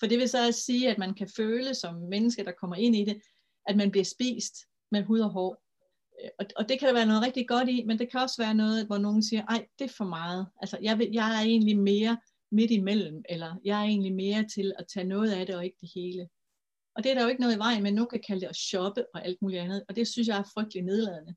For 0.01 0.07
det 0.07 0.19
vil 0.19 0.29
så 0.29 0.47
også 0.47 0.61
sige, 0.61 0.91
at 0.91 0.99
man 0.99 1.15
kan 1.15 1.29
føle 1.37 1.75
som 1.75 1.95
menneske, 1.95 2.45
der 2.45 2.53
kommer 2.53 2.77
ind 2.77 2.97
i 2.97 3.05
det, 3.05 3.21
at 3.67 3.77
man 3.77 3.91
bliver 3.91 4.05
spist 4.05 4.55
med 4.91 5.03
hud 5.03 5.21
og 5.21 5.31
hår. 5.31 5.63
Øh, 6.25 6.31
og, 6.39 6.47
og 6.57 6.69
det 6.69 6.79
kan 6.79 6.89
der 6.89 6.95
være 6.95 7.07
noget 7.07 7.23
rigtig 7.23 7.49
godt 7.49 7.69
i, 7.69 7.85
men 7.87 7.99
det 7.99 8.11
kan 8.11 8.21
også 8.21 8.43
være 8.43 8.55
noget, 8.55 8.87
hvor 8.87 8.99
nogen 8.99 9.23
siger, 9.23 9.45
ej, 9.45 9.67
det 9.79 9.85
er 9.85 9.95
for 9.97 10.05
meget. 10.05 10.47
Altså, 10.61 10.79
jeg, 10.83 10.99
vil, 10.99 11.09
jeg 11.13 11.37
er 11.37 11.41
egentlig 11.41 11.79
mere 11.79 12.19
midt 12.53 12.71
imellem, 12.71 13.23
eller 13.29 13.55
jeg 13.65 13.81
er 13.81 13.85
egentlig 13.85 14.15
mere 14.15 14.45
til 14.55 14.73
at 14.79 14.87
tage 14.95 15.07
noget 15.07 15.31
af 15.33 15.47
det, 15.47 15.57
og 15.57 15.65
ikke 15.65 15.79
det 15.81 15.91
hele. 15.95 16.29
Og 16.97 17.05
det 17.05 17.11
er 17.11 17.15
der 17.15 17.23
jo 17.23 17.29
ikke 17.29 17.41
noget 17.41 17.57
i 17.57 17.59
vejen, 17.59 17.83
men 17.83 17.95
nogen 17.95 18.11
kan 18.11 18.23
kalde 18.27 18.41
det 18.41 18.47
at 18.47 18.57
shoppe 18.57 19.05
og 19.15 19.25
alt 19.25 19.43
muligt 19.43 19.63
andet, 19.63 19.85
og 19.89 19.97
det 19.97 20.09
synes 20.09 20.29
jeg 20.29 20.39
er 20.39 20.51
frygtelig 20.55 20.83
nedladende. 20.85 21.35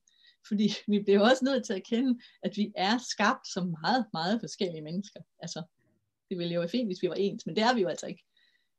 Fordi 0.48 0.70
vi 0.92 1.00
bliver 1.00 1.30
også 1.30 1.46
nødt 1.46 1.66
til 1.66 1.74
at 1.74 1.88
kende, 1.90 2.20
at 2.44 2.58
vi 2.58 2.72
er 2.76 2.98
skabt 3.10 3.48
som 3.54 3.76
meget, 3.82 4.06
meget 4.14 4.40
forskellige 4.40 4.82
mennesker. 4.82 5.20
Altså, 5.40 5.64
det 6.30 6.38
ville 6.38 6.54
jo 6.54 6.60
være 6.60 6.70
fint, 6.70 6.88
hvis 6.88 7.02
vi 7.02 7.10
var 7.10 7.16
ens, 7.16 7.46
men 7.46 7.56
det 7.56 7.64
er 7.64 7.74
vi 7.74 7.82
jo 7.82 7.88
altså 7.88 8.06
ikke. 8.06 8.24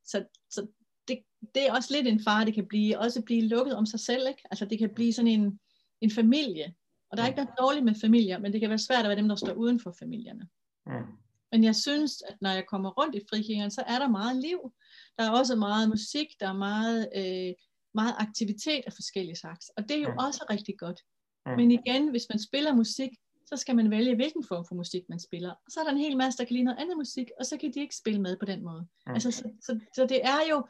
Så, 0.04 0.24
så 0.50 0.66
det, 1.08 1.18
det 1.54 1.66
er 1.66 1.72
også 1.72 1.94
lidt 1.94 2.06
en 2.06 2.20
far, 2.24 2.44
det 2.44 2.54
kan 2.54 2.68
blive, 2.68 2.98
også 2.98 3.22
blive 3.22 3.48
lukket 3.48 3.76
om 3.76 3.87
sig 3.87 4.00
selv, 4.00 4.28
ikke? 4.28 4.42
Altså 4.50 4.64
det 4.64 4.78
kan 4.78 4.94
blive 4.94 5.12
sådan 5.12 5.30
en, 5.30 5.61
en 6.00 6.11
familie, 6.11 6.74
og 7.11 7.16
der 7.16 7.22
er 7.22 7.26
ikke 7.26 7.37
noget 7.37 7.58
dårligt 7.58 7.84
med 7.84 7.94
familier, 7.94 8.38
men 8.38 8.52
det 8.52 8.61
kan 8.61 8.70
være 8.70 8.78
svært 8.78 9.04
at 9.04 9.08
være 9.08 9.18
dem, 9.18 9.28
der 9.28 9.37
står 9.37 9.52
uden 9.52 9.80
for 9.80 9.94
familierne. 9.98 10.48
Mm. 10.87 11.06
Men 11.52 11.64
jeg 11.64 11.76
synes, 11.76 12.22
at 12.28 12.37
når 12.40 12.50
jeg 12.50 12.66
kommer 12.66 12.90
rundt 12.90 13.14
i 13.14 13.20
frikirkerne, 13.30 13.70
så 13.70 13.82
er 13.87 13.98
der 13.98 14.08
meget 14.08 14.37
liv. 14.37 14.72
Der 15.18 15.24
er 15.24 15.30
også 15.30 15.56
meget 15.56 15.88
musik, 15.88 16.26
der 16.40 16.48
er 16.48 16.52
meget, 16.68 17.08
øh, 17.16 17.54
meget 17.94 18.14
aktivitet 18.18 18.82
af 18.87 18.92
forskellige 18.92 19.37
slags. 19.37 19.68
Og 19.76 19.82
det 19.88 19.96
er 19.96 20.00
jo 20.00 20.12
mm. 20.12 20.18
også 20.18 20.46
rigtig 20.50 20.78
godt. 20.78 21.00
Mm. 21.46 21.52
Men 21.56 21.70
igen, 21.70 22.11
hvis 22.11 22.26
man 22.30 22.38
spiller 22.38 22.74
musik, 22.74 23.11
så 23.48 23.56
skal 23.56 23.76
man 23.76 23.90
vælge, 23.90 24.14
hvilken 24.14 24.44
form 24.44 24.64
for 24.68 24.74
musik 24.74 25.02
man 25.08 25.20
spiller. 25.20 25.50
Og 25.50 25.70
så 25.70 25.80
er 25.80 25.84
der 25.84 25.90
en 25.90 25.98
hel 25.98 26.16
masse, 26.16 26.38
der 26.38 26.44
kan 26.44 26.54
lide 26.54 26.64
noget 26.64 26.78
andet 26.78 26.96
musik, 26.96 27.30
og 27.38 27.46
så 27.46 27.56
kan 27.56 27.72
de 27.74 27.80
ikke 27.80 27.96
spille 27.96 28.20
med 28.20 28.37
på 28.37 28.44
den 28.44 28.64
måde. 28.64 28.87
Mm. 29.06 29.12
Altså, 29.14 29.30
så, 29.30 29.50
så, 29.61 29.80
så 29.94 30.06
det 30.06 30.20
er 30.24 30.40
jo, 30.50 30.66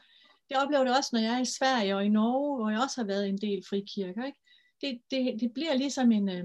det 0.49 0.57
oplever 0.57 0.83
det 0.83 0.97
også, 0.97 1.09
når 1.13 1.19
jeg 1.19 1.33
er 1.33 1.41
i 1.41 1.45
Sverige 1.45 1.95
og 1.95 2.05
i 2.05 2.09
Norge, 2.09 2.57
hvor 2.57 2.69
jeg 2.69 2.81
også 2.81 3.01
har 3.01 3.07
været 3.07 3.29
en 3.29 3.37
del 3.37 3.63
frikirker. 3.69 4.25
Ikke? 4.25 4.39
Det, 4.81 5.01
det, 5.11 5.41
det 5.41 5.53
bliver 5.53 5.73
ligesom 5.73 6.11
en, 6.11 6.29
øh, 6.29 6.43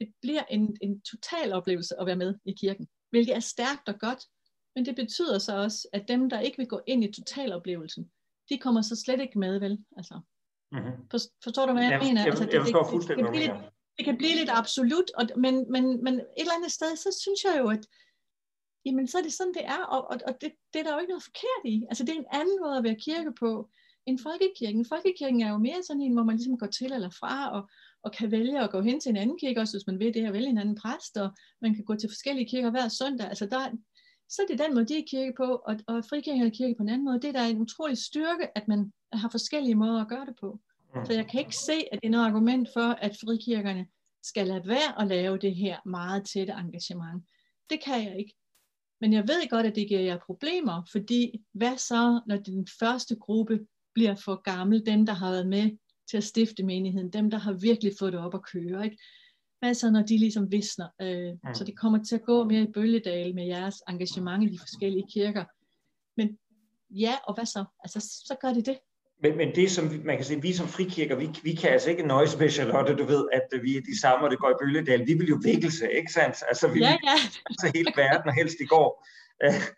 det 0.00 0.08
bliver 0.22 0.42
en, 0.50 0.76
en 0.80 1.00
total 1.00 1.52
oplevelse 1.52 2.00
at 2.00 2.06
være 2.06 2.16
med 2.16 2.34
i 2.44 2.52
kirken, 2.52 2.88
hvilket 3.10 3.36
er 3.36 3.40
stærkt 3.40 3.88
og 3.88 3.98
godt, 3.98 4.24
men 4.74 4.86
det 4.86 4.96
betyder 4.96 5.38
så 5.38 5.56
også, 5.56 5.88
at 5.92 6.08
dem, 6.08 6.30
der 6.30 6.40
ikke 6.40 6.58
vil 6.58 6.66
gå 6.66 6.80
ind 6.86 7.04
i 7.04 7.12
totaloplevelsen, 7.12 8.10
de 8.48 8.58
kommer 8.58 8.82
så 8.82 8.96
slet 8.96 9.20
ikke 9.20 9.38
med, 9.38 9.58
vel? 9.58 9.84
Altså, 9.96 10.20
mm-hmm. 10.72 11.08
forstår 11.44 11.66
du, 11.66 11.72
hvad 11.72 11.82
jeg, 11.82 11.92
jeg 11.92 12.00
mener? 12.00 12.20
Jeg, 12.20 12.30
altså, 12.30 12.44
det, 12.44 12.52
jeg 12.52 12.62
forstår 12.62 12.90
fuldstændig, 12.90 13.24
det, 13.26 13.34
det, 13.34 13.50
det, 13.50 13.75
det, 13.96 14.04
kan 14.04 14.16
blive 14.16 14.34
lidt 14.36 14.50
absolut, 14.52 15.10
og, 15.18 15.24
men, 15.36 15.54
men, 15.72 16.04
men 16.04 16.14
et 16.14 16.26
eller 16.36 16.54
andet 16.58 16.72
sted, 16.72 16.96
så 16.96 17.18
synes 17.22 17.44
jeg 17.44 17.54
jo, 17.62 17.68
at 17.68 17.86
jamen, 18.84 19.06
så 19.08 19.18
er 19.18 19.22
det 19.22 19.32
sådan, 19.32 19.54
det 19.54 19.64
er, 19.64 19.82
og, 19.94 20.02
og, 20.10 20.16
og 20.26 20.32
det, 20.40 20.52
det 20.72 20.78
er 20.80 20.84
der 20.84 20.92
jo 20.92 20.98
ikke 20.98 21.10
noget 21.10 21.28
forkert 21.30 21.62
i. 21.64 21.84
Altså, 21.88 22.04
det 22.04 22.12
er 22.12 22.18
en 22.18 22.32
anden 22.32 22.58
måde 22.62 22.76
at 22.76 22.84
være 22.84 23.02
kirke 23.08 23.32
på 23.40 23.70
end 24.06 24.18
folkekirken. 24.18 24.84
Folkekirken 24.84 25.40
er 25.40 25.50
jo 25.50 25.58
mere 25.58 25.82
sådan 25.82 26.02
en, 26.02 26.12
hvor 26.12 26.22
man 26.22 26.36
ligesom 26.36 26.58
går 26.58 26.66
til 26.66 26.92
eller 26.92 27.10
fra, 27.10 27.50
og, 27.56 27.68
og 28.02 28.12
kan 28.12 28.30
vælge 28.30 28.60
at 28.60 28.70
gå 28.70 28.80
hen 28.80 29.00
til 29.00 29.10
en 29.10 29.16
anden 29.16 29.38
kirke, 29.38 29.60
også 29.60 29.76
hvis 29.76 29.86
man 29.86 29.98
vil 29.98 30.14
det 30.14 30.22
her, 30.22 30.32
vælge 30.32 30.48
en 30.48 30.58
anden 30.58 30.78
præst, 30.82 31.16
og 31.16 31.30
man 31.62 31.74
kan 31.74 31.84
gå 31.84 31.94
til 31.96 32.08
forskellige 32.08 32.48
kirker 32.48 32.70
hver 32.70 32.88
søndag. 32.88 33.28
Altså, 33.28 33.46
der, 33.46 33.70
så 34.28 34.42
er 34.42 34.46
det 34.46 34.58
den 34.58 34.74
måde, 34.74 34.86
de 34.86 34.98
er 34.98 35.04
kirke 35.10 35.32
på, 35.36 35.44
og, 35.44 35.76
og 35.86 36.04
frikirken 36.04 36.42
er 36.42 36.50
kirke 36.50 36.74
på 36.74 36.82
en 36.82 36.88
anden 36.88 37.04
måde. 37.04 37.20
Det 37.20 37.28
er 37.28 37.32
der 37.32 37.44
en 37.44 37.60
utrolig 37.60 37.98
styrke, 37.98 38.58
at 38.58 38.68
man 38.68 38.92
har 39.12 39.28
forskellige 39.28 39.74
måder 39.74 40.00
at 40.00 40.08
gøre 40.08 40.26
det 40.26 40.36
på. 40.40 40.60
Så 41.06 41.12
jeg 41.12 41.26
kan 41.26 41.40
ikke 41.40 41.56
se, 41.56 41.72
at 41.92 41.98
det 42.02 42.06
er 42.06 42.10
noget 42.10 42.26
argument 42.26 42.68
for, 42.72 42.88
at 42.90 43.16
frikirkerne 43.24 43.86
skal 44.22 44.46
lade 44.46 44.68
være 44.68 45.00
at 45.00 45.06
lave 45.06 45.38
det 45.38 45.54
her 45.54 45.76
meget 45.86 46.26
tætte 46.26 46.52
engagement. 46.52 47.24
Det 47.70 47.84
kan 47.84 48.04
jeg 48.04 48.18
ikke. 48.18 48.34
Men 49.00 49.12
jeg 49.12 49.22
ved 49.22 49.50
godt, 49.50 49.66
at 49.66 49.74
det 49.74 49.88
giver 49.88 50.00
jer 50.00 50.18
problemer, 50.26 50.82
fordi 50.92 51.44
hvad 51.52 51.76
så, 51.76 52.20
når 52.26 52.36
den 52.36 52.66
første 52.80 53.16
gruppe 53.16 53.60
bliver 53.94 54.14
for 54.14 54.42
gammel, 54.42 54.86
dem 54.86 55.06
der 55.06 55.12
har 55.12 55.30
været 55.30 55.48
med 55.48 55.70
til 56.10 56.16
at 56.16 56.24
stifte 56.24 56.62
menigheden, 56.62 57.10
dem 57.10 57.30
der 57.30 57.38
har 57.38 57.52
virkelig 57.52 57.92
fået 57.98 58.12
det 58.12 58.20
op 58.20 58.34
at 58.34 58.46
køre, 58.52 58.84
ikke? 58.84 58.98
Hvad 59.58 59.74
så, 59.74 59.90
når 59.90 60.02
de 60.02 60.18
ligesom 60.18 60.52
visner? 60.52 60.88
Øh, 61.02 61.32
mm. 61.32 61.54
Så 61.54 61.64
det 61.64 61.76
kommer 61.76 62.04
til 62.04 62.14
at 62.14 62.22
gå 62.22 62.44
mere 62.44 62.62
i 62.62 62.72
bølgedal 62.72 63.34
med 63.34 63.46
jeres 63.46 63.82
engagement 63.88 64.44
i 64.44 64.52
de 64.52 64.58
forskellige 64.58 65.06
kirker. 65.12 65.44
Men 66.16 66.38
ja, 66.90 67.14
og 67.28 67.34
hvad 67.34 67.46
så? 67.46 67.64
Altså, 67.80 68.00
så 68.00 68.36
gør 68.40 68.52
det 68.52 68.66
det. 68.66 68.78
Men, 69.22 69.36
men 69.36 69.54
det, 69.54 69.70
som 69.70 69.84
man 70.04 70.16
kan 70.16 70.24
sige, 70.24 70.42
vi 70.42 70.52
som 70.52 70.68
frikirker, 70.68 71.16
vi, 71.16 71.28
vi 71.42 71.54
kan 71.54 71.70
altså 71.70 71.90
ikke 71.90 72.02
nøjes 72.02 72.38
med, 72.38 72.50
Charlotte, 72.50 72.96
du 72.96 73.04
ved, 73.04 73.28
at 73.32 73.62
vi 73.62 73.76
er 73.76 73.80
de 73.80 74.00
samme, 74.00 74.24
og 74.24 74.30
det 74.30 74.38
går 74.38 74.50
i 74.50 74.54
bølgedal. 74.60 75.06
Vi 75.06 75.14
vil 75.14 75.28
jo 75.28 75.38
vækkelse, 75.44 75.92
ikke 75.92 76.12
sandt? 76.12 76.36
Altså, 76.48 76.68
vi 76.68 76.80
ja, 76.80 76.90
ja. 76.90 77.16
vil 77.48 77.56
så 77.60 77.70
hele 77.74 77.92
verden, 77.96 78.28
og 78.28 78.34
helst 78.34 78.56
i 78.60 78.64
går. 78.64 79.06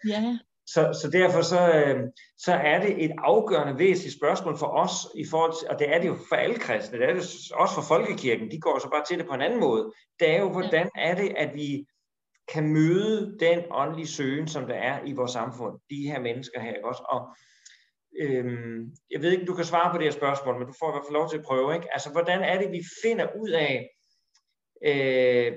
Ja. 0.09 0.39
Så, 0.67 0.99
så 1.03 1.11
derfor 1.13 1.43
så, 1.43 1.73
øh, 1.75 2.01
så 2.39 2.53
er 2.53 2.81
det 2.81 3.05
et 3.05 3.13
afgørende 3.19 3.79
væsentligt 3.79 4.17
spørgsmål 4.17 4.59
for 4.59 4.67
os, 4.67 4.93
i 5.15 5.25
forhold 5.31 5.53
til, 5.59 5.69
og 5.69 5.79
det 5.79 5.95
er 5.95 6.01
det 6.01 6.09
jo 6.09 6.17
for 6.29 6.37
alle 6.37 6.55
kristne, 6.59 6.99
det 6.99 7.09
er 7.09 7.13
det 7.13 7.23
også 7.55 7.75
for 7.75 7.83
folkekirken, 7.83 8.51
de 8.51 8.61
går 8.61 8.79
så 8.79 8.89
bare 8.91 9.05
til 9.09 9.19
det 9.19 9.27
på 9.27 9.35
en 9.35 9.41
anden 9.41 9.61
måde. 9.61 9.93
Det 10.21 10.31
er 10.31 10.39
jo, 10.39 10.51
hvordan 10.51 10.89
er 10.95 11.15
det, 11.15 11.33
at 11.37 11.55
vi 11.55 11.87
kan 12.53 12.73
møde 12.73 13.37
den 13.41 13.63
åndelige 13.71 14.07
søgen, 14.07 14.49
som 14.49 14.67
der 14.67 14.75
er 14.75 14.99
i 15.05 15.13
vores 15.13 15.33
samfund, 15.33 15.79
de 15.91 16.11
her 16.11 16.21
mennesker 16.21 16.61
her, 16.61 16.75
ikke 16.75 16.89
også? 16.89 17.03
Og, 17.09 17.29
øhm, 18.21 18.93
jeg 19.11 19.23
ved 19.23 19.33
ikke, 19.33 19.45
du 19.45 19.55
kan 19.55 19.65
svare 19.65 19.93
på 19.93 19.99
det 19.99 20.05
her 20.05 20.13
spørgsmål, 20.13 20.59
men 20.59 20.67
du 20.67 20.75
får 20.79 20.89
i 20.89 20.93
hvert 20.93 21.05
fald 21.05 21.19
lov 21.21 21.31
til 21.31 21.39
at 21.39 21.45
prøve, 21.45 21.75
ikke? 21.75 21.93
Altså, 21.93 22.11
hvordan 22.11 22.43
er 22.43 22.59
det, 22.59 22.73
vi 22.73 22.83
finder 23.03 23.27
ud 23.37 23.51
af, 23.51 23.91
øh, 24.87 25.53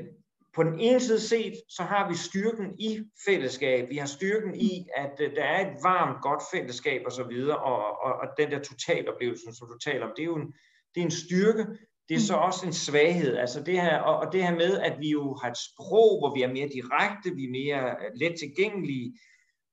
på 0.54 0.64
den 0.64 0.80
ene 0.80 1.00
side 1.00 1.20
set, 1.20 1.54
så 1.70 1.84
har 1.84 2.10
vi 2.10 2.16
styrken 2.16 2.80
i 2.80 3.00
fællesskab. 3.26 3.90
Vi 3.90 3.98
har 3.98 4.06
styrken 4.06 4.56
i, 4.56 4.86
at 4.96 5.12
uh, 5.20 5.36
der 5.36 5.44
er 5.44 5.68
et 5.68 5.76
varmt, 5.84 6.22
godt 6.22 6.44
fællesskab 6.54 7.02
osv., 7.06 7.22
og, 7.22 7.60
og, 7.60 8.02
og, 8.04 8.14
og 8.14 8.28
den 8.38 8.52
der 8.52 8.60
totaloplevelse, 8.60 9.46
som 9.54 9.68
du 9.68 9.78
taler 9.78 10.06
om, 10.06 10.12
det 10.16 10.22
er 10.22 10.26
jo 10.26 10.36
en, 10.36 10.54
det 10.96 11.02
er 11.02 11.06
en 11.06 11.12
styrke. 11.12 11.66
Det 12.10 12.16
er 12.16 12.22
så 12.22 12.36
mm. 12.36 12.42
også 12.42 12.66
en 12.66 12.74
svaghed. 12.74 13.38
Altså 13.38 13.64
det 13.64 13.82
her, 13.82 14.00
og, 14.00 14.16
og 14.18 14.34
det 14.34 14.44
her 14.44 14.56
med, 14.56 14.80
at 14.80 15.00
vi 15.00 15.10
jo 15.10 15.34
har 15.42 15.50
et 15.52 15.58
sprog, 15.58 16.20
hvor 16.20 16.36
vi 16.36 16.42
er 16.42 16.54
mere 16.54 16.68
direkte, 16.68 17.36
vi 17.36 17.44
er 17.46 17.52
mere 17.52 17.96
let 18.16 18.36
tilgængelige, 18.40 19.20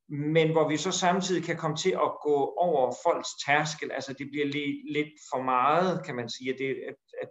men 0.08 0.52
hvor 0.52 0.68
vi 0.68 0.76
så 0.76 0.90
samtidig 0.90 1.44
kan 1.44 1.56
komme 1.56 1.76
til 1.76 1.90
at 1.90 2.12
gå 2.22 2.54
over 2.56 2.94
folks 3.06 3.28
tærskel. 3.46 3.92
Altså 3.92 4.12
det 4.12 4.26
bliver 4.30 4.46
lidt, 4.46 4.92
lidt 4.92 5.08
for 5.32 5.42
meget, 5.42 6.04
kan 6.04 6.14
man 6.14 6.28
sige, 6.28 6.52
at, 6.52 6.58
det, 6.58 6.76
at, 6.88 6.94
at, 7.22 7.28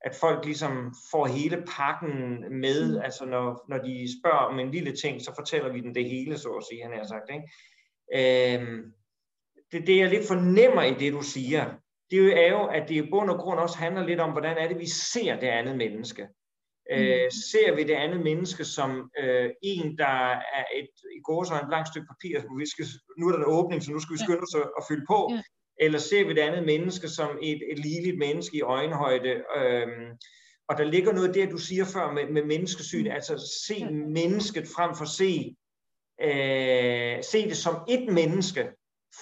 at 0.00 0.14
folk 0.14 0.44
ligesom 0.44 0.94
får 1.10 1.26
hele 1.26 1.64
pakken 1.76 2.12
med. 2.60 2.96
Mm. 2.96 3.04
Altså 3.04 3.24
når, 3.24 3.64
når 3.68 3.78
de 3.78 4.08
spørger 4.20 4.46
om 4.52 4.58
en 4.58 4.70
lille 4.70 4.96
ting, 4.96 5.22
så 5.22 5.32
fortæller 5.34 5.72
vi 5.72 5.80
dem 5.80 5.94
det 5.94 6.10
hele, 6.10 6.38
så 6.38 6.48
at 6.48 6.64
sige, 6.70 6.82
han 6.82 6.98
har 6.98 7.06
sagt. 7.06 7.30
Ikke? 7.30 7.48
Øhm, 8.14 8.92
det, 9.72 9.86
det 9.86 9.98
jeg 9.98 10.10
lidt 10.10 10.28
fornemmer 10.28 10.82
i 10.82 10.94
det, 10.94 11.12
du 11.12 11.22
siger, 11.22 11.74
det 12.10 12.46
er 12.46 12.50
jo, 12.50 12.66
at 12.66 12.88
det 12.88 12.94
i 12.94 13.10
bund 13.10 13.30
og 13.30 13.38
grund 13.38 13.60
også 13.60 13.78
handler 13.78 14.06
lidt 14.06 14.20
om, 14.20 14.32
hvordan 14.32 14.56
er 14.58 14.68
det, 14.68 14.78
vi 14.78 14.86
ser 14.86 15.40
det 15.40 15.46
andet 15.46 15.76
menneske. 15.76 16.28
Øh, 16.92 17.24
mm. 17.24 17.30
ser 17.30 17.74
vi 17.74 17.84
det 17.84 17.94
andet 17.94 18.20
menneske 18.20 18.64
som 18.64 19.10
øh, 19.18 19.50
en, 19.62 19.98
der 19.98 20.30
er 20.58 20.64
et 20.76 20.90
i 21.18 21.20
går 21.24 21.44
så 21.44 21.54
et 21.54 21.70
langt 21.70 21.88
stykke 21.88 22.06
papir, 22.06 22.40
hvor 22.40 22.58
vi 22.58 22.66
skal, 22.66 22.86
nu 23.18 23.28
er 23.28 23.32
der 23.32 23.38
en 23.38 23.54
åbning, 23.58 23.82
så 23.82 23.90
nu 23.92 24.00
skal 24.00 24.14
vi 24.14 24.24
skynde 24.24 24.42
os 24.42 24.54
at, 24.54 24.70
at 24.78 24.84
fylde 24.88 25.06
på, 25.08 25.28
ja. 25.30 25.42
eller 25.80 25.98
ser 25.98 26.24
vi 26.24 26.34
det 26.34 26.40
andet 26.40 26.64
menneske 26.66 27.08
som 27.08 27.38
et, 27.42 27.60
et 27.72 27.78
ligeligt 27.78 28.18
menneske 28.18 28.56
i 28.56 28.60
øjenhøjde, 28.60 29.32
øh, 29.56 29.86
og 30.68 30.78
der 30.78 30.84
ligger 30.84 31.12
noget 31.12 31.34
der, 31.34 31.46
du 31.46 31.58
siger 31.58 31.84
før 31.84 32.12
med, 32.12 32.26
med 32.30 32.44
menneskesyn, 32.44 33.04
mm. 33.04 33.10
altså 33.10 33.58
se 33.66 33.74
ja. 33.78 33.90
mennesket 33.90 34.68
frem 34.76 34.96
for 34.96 35.04
se, 35.04 35.56
øh, 36.22 37.24
se 37.24 37.48
det 37.48 37.56
som 37.56 37.74
et 37.88 38.12
menneske, 38.12 38.62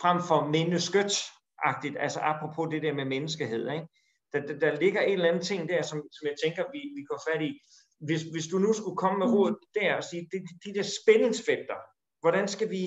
frem 0.00 0.18
for 0.28 0.40
mennesket-agtigt, 0.56 1.96
altså 2.00 2.20
apropos 2.20 2.68
det 2.70 2.82
der 2.82 2.94
med 2.94 3.04
menneskehed, 3.04 3.70
ikke? 3.70 3.86
Der, 4.34 4.46
der, 4.46 4.58
der 4.58 4.80
ligger 4.80 5.00
en 5.00 5.12
eller 5.12 5.28
anden 5.28 5.42
ting 5.42 5.68
der, 5.68 5.82
som, 5.82 5.98
som 6.12 6.26
jeg 6.28 6.36
tænker, 6.44 6.64
vi, 6.72 6.78
vi 6.96 7.02
går 7.02 7.20
fat 7.28 7.42
i. 7.42 7.60
Hvis, 8.00 8.22
hvis 8.22 8.46
du 8.46 8.58
nu 8.58 8.72
skulle 8.72 8.96
komme 8.96 9.18
med 9.18 9.26
mm. 9.26 9.34
råd 9.34 9.54
der 9.74 9.94
og 9.94 10.04
sige, 10.04 10.28
de, 10.32 10.38
de 10.64 10.74
der 10.74 10.82
spændingsfelter, 10.82 11.78
hvordan 12.20 12.48
skal 12.48 12.70
vi 12.70 12.84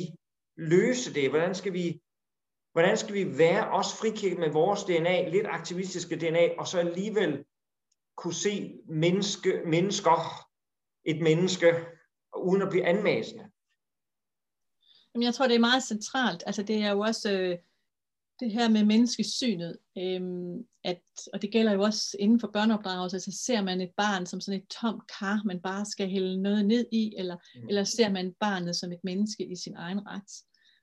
løse 0.58 1.14
det? 1.14 1.30
Hvordan 1.30 1.56
skal 1.56 1.74
vi, 1.74 2.02
hvordan 2.72 2.98
skal 2.98 3.14
vi 3.14 3.38
være 3.38 3.72
også 3.72 3.96
frikirke 3.96 4.40
med 4.40 4.50
vores 4.50 4.84
DNA, 4.84 5.30
lidt 5.30 5.48
aktivistiske 5.48 6.16
DNA, 6.16 6.60
og 6.60 6.68
så 6.68 6.80
alligevel 6.80 7.46
kunne 8.18 8.34
se 8.34 8.80
menneske, 8.90 9.62
mennesker, 9.66 10.48
et 11.06 11.22
menneske, 11.22 11.74
uden 12.38 12.62
at 12.62 12.70
blive 12.70 12.86
anmasende? 12.86 13.50
Jamen, 15.14 15.26
jeg 15.26 15.34
tror, 15.34 15.48
det 15.48 15.56
er 15.56 15.60
meget 15.60 15.84
centralt. 15.84 16.44
Altså, 16.46 16.64
det 16.64 16.76
er 16.76 16.92
jo 16.92 17.00
også 17.00 17.32
øh, 17.32 17.58
det 18.40 18.52
her 18.52 18.70
med 18.70 18.86
menneskesynet, 18.86 19.78
øhm, 19.98 20.66
at, 20.84 21.02
og 21.34 21.42
det 21.42 21.52
gælder 21.52 21.74
jo 21.74 21.82
også 21.82 22.18
inden 22.20 22.40
for 22.40 22.48
børneopdragelse, 22.48 23.20
så 23.20 23.32
ser 23.46 23.62
man 23.62 23.82
et 23.82 23.92
barn 23.98 24.26
som 24.26 24.42
sådan 24.42 24.60
et 24.60 24.68
tomt 24.82 25.04
kar, 25.20 25.42
man 25.46 25.62
bare 25.62 25.86
skal 25.86 26.10
hælde 26.10 26.42
noget 26.42 26.66
ned 26.66 26.86
i, 26.92 27.14
eller, 27.18 27.36
mm. 27.56 27.68
eller 27.70 27.84
ser 27.84 28.10
man 28.10 28.34
barnet 28.40 28.76
som 28.76 28.92
et 28.92 29.00
menneske 29.04 29.46
i 29.52 29.56
sin 29.56 29.76
egen 29.76 30.08
ret. 30.08 30.32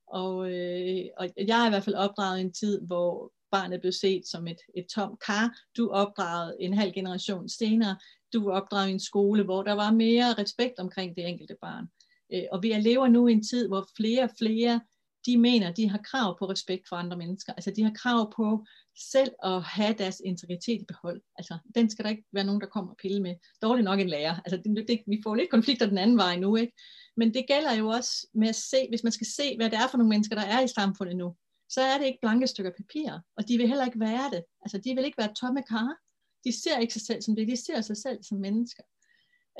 Og, 0.07 0.53
øh, 0.53 1.05
og 1.17 1.29
jeg 1.37 1.63
er 1.63 1.67
i 1.67 1.71
hvert 1.71 1.85
fald 1.85 1.97
opdraget 1.97 2.39
i 2.39 2.41
en 2.41 2.53
tid, 2.53 2.81
hvor 2.81 3.33
barnet 3.51 3.81
blev 3.81 3.93
set 3.93 4.27
som 4.27 4.47
et, 4.47 4.61
et 4.75 4.87
tomt 4.87 5.21
kar. 5.27 5.59
Du 5.77 5.91
opdraget 5.91 6.57
en 6.61 6.75
halv 6.75 6.93
generation 6.93 7.49
senere. 7.49 7.97
Du 8.33 8.45
var 8.45 8.53
opdraget 8.61 8.89
i 8.89 8.93
en 8.93 9.01
skole, 9.01 9.43
hvor 9.45 9.63
der 9.63 9.73
var 9.73 9.93
mere 9.93 10.33
respekt 10.33 10.79
omkring 10.79 11.17
det 11.17 11.29
enkelte 11.29 11.57
barn. 11.61 11.87
Øh, 12.33 12.43
og 12.53 12.63
vi 12.63 12.69
lever 12.69 13.09
nu 13.09 13.29
i 13.29 13.33
en 13.33 13.45
tid, 13.45 13.69
hvor 13.69 13.89
flere 13.97 14.23
og 14.23 14.31
flere 14.39 14.81
de 15.27 15.37
mener, 15.37 15.73
de 15.73 15.89
har 15.89 15.99
krav 15.99 16.39
på 16.39 16.51
respekt 16.51 16.89
for 16.89 16.97
andre 16.97 17.17
mennesker. 17.17 17.53
Altså 17.53 17.71
de 17.71 17.83
har 17.83 17.93
krav 17.95 18.33
på 18.37 18.65
selv 18.97 19.33
at 19.45 19.63
have 19.63 19.95
deres 19.99 20.23
integritet 20.25 20.83
i 20.83 20.85
behold. 20.89 21.23
Altså 21.39 21.59
den 21.75 21.91
skal 21.91 22.05
der 22.05 22.11
ikke 22.11 22.25
være 22.33 22.45
nogen, 22.45 22.61
der 22.61 22.67
kommer 22.67 22.91
og 22.91 22.97
pille 22.97 23.23
med. 23.23 23.35
Dårligt 23.63 23.85
nok 23.85 24.01
en 24.01 24.09
lærer. 24.09 24.41
Altså 24.45 24.57
det, 24.57 24.89
det, 24.89 25.03
vi 25.07 25.21
får 25.25 25.35
lidt 25.35 25.51
konflikter 25.51 25.87
den 25.87 25.99
anden 25.99 26.17
vej 26.17 26.37
nu, 26.37 26.57
ikke? 26.57 26.73
Men 27.17 27.35
det 27.35 27.45
gælder 27.49 27.75
jo 27.75 27.89
også 27.89 28.27
med 28.35 28.49
at 28.49 28.57
se, 28.57 28.87
hvis 28.89 29.03
man 29.03 29.13
skal 29.13 29.27
se, 29.27 29.57
hvad 29.57 29.71
det 29.71 29.79
er 29.79 29.89
for 29.91 29.99
nogle 29.99 30.09
mennesker, 30.09 30.37
der 30.37 30.47
er 30.47 30.61
i 30.61 30.69
samfundet 30.69 31.17
nu, 31.17 31.37
så 31.69 31.81
er 31.81 31.99
det 31.99 32.07
ikke 32.07 32.19
blanke 32.23 32.47
stykker 32.47 32.73
papir, 32.77 33.21
og 33.37 33.49
de 33.49 33.57
vil 33.57 33.69
heller 33.69 33.85
ikke 33.85 34.01
være 34.01 34.31
det. 34.31 34.45
Altså 34.63 34.79
de 34.79 34.95
vil 34.95 35.05
ikke 35.05 35.19
være 35.19 35.35
tomme 35.35 35.63
kar. 35.63 35.97
De 36.45 36.63
ser 36.63 36.79
ikke 36.79 36.93
sig 36.93 37.03
selv 37.03 37.23
som 37.23 37.37
det, 37.37 37.49
de 37.49 37.57
ser 37.57 37.81
sig 37.81 37.97
selv 37.97 38.19
som 38.23 38.39
mennesker. 38.39 38.83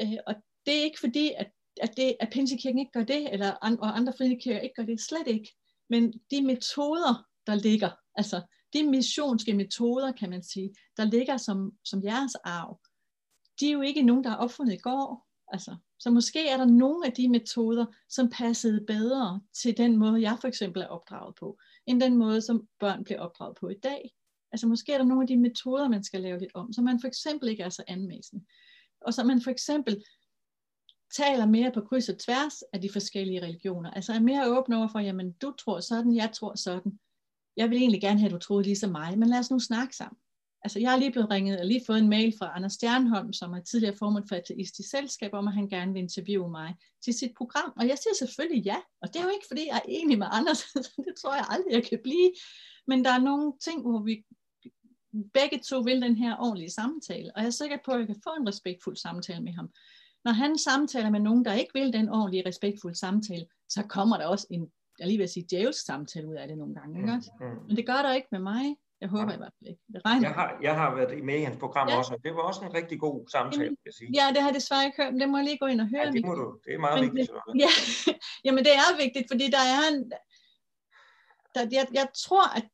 Øh, 0.03 0.19
og 0.27 0.35
det 0.67 0.75
er 0.79 0.83
ikke 0.83 1.01
fordi, 1.01 1.33
at 1.39 1.51
at, 1.81 1.97
det, 1.97 2.17
at 2.21 2.29
Pinsekirken 2.33 2.79
ikke 2.79 2.93
gør 2.93 3.05
det, 3.05 3.33
eller 3.33 3.55
and, 3.63 3.79
og 3.79 3.97
andre 3.97 4.13
frikirker 4.19 4.61
ikke 4.61 4.75
gør 4.75 4.85
det, 4.85 5.01
slet 5.01 5.27
ikke. 5.27 5.55
Men 5.91 6.13
de 6.31 6.43
metoder, 6.43 7.27
der 7.47 7.55
ligger, 7.55 7.91
altså 8.15 8.43
de 8.73 8.83
missionske 8.83 9.55
metoder, 9.55 10.13
kan 10.13 10.31
man 10.31 10.43
sige, 10.43 10.75
der 10.97 11.05
ligger 11.05 11.37
som, 11.37 11.73
som 11.85 12.05
jeres 12.05 12.35
arv, 12.35 12.81
de 13.61 13.69
er 13.69 13.73
jo 13.73 13.81
ikke 13.81 14.03
nogen, 14.03 14.25
der 14.25 14.31
er 14.31 14.37
opfundet 14.37 14.75
i 14.75 14.77
går. 14.77 15.27
Altså, 15.49 15.77
så 15.99 16.11
måske 16.11 16.49
er 16.49 16.57
der 16.57 16.65
nogle 16.65 17.07
af 17.07 17.13
de 17.13 17.29
metoder, 17.29 17.87
som 18.09 18.31
passede 18.31 18.85
bedre 18.87 19.41
til 19.63 19.77
den 19.77 19.97
måde, 19.97 20.23
jeg 20.23 20.39
for 20.41 20.49
eksempel 20.49 20.83
er 20.83 20.87
opdraget 20.87 21.35
på, 21.35 21.59
end 21.87 22.01
den 22.01 22.17
måde, 22.17 22.41
som 22.41 22.69
børn 22.81 23.05
bliver 23.05 23.21
opdraget 23.21 23.57
på 23.61 23.69
i 23.69 23.79
dag. 23.83 24.15
Altså 24.53 24.67
måske 24.67 24.93
er 24.93 24.99
der 24.99 25.05
nogle 25.05 25.23
af 25.23 25.29
de 25.29 25.37
metoder, 25.37 25.89
man 25.89 26.05
skal 26.05 26.21
lave 26.21 26.39
lidt 26.39 26.51
om, 26.55 26.73
så 26.73 26.83
man 26.83 27.01
for 27.01 27.09
eksempel 27.09 27.49
ikke 27.49 27.63
er 27.63 27.69
så 27.69 27.85
anmæsende. 27.87 28.45
Og 29.01 29.15
så 29.15 29.25
man 29.25 29.43
for 29.43 29.51
eksempel 29.51 30.05
taler 31.17 31.47
mere 31.47 31.73
på 31.75 31.81
kryds 31.81 32.09
og 32.09 32.19
tværs 32.19 32.63
af 32.73 32.81
de 32.81 32.91
forskellige 32.93 33.43
religioner. 33.43 33.91
Altså 33.91 34.13
er 34.13 34.21
mere 34.21 34.59
åben 34.59 34.75
over 34.75 34.89
for, 34.89 34.99
jamen 34.99 35.33
du 35.33 35.55
tror 35.59 35.81
sådan, 35.81 36.17
jeg 36.17 36.31
tror 36.33 36.55
sådan. 36.55 36.99
Jeg 37.57 37.71
vil 37.71 37.79
egentlig 37.79 38.01
gerne 38.01 38.19
have, 38.19 38.27
at 38.27 38.33
du 38.33 38.39
troede 38.39 38.65
ligesom 38.65 38.91
mig, 38.91 39.19
men 39.19 39.29
lad 39.29 39.39
os 39.39 39.51
nu 39.51 39.59
snakke 39.59 39.97
sammen. 39.97 40.19
Altså 40.65 40.79
jeg 40.81 40.91
har 40.91 40.99
lige 40.99 41.13
blevet 41.13 41.31
ringet 41.31 41.61
og 41.61 41.67
lige 41.67 41.83
fået 41.87 41.99
en 41.99 42.09
mail 42.09 42.35
fra 42.39 42.57
Anders 42.57 42.73
Stjernholm, 42.73 43.33
som 43.33 43.53
er 43.53 43.61
tidligere 43.61 43.97
formand 43.97 44.29
for 44.29 44.37
Ateistisk 44.37 44.91
Selskab, 44.91 45.31
om 45.33 45.49
at 45.49 45.55
han 45.55 45.69
gerne 45.69 45.93
vil 45.93 46.03
interviewe 46.03 46.51
mig 46.51 46.75
til 47.05 47.15
sit 47.15 47.33
program. 47.37 47.73
Og 47.77 47.89
jeg 47.89 47.99
siger 47.99 48.15
selvfølgelig 48.19 48.65
ja, 48.65 48.77
og 49.03 49.09
det 49.09 49.17
er 49.17 49.25
jo 49.25 49.29
ikke 49.29 49.47
fordi, 49.49 49.67
jeg 49.67 49.77
er 49.77 49.89
enig 49.89 50.19
med 50.19 50.27
Anders, 50.31 50.63
det 51.07 51.15
tror 51.21 51.35
jeg 51.35 51.47
aldrig, 51.49 51.73
jeg 51.73 51.85
kan 51.85 52.01
blive. 52.03 52.33
Men 52.87 53.05
der 53.05 53.11
er 53.11 53.19
nogle 53.19 53.53
ting, 53.65 53.83
hvor 53.83 54.03
vi 54.03 54.25
begge 55.35 55.59
to 55.59 55.79
vil 55.81 56.03
den 56.03 56.17
her 56.17 56.37
ordentlige 56.37 56.71
samtale, 56.71 57.33
og 57.37 57.41
jeg 57.41 57.47
er 57.47 57.51
sikker 57.51 57.79
på, 57.85 57.91
at 57.93 57.99
jeg 57.99 58.07
kan 58.07 58.23
få 58.25 58.31
en 58.41 58.49
respektfuld 58.49 58.97
samtale 58.97 59.43
med 59.43 59.53
ham 59.53 59.69
når 60.25 60.33
han 60.33 60.59
samtaler 60.59 61.11
med 61.11 61.21
nogen, 61.21 61.45
der 61.45 61.53
ikke 61.53 61.71
vil 61.75 61.93
den 61.93 62.09
ordentlige, 62.09 62.49
respektfulde 62.49 62.99
samtale, 62.99 63.47
så 63.69 63.83
kommer 63.89 64.17
der 64.17 64.27
også 64.27 64.47
en, 64.51 64.73
jeg 64.99 65.07
lige 65.07 65.19
vil 65.19 65.29
sige, 65.29 65.47
djævelsk 65.51 65.85
samtale 65.85 66.29
ud 66.29 66.35
af 66.35 66.49
det 66.49 66.59
nogle 66.59 66.75
gange. 66.75 67.01
Ikke? 67.01 67.13
Mm, 67.41 67.47
mm. 67.47 67.67
Men 67.67 67.77
det 67.77 67.87
gør 67.87 68.03
der 68.03 68.15
ikke 68.15 68.29
med 68.31 68.41
mig. 68.41 68.77
Jeg 69.01 69.09
håber 69.09 69.33
ja. 69.33 69.35
i 69.35 69.43
hvert 69.43 69.53
fald 69.59 69.71
ikke. 69.71 69.83
Det 69.93 70.01
regner. 70.05 70.29
Jeg 70.29 70.35
har, 70.35 70.59
jeg 70.63 70.75
har 70.75 70.95
været 70.95 71.25
med 71.25 71.39
i 71.41 71.43
hans 71.43 71.59
program 71.65 71.89
ja. 71.89 71.97
også, 71.99 72.15
og 72.15 72.21
det 72.25 72.35
var 72.35 72.43
også 72.43 72.61
en 72.65 72.75
rigtig 72.75 73.01
god 73.01 73.29
samtale, 73.29 73.69
vil 73.69 73.79
jeg 73.85 73.95
sige. 73.95 74.11
Ja, 74.19 74.27
det 74.35 74.41
har 74.43 74.49
jeg 74.49 74.55
desværre 74.55 74.85
ikke 74.85 75.03
hørt, 75.03 75.13
men 75.13 75.21
det 75.21 75.29
må 75.29 75.37
jeg 75.39 75.45
lige 75.45 75.59
gå 75.59 75.67
ind 75.67 75.81
og 75.81 75.89
høre. 75.95 76.07
Ja, 76.07 76.11
det 76.11 76.25
må 76.27 76.35
du. 76.35 76.59
Det 76.65 76.75
er 76.75 76.79
meget 76.79 77.01
men, 77.01 77.05
vigtigt. 77.05 77.31
Ja, 77.65 77.71
jamen 78.45 78.65
det 78.65 78.75
er 78.85 79.03
vigtigt, 79.05 79.27
fordi 79.33 79.47
der 79.57 79.65
er 79.77 79.83
en, 79.91 79.99
der, 81.55 81.63
jeg, 81.79 81.87
jeg 82.01 82.09
tror, 82.25 82.47
at, 82.59 82.67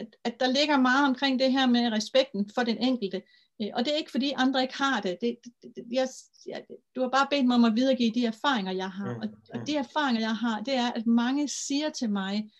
at, 0.00 0.08
at 0.24 0.34
der 0.40 0.48
ligger 0.58 0.76
meget 0.88 1.04
omkring 1.10 1.40
det 1.42 1.52
her 1.52 1.66
med 1.66 1.92
respekten 1.92 2.50
for 2.54 2.62
den 2.62 2.78
enkelte. 2.78 3.22
Øh, 3.62 3.68
og 3.74 3.84
det 3.84 3.92
er 3.92 3.96
ikke 3.96 4.10
fordi 4.10 4.32
andre 4.36 4.62
ikke 4.62 4.78
har 4.78 5.00
det. 5.00 5.18
det, 5.20 5.36
det, 5.44 5.76
det 5.76 5.84
jeg, 5.90 6.08
jeg, 6.46 6.64
du 6.96 7.00
har 7.00 7.08
bare 7.08 7.26
bedt 7.30 7.46
mig 7.46 7.54
om 7.54 7.64
at 7.64 7.74
videregive 7.74 8.14
de 8.14 8.26
erfaringer, 8.26 8.72
jeg 8.72 8.90
har. 8.90 9.14
Og, 9.14 9.28
og 9.54 9.66
de 9.66 9.76
erfaringer, 9.76 10.20
jeg 10.20 10.36
har, 10.36 10.60
det 10.60 10.74
er, 10.74 10.92
at 10.92 11.06
mange 11.06 11.48
siger 11.48 11.90
til 11.90 12.10
mig, 12.10 12.50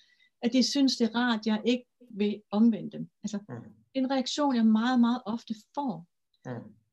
at 0.42 0.52
de 0.52 0.62
synes, 0.62 0.96
det 0.96 1.04
er 1.08 1.14
rart, 1.14 1.40
at 1.40 1.46
jeg 1.46 1.62
ikke 1.64 1.86
vil 2.10 2.42
omvende 2.50 2.90
dem. 2.90 3.10
Altså, 3.24 3.38
en 3.94 4.10
reaktion, 4.10 4.56
jeg 4.56 4.66
meget, 4.66 5.00
meget 5.00 5.22
ofte 5.26 5.54
får. 5.74 6.06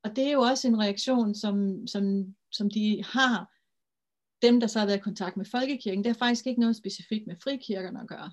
Og 0.03 0.15
det 0.15 0.27
er 0.27 0.31
jo 0.31 0.41
også 0.41 0.67
en 0.67 0.79
reaktion, 0.79 1.35
som, 1.35 1.87
som, 1.87 2.35
som 2.51 2.69
de 2.69 3.03
har, 3.03 3.53
dem, 4.41 4.59
der 4.59 4.67
så 4.67 4.79
har 4.79 4.85
været 4.85 4.97
i 4.97 5.01
kontakt 5.01 5.37
med 5.37 5.45
folkekirken. 5.45 6.03
Det 6.03 6.11
har 6.11 6.17
faktisk 6.17 6.47
ikke 6.47 6.61
noget 6.61 6.75
specifikt 6.75 7.27
med 7.27 7.35
frikirkerne 7.43 8.01
at 8.01 8.07
gøre. 8.07 8.31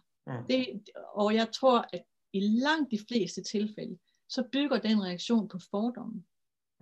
Det, 0.48 0.88
og 1.14 1.34
jeg 1.34 1.48
tror, 1.52 1.86
at 1.92 2.02
i 2.32 2.40
langt 2.40 2.90
de 2.90 2.98
fleste 3.08 3.42
tilfælde, 3.42 3.98
så 4.28 4.44
bygger 4.52 4.78
den 4.78 5.02
reaktion 5.02 5.48
på 5.48 5.58
fordommen. 5.70 6.26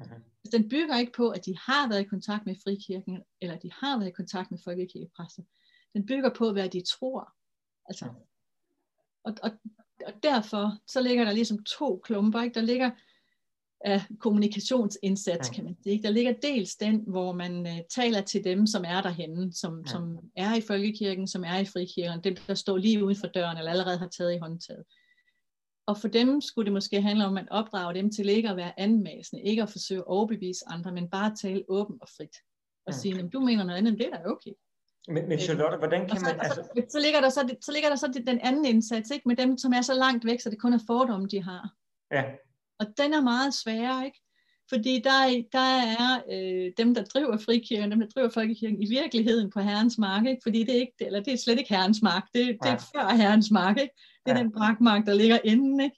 Okay. 0.00 0.16
Den 0.52 0.68
bygger 0.68 0.98
ikke 0.98 1.12
på, 1.12 1.28
at 1.28 1.46
de 1.46 1.58
har 1.58 1.88
været 1.88 2.00
i 2.00 2.04
kontakt 2.04 2.46
med 2.46 2.56
frikirken, 2.64 3.22
eller 3.40 3.58
de 3.58 3.70
har 3.72 3.98
været 3.98 4.08
i 4.08 4.12
kontakt 4.12 4.50
med 4.50 4.58
folkekirkepræster. 4.64 5.42
Den 5.94 6.06
bygger 6.06 6.30
på, 6.34 6.52
hvad 6.52 6.68
de 6.68 6.82
tror. 6.84 7.32
Altså, 7.86 8.08
og, 9.24 9.34
og, 9.42 9.50
og 10.06 10.12
derfor 10.22 10.78
så 10.86 11.00
ligger 11.00 11.24
der 11.24 11.32
ligesom 11.32 11.64
to 11.64 12.00
klumper. 12.04 12.42
Ikke? 12.42 12.54
Der 12.54 12.60
ligger 12.60 12.90
af 13.84 14.02
kommunikationsindsats, 14.18 15.50
kan 15.50 15.64
man 15.64 15.76
sige. 15.82 16.02
Der 16.02 16.10
ligger 16.10 16.32
dels 16.32 16.76
den, 16.76 17.04
hvor 17.06 17.32
man 17.32 17.66
uh, 17.66 17.78
taler 17.90 18.20
til 18.20 18.44
dem, 18.44 18.66
som 18.66 18.84
er 18.86 19.02
derhenne, 19.02 19.52
som, 19.52 19.82
ja. 19.86 19.92
som 19.92 20.18
er 20.36 20.54
i 20.54 20.60
folkekirken, 20.60 21.28
som 21.28 21.44
er 21.44 21.58
i 21.58 21.64
frikirken, 21.64 22.24
dem, 22.24 22.36
der 22.46 22.54
står 22.54 22.76
lige 22.76 23.04
uden 23.04 23.16
for 23.16 23.26
døren, 23.26 23.58
eller 23.58 23.70
allerede 23.70 23.98
har 23.98 24.08
taget 24.08 24.34
i 24.34 24.38
håndtaget. 24.38 24.84
Og 25.86 25.98
for 25.98 26.08
dem 26.08 26.40
skulle 26.40 26.66
det 26.66 26.72
måske 26.72 27.02
handle 27.02 27.26
om 27.26 27.36
at 27.36 27.48
opdrage 27.50 27.94
dem 27.94 28.10
til 28.10 28.28
ikke 28.28 28.48
at 28.48 28.56
være 28.56 28.80
anmasende, 28.80 29.42
ikke 29.42 29.62
at 29.62 29.70
forsøge 29.70 30.00
at 30.00 30.06
overbevise 30.06 30.64
andre, 30.68 30.92
men 30.92 31.10
bare 31.10 31.36
tale 31.36 31.64
åbent 31.68 32.02
og 32.02 32.08
frit. 32.16 32.36
Og 32.86 32.94
sige, 32.94 33.18
at 33.18 33.32
du 33.32 33.40
mener 33.40 33.64
noget 33.64 33.78
andet, 33.78 33.98
det 33.98 34.06
er 34.06 34.16
da 34.16 34.28
okay. 34.28 34.50
Men, 35.08 35.28
men 35.28 35.38
Charlotte, 35.38 35.76
hvordan 35.76 36.08
kan 36.08 36.18
så, 36.18 36.24
man... 36.24 36.40
Altså... 36.40 36.62
Så, 36.62 36.82
så, 36.88 37.00
ligger 37.00 37.20
der 37.20 37.28
så, 37.28 37.56
så 37.60 37.72
ligger 37.72 37.88
der 37.88 37.96
så 37.96 38.22
den 38.26 38.38
anden 38.40 38.64
indsats, 38.64 39.10
ikke? 39.10 39.28
med 39.28 39.36
dem, 39.36 39.58
som 39.58 39.72
er 39.72 39.82
så 39.82 39.94
langt 39.94 40.24
væk, 40.24 40.40
så 40.40 40.50
det 40.50 40.60
kun 40.60 40.72
er 40.72 40.78
fordomme, 40.86 41.26
de 41.26 41.42
har. 41.42 41.74
Ja. 42.12 42.24
Og 42.78 42.86
den 42.96 43.14
er 43.14 43.22
meget 43.22 43.54
sværere, 43.54 44.04
ikke? 44.04 44.21
Fordi 44.72 45.00
der, 45.04 45.42
der 45.52 45.78
er 45.98 46.22
øh, 46.32 46.72
dem, 46.76 46.94
der 46.94 47.04
driver 47.04 47.36
frikirken, 47.36 47.90
dem, 47.90 48.00
der 48.00 48.06
driver 48.06 48.28
folkekirken, 48.28 48.82
i 48.82 48.88
virkeligheden 48.88 49.50
på 49.50 49.60
herrens 49.60 49.98
mark, 49.98 50.26
ikke? 50.26 50.40
fordi 50.42 50.64
det 50.64 50.74
er, 50.76 50.80
ikke, 50.80 50.92
eller 51.00 51.20
det 51.20 51.32
er 51.32 51.36
slet 51.36 51.58
ikke 51.58 51.74
herrens 51.74 52.02
mark, 52.02 52.28
det, 52.34 52.46
det 52.62 52.70
er 52.70 52.90
før 52.94 53.16
herrens 53.16 53.50
mark. 53.50 53.76
Ikke? 53.80 53.94
Det 54.26 54.32
er 54.32 54.36
ja. 54.36 54.42
den 54.42 54.52
brakmark, 54.52 55.06
der 55.06 55.14
ligger 55.14 55.38
inden. 55.44 55.80
Ikke? 55.80 55.96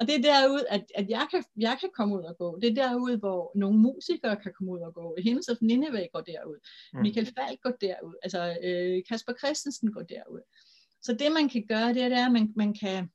Og 0.00 0.06
det 0.06 0.14
er 0.14 0.22
derud, 0.22 0.64
at, 0.68 0.84
at 0.94 1.08
jeg, 1.08 1.26
kan, 1.30 1.44
jeg 1.56 1.76
kan 1.80 1.90
komme 1.96 2.14
ud 2.18 2.22
og 2.22 2.36
gå. 2.38 2.58
Det 2.62 2.70
er 2.70 2.74
derud, 2.74 3.16
hvor 3.16 3.52
nogle 3.54 3.78
musikere 3.78 4.36
kan 4.36 4.52
komme 4.56 4.72
ud 4.72 4.80
og 4.80 4.94
gå. 4.94 5.16
Hendes 5.22 5.48
of 5.48 5.56
Nineveh 5.60 6.06
går 6.12 6.20
derud. 6.20 6.58
Mm. 6.92 7.00
Michael 7.00 7.26
Falk 7.26 7.60
går 7.62 7.70
derud. 7.80 8.14
Altså 8.22 8.58
øh, 8.64 9.02
Kasper 9.08 9.32
Christensen 9.38 9.92
går 9.92 10.02
derud. 10.02 10.40
Så 11.02 11.12
det 11.12 11.32
man 11.32 11.48
kan 11.48 11.64
gøre, 11.68 11.94
det 11.94 12.02
er, 12.02 12.08
det 12.08 12.18
er 12.18 12.26
at 12.26 12.32
man, 12.32 12.52
man 12.56 12.74
kan 12.74 13.08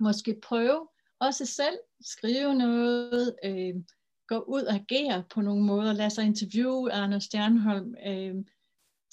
måske 0.00 0.40
prøve 0.42 0.88
også 1.20 1.46
selv 1.46 1.78
skrive 2.00 2.54
noget, 2.54 3.36
øh, 3.44 3.74
gå 4.28 4.38
ud 4.38 4.62
og 4.62 4.74
agere 4.74 5.24
på 5.30 5.40
nogle 5.40 5.64
måder, 5.64 5.92
lade 5.92 6.10
sig 6.10 6.24
interviewe 6.24 6.92
Anders 6.92 7.24
Stjernholm, 7.24 7.94
øh, 8.06 8.34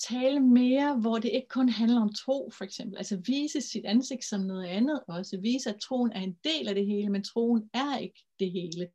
tale 0.09 0.39
mere, 0.39 0.99
hvor 0.99 1.17
det 1.17 1.31
ikke 1.33 1.47
kun 1.47 1.69
handler 1.69 2.01
om 2.01 2.13
tro, 2.13 2.51
for 2.57 2.63
eksempel. 2.63 2.97
Altså 2.97 3.21
vise 3.25 3.61
sit 3.61 3.85
ansigt 3.85 4.25
som 4.25 4.41
noget 4.41 4.65
andet 4.65 5.03
også. 5.07 5.39
Vise, 5.41 5.69
at 5.69 5.79
troen 5.81 6.11
er 6.11 6.19
en 6.19 6.37
del 6.43 6.67
af 6.67 6.75
det 6.75 6.85
hele, 6.85 7.09
men 7.09 7.23
troen 7.23 7.69
er 7.73 7.97
ikke 7.97 8.25
det 8.39 8.51
hele. 8.51 8.89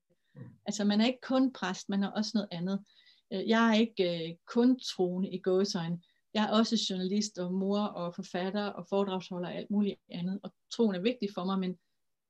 Altså 0.67 0.85
man 0.85 1.01
er 1.01 1.07
ikke 1.07 1.21
kun 1.23 1.53
præst, 1.53 1.89
man 1.89 2.03
er 2.03 2.09
også 2.09 2.31
noget 2.35 2.49
andet. 2.51 2.85
Øh, 3.33 3.49
jeg 3.49 3.69
er 3.69 3.75
ikke 3.75 4.29
øh, 4.29 4.37
kun 4.47 4.79
troende 4.81 5.31
i 5.31 5.39
gåsøjne. 5.39 6.01
Jeg 6.35 6.45
er 6.45 6.51
også 6.51 6.87
journalist 6.91 7.39
og 7.39 7.55
mor 7.55 7.81
og 7.81 8.15
forfatter 8.15 8.65
og 8.65 8.87
foredragsholder 8.89 9.49
og 9.49 9.55
alt 9.55 9.71
muligt 9.71 10.01
andet. 10.11 10.41
Og 10.43 10.53
troen 10.73 10.95
er 10.95 11.01
vigtig 11.01 11.29
for 11.35 11.45
mig, 11.45 11.59
men, 11.59 11.79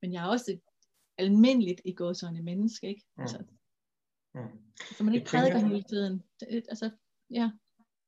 men 0.03 0.13
jeg 0.13 0.25
er 0.25 0.29
også 0.29 0.53
et 0.53 0.61
almindeligt 1.19 1.81
i 1.85 1.93
gåsøjne 1.93 2.43
menneske. 2.43 2.89
Ikke? 2.89 3.03
Mm. 3.17 3.23
Altså, 3.23 3.39
mm. 4.37 4.49
Så 4.97 5.05
man 5.05 5.15
ikke 5.15 5.27
prædiker 5.27 5.59
hele 5.59 5.83
tiden. 5.83 6.23
Det, 6.41 6.65
altså, 6.69 6.91
ja. 7.31 7.51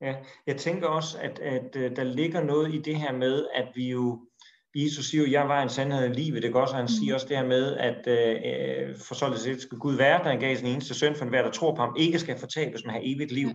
Ja, 0.01 0.14
jeg 0.47 0.57
tænker 0.57 0.89
også, 0.89 1.18
at, 1.18 1.39
at, 1.39 1.76
at 1.76 1.97
der 1.97 2.05
ligger 2.05 2.43
noget 2.43 2.74
i 2.74 2.79
det 2.79 2.97
her 2.97 3.12
med, 3.12 3.47
at 3.55 3.68
vi 3.74 3.91
jo, 3.91 4.26
Jesus 4.74 5.11
siger 5.11 5.24
jo, 5.24 5.31
jeg 5.31 5.49
var 5.49 5.62
en 5.62 5.68
sandhed 5.68 6.11
i 6.11 6.12
livet, 6.12 6.43
det 6.43 6.53
går 6.53 6.61
også, 6.61 6.74
han 6.74 6.89
siger 6.89 7.12
mm. 7.12 7.14
også 7.14 7.29
det 7.29 7.37
her 7.37 7.47
med, 7.47 7.76
at 7.76 8.07
øh, 8.07 8.97
for 8.97 9.14
således 9.14 9.62
skal 9.62 9.79
Gud 9.79 9.97
være, 9.97 10.24
der 10.24 10.41
gav 10.41 10.57
sin 10.57 10.66
eneste 10.66 10.95
søn, 10.95 11.16
for 11.16 11.24
enhver, 11.24 11.43
der 11.43 11.51
tror 11.51 11.74
på 11.74 11.83
ham, 11.83 11.97
ikke 11.99 12.18
skal 12.18 12.39
fortabes, 12.39 12.85
men 12.85 12.91
have 12.91 13.14
evigt 13.14 13.33
liv. 13.33 13.49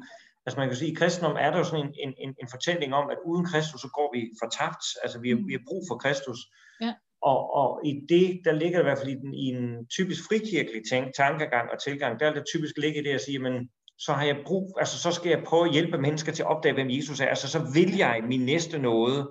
Altså 0.46 0.60
man 0.60 0.68
kan 0.70 0.78
sige, 0.78 0.92
at 0.92 0.92
i 0.92 0.96
kristendom 0.96 1.38
er 1.40 1.52
der 1.52 1.58
jo 1.58 1.64
sådan 1.64 1.94
en, 2.00 2.14
en, 2.18 2.36
en 2.42 2.48
fortælling 2.52 2.94
om, 2.94 3.10
at 3.10 3.18
uden 3.26 3.46
Kristus, 3.46 3.82
så 3.82 3.90
går 3.94 4.10
vi 4.16 4.32
fortabt. 4.44 4.86
Altså 5.04 5.20
vi 5.20 5.30
har, 5.30 5.38
vi 5.48 5.54
har 5.54 5.64
brug 5.68 5.84
for 5.90 5.98
Kristus. 5.98 6.40
Ja. 6.82 6.94
Og, 7.24 7.54
og 7.54 7.82
i 7.86 8.06
det, 8.10 8.42
der 8.46 8.52
ligger 8.52 8.80
i 8.80 8.84
hvert 8.84 8.98
fald 8.98 9.10
i, 9.10 9.16
den, 9.16 9.34
i 9.34 9.46
en 9.46 9.88
typisk 9.88 10.28
frikirkelig 10.28 10.82
tænk, 10.90 11.16
tankegang 11.16 11.72
og 11.72 11.84
tilgang, 11.84 12.20
der 12.20 12.30
er 12.30 12.34
det 12.34 12.44
typisk 12.54 12.78
ligge 12.78 13.04
det 13.04 13.10
at 13.10 13.22
sige, 13.22 13.40
men 13.40 13.70
så 13.98 14.14
har 14.14 14.26
jeg 14.26 14.44
brug, 14.46 14.78
altså 14.80 15.00
så 15.00 15.12
skal 15.12 15.30
jeg 15.30 15.44
prøve 15.44 15.66
at 15.66 15.74
hjælpe 15.74 15.98
mennesker 15.98 16.32
til 16.32 16.44
at 16.44 16.50
opdage, 16.50 16.74
hvem 16.74 16.90
Jesus 16.90 17.20
er, 17.20 17.26
altså 17.26 17.48
så 17.48 17.60
vil 17.74 17.98
jeg 17.98 18.24
min 18.24 18.46
næste 18.46 18.80
noget, 18.80 19.28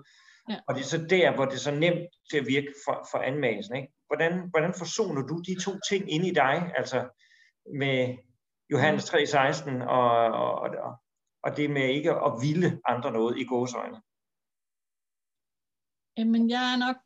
ja. 0.51 0.57
og 0.68 0.74
det 0.74 0.80
er 0.80 0.86
så 0.86 1.07
der, 1.11 1.34
hvor 1.34 1.45
det 1.45 1.55
er 1.55 1.59
så 1.70 1.70
nemt 1.70 2.09
til 2.30 2.38
at 2.38 2.47
virke 2.47 2.74
for, 2.86 3.09
for 3.11 3.18
anmagelsen, 3.18 3.76
ikke? 3.76 3.93
Hvordan, 4.07 4.49
hvordan 4.51 4.74
forsoner 4.78 5.22
du 5.22 5.43
de 5.47 5.61
to 5.64 5.72
ting 5.90 6.12
ind 6.12 6.26
i 6.26 6.30
dig, 6.30 6.72
altså 6.76 6.99
med 7.74 8.16
Johannes 8.70 9.05
3:16 9.11 9.82
og, 9.82 10.11
og, 10.43 10.53
og, 10.61 10.95
og 11.43 11.57
det 11.57 11.70
med 11.70 11.88
ikke 11.88 12.11
at 12.11 12.32
ville 12.43 12.80
andre 12.84 13.12
noget 13.12 13.38
i 13.38 13.45
gåsøjne? 13.45 14.01
Jamen, 16.18 16.51
jeg 16.51 16.72
er 16.72 16.78
nok, 16.86 16.97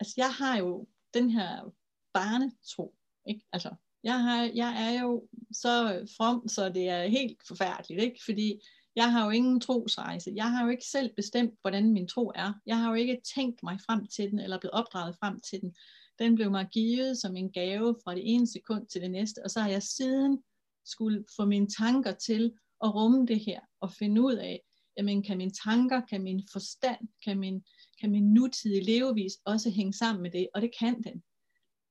altså 0.00 0.14
jeg 0.16 0.32
har 0.32 0.58
jo 0.58 0.86
den 1.14 1.30
her 1.30 1.72
barnetro, 2.12 2.94
ikke? 3.26 3.46
Altså, 3.52 3.74
jeg, 4.04 4.22
har, 4.22 4.50
jeg 4.54 4.94
er 4.94 5.02
jo 5.02 5.28
så 5.52 6.06
from, 6.16 6.48
så 6.48 6.68
det 6.68 6.88
er 6.88 7.06
helt 7.06 7.38
forfærdeligt, 7.48 8.02
ikke? 8.02 8.20
Fordi 8.24 8.60
jeg 8.96 9.12
har 9.12 9.24
jo 9.24 9.30
ingen 9.30 9.60
trosrejse. 9.60 10.32
Jeg 10.34 10.50
har 10.50 10.64
jo 10.64 10.70
ikke 10.70 10.84
selv 10.84 11.14
bestemt, 11.16 11.54
hvordan 11.60 11.92
min 11.92 12.08
tro 12.08 12.32
er. 12.34 12.52
Jeg 12.66 12.78
har 12.78 12.88
jo 12.88 12.94
ikke 12.94 13.20
tænkt 13.34 13.62
mig 13.62 13.78
frem 13.86 14.06
til 14.06 14.30
den, 14.30 14.38
eller 14.38 14.60
blevet 14.60 14.74
opdraget 14.74 15.16
frem 15.20 15.40
til 15.40 15.60
den. 15.60 15.74
Den 16.18 16.34
blev 16.34 16.50
mig 16.50 16.68
givet 16.72 17.18
som 17.18 17.36
en 17.36 17.52
gave 17.52 17.96
fra 18.04 18.14
det 18.14 18.34
ene 18.34 18.46
sekund 18.46 18.86
til 18.86 19.00
det 19.00 19.10
næste, 19.10 19.44
og 19.44 19.50
så 19.50 19.60
har 19.60 19.68
jeg 19.68 19.82
siden 19.82 20.42
skulle 20.84 21.24
få 21.36 21.44
mine 21.44 21.66
tanker 21.78 22.12
til 22.12 22.52
at 22.84 22.94
rumme 22.94 23.26
det 23.26 23.40
her, 23.40 23.60
og 23.80 23.92
finde 23.92 24.22
ud 24.22 24.34
af, 24.34 24.60
jamen 24.96 25.22
kan 25.22 25.38
mine 25.38 25.52
tanker, 25.64 26.00
kan 26.00 26.22
min 26.22 26.48
forstand, 26.52 27.08
kan 27.24 27.38
min, 27.38 27.64
kan 28.00 28.10
min 28.10 28.34
nutidige 28.34 28.84
levevis 28.84 29.32
også 29.44 29.70
hænge 29.70 29.92
sammen 29.92 30.22
med 30.22 30.30
det, 30.30 30.48
og 30.54 30.62
det 30.62 30.70
kan 30.78 31.02
den. 31.02 31.22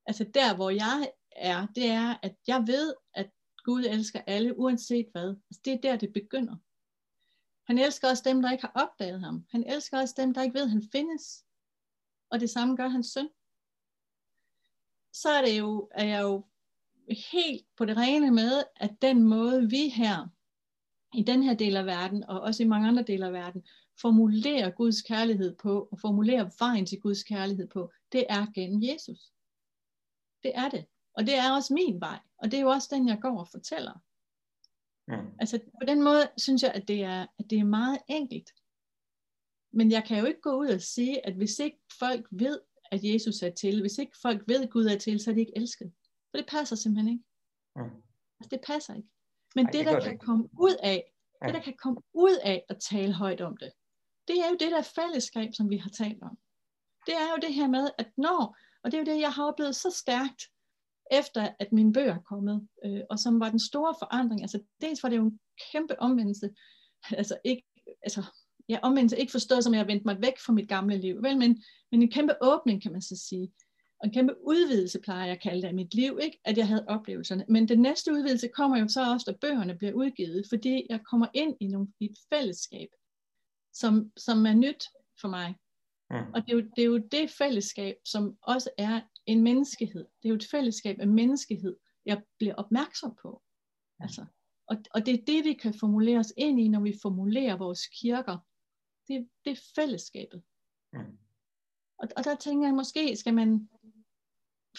Altså 0.05 0.23
der, 0.33 0.55
hvor 0.55 0.69
jeg 0.69 1.11
er, 1.31 1.67
det 1.75 1.85
er, 1.85 2.15
at 2.23 2.35
jeg 2.47 2.63
ved, 2.67 2.93
at 3.13 3.29
Gud 3.63 3.83
elsker 3.83 4.21
alle, 4.27 4.59
uanset 4.59 5.07
hvad. 5.11 5.29
Altså, 5.49 5.61
det 5.65 5.73
er 5.73 5.81
der, 5.81 5.95
det 5.95 6.13
begynder. 6.13 6.55
Han 7.67 7.77
elsker 7.77 8.09
også 8.09 8.23
dem, 8.25 8.41
der 8.41 8.51
ikke 8.51 8.61
har 8.61 8.71
opdaget 8.75 9.19
ham. 9.19 9.45
Han 9.51 9.63
elsker 9.63 9.99
også 9.99 10.15
dem, 10.17 10.33
der 10.33 10.43
ikke 10.43 10.53
ved, 10.53 10.63
at 10.63 10.69
han 10.69 10.89
findes. 10.91 11.45
Og 12.29 12.39
det 12.39 12.49
samme 12.49 12.75
gør 12.75 12.87
hans 12.87 13.07
søn. 13.07 13.29
Så 15.13 15.29
er, 15.29 15.45
det 15.45 15.59
jo, 15.59 15.89
er 15.91 16.05
jeg 16.05 16.21
jo 16.21 16.45
helt 17.31 17.65
på 17.77 17.85
det 17.85 17.97
rene 17.97 18.31
med, 18.31 18.63
at 18.75 19.01
den 19.01 19.23
måde, 19.23 19.69
vi 19.69 19.89
her 19.89 20.27
i 21.13 21.23
den 21.23 21.43
her 21.43 21.53
del 21.53 21.77
af 21.77 21.85
verden, 21.85 22.23
og 22.23 22.41
også 22.41 22.63
i 22.63 22.67
mange 22.67 22.87
andre 22.87 23.03
dele 23.03 23.25
af 23.25 23.33
verden, 23.33 23.67
formulerer 24.01 24.69
Guds 24.69 25.01
kærlighed 25.01 25.55
på, 25.55 25.89
og 25.91 25.99
formulerer 25.99 26.49
vejen 26.59 26.85
til 26.85 27.01
Guds 27.01 27.23
kærlighed 27.23 27.67
på, 27.67 27.91
det 28.11 28.25
er 28.29 28.45
gennem 28.55 28.83
Jesus. 28.83 29.19
Det 30.43 30.51
er 30.55 30.69
det. 30.69 30.85
Og 31.13 31.25
det 31.25 31.35
er 31.35 31.51
også 31.51 31.73
min 31.73 32.01
vej. 32.01 32.19
Og 32.37 32.51
det 32.51 32.57
er 32.57 32.61
jo 32.61 32.69
også 32.69 32.89
den, 32.91 33.07
jeg 33.07 33.19
går 33.21 33.39
og 33.39 33.47
fortæller. 33.47 33.93
Mm. 35.07 35.35
Altså 35.39 35.59
på 35.81 35.85
den 35.87 36.03
måde 36.03 36.29
synes 36.37 36.63
jeg, 36.63 36.71
at 36.71 36.87
det, 36.87 37.03
er, 37.03 37.25
at 37.39 37.49
det 37.49 37.59
er 37.59 37.63
meget 37.63 37.99
enkelt. 38.07 38.49
Men 39.73 39.91
jeg 39.91 40.03
kan 40.03 40.19
jo 40.19 40.25
ikke 40.25 40.41
gå 40.41 40.51
ud 40.59 40.67
og 40.67 40.81
sige, 40.81 41.25
at 41.25 41.33
hvis 41.33 41.59
ikke 41.59 41.77
folk 41.99 42.27
ved, 42.31 42.59
at 42.91 43.03
Jesus 43.03 43.41
er 43.41 43.49
til, 43.49 43.81
hvis 43.81 43.97
ikke 43.97 44.17
folk 44.21 44.43
ved, 44.47 44.63
at 44.63 44.69
Gud 44.69 44.85
er 44.85 44.97
til, 44.97 45.19
så 45.19 45.29
er 45.29 45.35
de 45.35 45.39
ikke 45.39 45.57
elsket. 45.57 45.93
For 46.31 46.37
det 46.37 46.47
passer 46.49 46.75
simpelthen 46.75 47.13
ikke. 47.13 47.23
Mm. 47.75 47.81
Altså, 48.39 48.49
det 48.51 48.61
passer 48.67 48.95
ikke. 48.95 49.09
Men 49.55 49.65
Ej, 49.65 49.71
det, 49.71 49.79
det 49.79 49.93
der 49.93 49.99
kan 50.01 50.11
det. 50.11 50.21
komme 50.21 50.49
ud 50.59 50.75
af, 50.83 51.13
ja. 51.41 51.47
det 51.47 51.55
der 51.55 51.61
kan 51.61 51.77
komme 51.77 52.01
ud 52.13 52.37
af 52.43 52.65
at 52.69 52.79
tale 52.79 53.13
højt 53.13 53.41
om 53.41 53.57
det, 53.57 53.71
det 54.29 54.37
er 54.39 54.49
jo 54.49 54.57
det 54.59 54.71
der 54.71 54.81
fællesskab, 54.81 55.49
som 55.53 55.69
vi 55.69 55.77
har 55.77 55.89
talt 55.89 56.23
om. 56.23 56.37
Det 57.05 57.15
er 57.15 57.29
jo 57.33 57.37
det 57.41 57.53
her 57.53 57.67
med, 57.67 57.89
at 57.97 58.09
når, 58.17 58.57
og 58.83 58.91
det 58.91 58.93
er 58.93 59.01
jo 59.01 59.13
det, 59.13 59.21
jeg 59.21 59.31
har 59.31 59.43
oplevet 59.45 59.75
så 59.75 59.89
stærkt, 60.03 60.41
efter 61.11 61.49
at 61.59 61.71
mine 61.71 61.93
bøger 61.93 62.15
er 62.15 62.21
kommet, 62.21 62.67
øh, 62.85 63.01
og 63.09 63.19
som 63.19 63.39
var 63.39 63.49
den 63.49 63.59
store 63.59 63.95
forandring. 63.99 64.41
Altså 64.41 64.59
dels 64.81 65.03
var 65.03 65.09
det 65.09 65.17
jo 65.17 65.25
en 65.25 65.39
kæmpe 65.71 65.99
omvendelse, 65.99 66.49
altså 67.19 67.37
ikke, 67.43 67.63
altså, 68.03 68.23
ja, 68.69 68.79
omvendelse 68.81 69.17
ikke 69.17 69.31
forstået 69.31 69.63
som, 69.63 69.73
jeg 69.73 69.87
vendte 69.87 70.05
mig 70.05 70.21
væk 70.21 70.39
fra 70.45 70.53
mit 70.53 70.69
gamle 70.69 70.97
liv, 70.97 71.23
vel, 71.23 71.37
men, 71.37 71.63
men 71.91 72.01
en 72.01 72.11
kæmpe 72.11 72.33
åbning, 72.41 72.81
kan 72.81 72.91
man 72.91 73.01
så 73.01 73.15
sige. 73.29 73.51
Og 73.99 74.07
en 74.07 74.13
kæmpe 74.13 74.33
udvidelse, 74.47 74.99
plejer 74.99 75.25
jeg 75.25 75.35
at 75.35 75.41
kalde 75.41 75.61
det, 75.61 75.67
af 75.67 75.73
mit 75.73 75.93
liv, 75.93 76.19
ikke? 76.21 76.39
at 76.45 76.57
jeg 76.57 76.67
havde 76.67 76.85
oplevelserne. 76.87 77.45
Men 77.49 77.67
den 77.67 77.81
næste 77.81 78.13
udvidelse 78.13 78.47
kommer 78.47 78.77
jo 78.77 78.87
så 78.87 79.13
også, 79.13 79.31
da 79.31 79.37
bøgerne 79.47 79.75
bliver 79.75 79.93
udgivet, 79.93 80.45
fordi 80.49 80.85
jeg 80.89 80.99
kommer 81.11 81.27
ind 81.33 81.55
i, 81.59 81.67
nogle, 81.67 81.87
i 81.99 82.05
et 82.05 82.17
fællesskab, 82.33 82.89
som, 83.79 84.11
som 84.17 84.45
er 84.45 84.53
nyt 84.53 84.83
for 85.21 85.27
mig. 85.27 85.55
Mm. 86.09 86.33
Og 86.33 86.41
det 86.41 86.51
er, 86.51 86.57
jo, 86.57 86.61
det 86.75 86.81
er 86.81 86.85
jo 86.85 86.97
det 86.97 87.29
fællesskab, 87.29 87.95
som 88.05 88.37
også 88.41 88.69
er 88.77 89.01
en 89.25 89.43
menneskehed. 89.43 90.03
Det 90.03 90.25
er 90.25 90.29
jo 90.29 90.35
et 90.35 90.47
fællesskab 90.51 90.99
af 90.99 91.07
menneskehed, 91.07 91.75
jeg 92.05 92.23
bliver 92.37 92.55
opmærksom 92.55 93.15
på. 93.21 93.41
Mm. 93.99 94.03
Altså, 94.03 94.25
og, 94.67 94.77
og 94.93 95.05
det 95.05 95.13
er 95.13 95.25
det, 95.27 95.43
vi 95.43 95.53
kan 95.53 95.73
formulere 95.73 96.19
os 96.19 96.33
ind 96.37 96.59
i, 96.59 96.67
når 96.67 96.79
vi 96.79 96.93
formulerer 97.01 97.57
vores 97.57 97.87
kirker. 97.87 98.37
Det, 99.07 99.29
det 99.45 99.51
er 99.51 99.61
fællesskabet. 99.75 100.43
Mm. 100.93 101.17
Og, 101.97 102.07
og 102.17 102.23
der 102.23 102.35
tænker 102.35 102.67
jeg, 102.67 102.75
måske 102.75 103.15
skal 103.15 103.33
man 103.33 103.69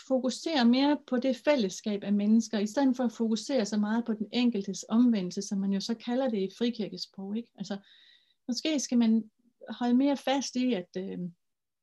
fokusere 0.08 0.64
mere 0.64 0.98
på 1.06 1.16
det 1.16 1.36
fællesskab 1.36 2.04
af 2.04 2.12
mennesker, 2.12 2.58
i 2.58 2.66
stedet 2.66 2.96
for 2.96 3.04
at 3.04 3.12
fokusere 3.12 3.66
så 3.66 3.76
meget 3.76 4.04
på 4.04 4.12
den 4.12 4.26
enkeltes 4.32 4.84
omvendelse, 4.88 5.42
som 5.42 5.58
man 5.58 5.72
jo 5.72 5.80
så 5.80 5.94
kalder 5.94 6.28
det 6.28 6.38
i 6.38 6.54
frikirkesprog. 6.58 7.36
Ikke? 7.36 7.48
Altså, 7.58 7.78
måske 8.50 8.80
skal 8.80 8.98
man 8.98 9.30
holde 9.68 9.94
mere 9.94 10.16
fast 10.16 10.56
i, 10.56 10.74
at, 10.74 10.88
øh, 10.96 11.18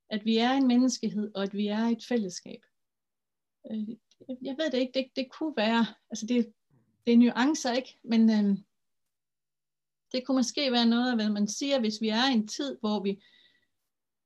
at 0.09 0.25
vi 0.25 0.37
er 0.37 0.51
en 0.51 0.67
menneskehed, 0.67 1.31
og 1.35 1.43
at 1.43 1.53
vi 1.53 1.67
er 1.67 1.83
et 1.85 2.05
fællesskab. 2.07 2.61
Øh, 3.71 3.89
jeg 4.41 4.55
ved 4.57 4.71
det 4.71 4.77
ikke, 4.77 4.93
det, 4.93 5.05
det 5.15 5.27
kunne 5.31 5.53
være, 5.57 5.85
altså 6.09 6.25
det, 6.25 6.53
det 7.05 7.13
er 7.13 7.17
nuancer, 7.17 7.73
ikke? 7.73 7.99
Men 8.03 8.29
øh, 8.29 8.57
det 10.11 10.25
kunne 10.25 10.37
måske 10.37 10.71
være 10.71 10.85
noget 10.85 11.09
af, 11.09 11.17
hvad 11.17 11.29
man 11.29 11.47
siger, 11.47 11.79
hvis 11.79 12.01
vi 12.01 12.09
er 12.09 12.29
i 12.29 12.33
en 12.33 12.47
tid, 12.47 12.77
hvor 12.79 13.03
vi 13.03 13.23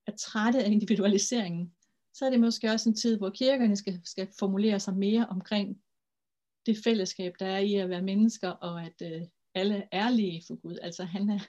er 0.07 0.15
trætte 0.15 0.63
af 0.63 0.71
individualiseringen, 0.71 1.75
så 2.13 2.25
er 2.25 2.29
det 2.29 2.39
måske 2.39 2.71
også 2.71 2.89
en 2.89 2.95
tid, 2.95 3.17
hvor 3.17 3.29
kirkerne 3.29 3.75
skal, 3.75 4.01
skal 4.05 4.27
formulere 4.39 4.79
sig 4.79 4.97
mere 4.97 5.25
omkring 5.25 5.81
det 6.65 6.77
fællesskab, 6.83 7.33
der 7.39 7.45
er 7.45 7.59
i 7.59 7.75
at 7.75 7.89
være 7.89 8.01
mennesker, 8.01 8.49
og 8.49 8.83
at 8.83 9.01
øh, 9.01 9.21
alle 9.55 9.87
er 9.91 10.09
lige 10.09 10.43
for 10.47 10.55
Gud. 10.55 10.77
Altså 10.81 11.03
han, 11.03 11.29
er, 11.29 11.39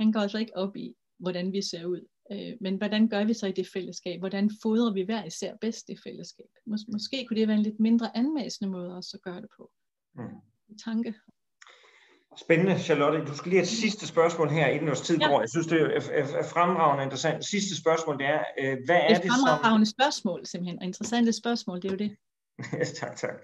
han 0.00 0.12
går 0.12 0.20
altså 0.20 0.38
ikke 0.38 0.56
op 0.56 0.76
i, 0.76 0.94
hvordan 1.18 1.52
vi 1.52 1.62
ser 1.62 1.84
ud. 1.84 2.00
Øh, 2.32 2.52
men 2.60 2.76
hvordan 2.76 3.08
gør 3.08 3.24
vi 3.24 3.34
så 3.34 3.46
i 3.46 3.52
det 3.52 3.68
fællesskab? 3.72 4.18
Hvordan 4.20 4.50
fodrer 4.62 4.92
vi 4.92 5.02
hver 5.02 5.24
især 5.24 5.54
bedst 5.60 5.88
det 5.88 5.98
fællesskab? 6.04 6.50
Mås- 6.66 6.92
måske 6.92 7.26
kunne 7.26 7.40
det 7.40 7.48
være 7.48 7.56
en 7.56 7.62
lidt 7.62 7.80
mindre 7.80 8.16
anmæsende 8.16 8.70
måde 8.70 8.96
også 8.96 9.16
at 9.16 9.22
gøre 9.22 9.40
det 9.40 9.48
på. 9.56 9.70
Mm. 10.14 10.76
Tanke. 10.84 11.14
Spændende, 12.36 12.78
Charlotte. 12.78 13.26
Du 13.26 13.34
skal 13.36 13.48
lige 13.50 13.58
have 13.58 13.62
et 13.62 13.68
sidste 13.68 14.06
spørgsmål 14.06 14.48
her, 14.48 14.66
inden 14.66 14.86
vores 14.86 15.00
tid 15.00 15.18
ja. 15.18 15.28
går. 15.28 15.40
Jeg 15.40 15.50
synes, 15.50 15.66
det 15.66 15.80
er, 15.80 16.42
fremragende 16.54 17.04
interessant. 17.04 17.44
Sidste 17.44 17.76
spørgsmål, 17.76 18.18
det 18.18 18.26
er, 18.26 18.44
øh, 18.60 18.76
hvad 18.86 18.96
er 18.96 19.08
det, 19.08 19.22
det 19.22 19.32
som... 19.32 19.46
fremragende 19.46 19.86
spørgsmål, 19.86 20.46
simpelthen, 20.46 20.78
og 20.78 20.84
interessante 20.84 21.32
spørgsmål, 21.32 21.82
det 21.82 21.88
er 21.88 21.92
jo 21.92 21.98
det. 21.98 22.16
tak, 23.00 23.16
tak. 23.16 23.34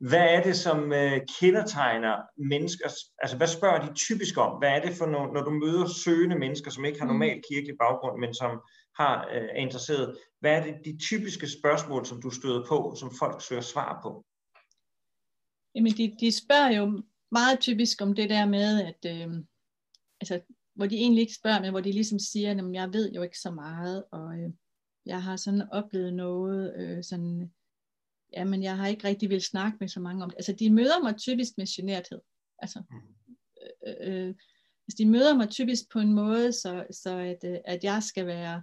Hvad 0.00 0.26
er 0.34 0.42
det, 0.42 0.56
som 0.56 0.92
øh, 0.92 1.20
kendetegner 1.40 2.16
mennesker? 2.36 2.88
Altså, 3.22 3.36
hvad 3.36 3.46
spørger 3.46 3.86
de 3.86 3.94
typisk 3.94 4.38
om? 4.38 4.58
Hvad 4.58 4.70
er 4.70 4.80
det 4.80 4.96
for, 4.96 5.06
når, 5.06 5.32
når 5.34 5.42
du 5.44 5.50
møder 5.50 5.86
søgende 6.04 6.38
mennesker, 6.38 6.70
som 6.70 6.84
ikke 6.84 6.98
har 6.98 7.06
mm. 7.06 7.12
normal 7.12 7.42
kirkelig 7.50 7.76
baggrund, 7.80 8.20
men 8.20 8.34
som 8.34 8.60
har, 9.00 9.28
øh, 9.34 9.42
er 9.42 9.60
interesseret? 9.66 10.16
Hvad 10.40 10.52
er 10.52 10.62
det 10.62 10.74
de 10.84 10.98
typiske 10.98 11.48
spørgsmål, 11.60 12.06
som 12.06 12.22
du 12.22 12.30
støder 12.30 12.64
på, 12.68 12.94
som 12.98 13.10
folk 13.18 13.42
søger 13.42 13.62
svar 13.62 14.00
på? 14.02 14.24
Jamen, 15.74 15.92
de, 15.92 16.16
de 16.20 16.32
spørger 16.32 16.70
jo 16.78 17.02
meget 17.32 17.60
typisk 17.60 18.02
om 18.02 18.14
det 18.14 18.30
der 18.30 18.46
med, 18.46 18.82
at 18.82 19.00
øh, 19.06 19.34
altså, 20.20 20.40
hvor 20.74 20.86
de 20.86 20.96
egentlig 20.96 21.20
ikke 21.20 21.34
spørger, 21.34 21.60
men 21.60 21.70
hvor 21.70 21.80
de 21.80 21.92
ligesom 21.92 22.18
siger, 22.18 22.50
at 22.50 22.72
jeg 22.72 22.92
ved 22.92 23.12
jo 23.12 23.22
ikke 23.22 23.38
så 23.38 23.50
meget, 23.50 24.04
og 24.12 24.38
øh, 24.38 24.50
jeg 25.06 25.22
har 25.22 25.36
sådan 25.36 25.62
oplevet 25.72 26.14
noget, 26.14 26.74
øh, 26.76 27.04
sådan 27.04 27.52
jamen 28.32 28.62
jeg 28.62 28.76
har 28.76 28.86
ikke 28.86 29.08
rigtig 29.08 29.30
vil 29.30 29.42
snakke 29.42 29.76
med 29.80 29.88
så 29.88 30.00
mange 30.00 30.24
om 30.24 30.30
det. 30.30 30.36
Altså 30.36 30.52
de 30.52 30.70
møder 30.70 31.02
mig 31.02 31.16
typisk 31.16 31.52
med 31.58 31.66
generthed. 31.76 32.20
Altså, 32.58 32.82
mm. 32.90 33.34
øh, 33.86 33.94
øh, 34.00 34.34
altså 34.88 34.96
de 34.98 35.06
møder 35.06 35.36
mig 35.36 35.48
typisk 35.48 35.90
på 35.92 35.98
en 35.98 36.12
måde, 36.12 36.52
så, 36.52 36.86
så 36.90 37.18
at, 37.18 37.44
øh, 37.44 37.58
at 37.64 37.84
jeg 37.84 38.02
skal 38.02 38.26
være 38.26 38.62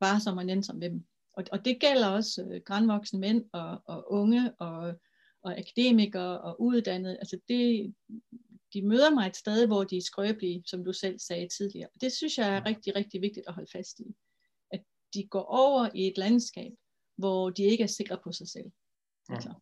varsom 0.00 0.38
og 0.38 0.46
nænsom 0.46 0.76
med 0.76 0.90
dem. 0.90 1.04
Og, 1.32 1.44
og 1.52 1.64
det 1.64 1.80
gælder 1.80 2.08
også 2.08 2.48
øh, 2.50 2.60
grænvoksne 2.60 3.20
mænd 3.20 3.44
og, 3.52 3.82
og 3.86 4.12
unge 4.12 4.52
og, 4.58 5.00
og 5.42 5.58
akademikere 5.58 6.40
og 6.40 6.60
uddannede. 6.60 7.18
Altså 7.18 7.38
det, 7.48 7.94
de 8.74 8.82
møder 8.82 9.10
mig 9.10 9.26
et 9.26 9.36
sted, 9.36 9.66
hvor 9.66 9.84
de 9.84 9.96
er 9.96 10.02
skrøbelige, 10.02 10.62
som 10.66 10.84
du 10.84 10.92
selv 10.92 11.18
sagde 11.18 11.48
tidligere. 11.48 11.88
Og 11.94 12.00
det 12.00 12.12
synes 12.12 12.38
jeg 12.38 12.56
er 12.56 12.66
rigtig, 12.66 12.96
rigtig 12.96 13.20
vigtigt 13.20 13.46
at 13.48 13.54
holde 13.54 13.70
fast 13.72 14.00
i. 14.00 14.14
At 14.72 14.82
de 15.14 15.26
går 15.26 15.42
over 15.42 15.88
i 15.94 16.06
et 16.06 16.18
landskab, 16.18 16.72
hvor 17.16 17.50
de 17.50 17.62
ikke 17.62 17.84
er 17.84 17.88
sikre 17.88 18.18
på 18.24 18.32
sig 18.32 18.48
selv. 18.48 18.70
Ja. 19.28 19.34
Altså. 19.34 19.54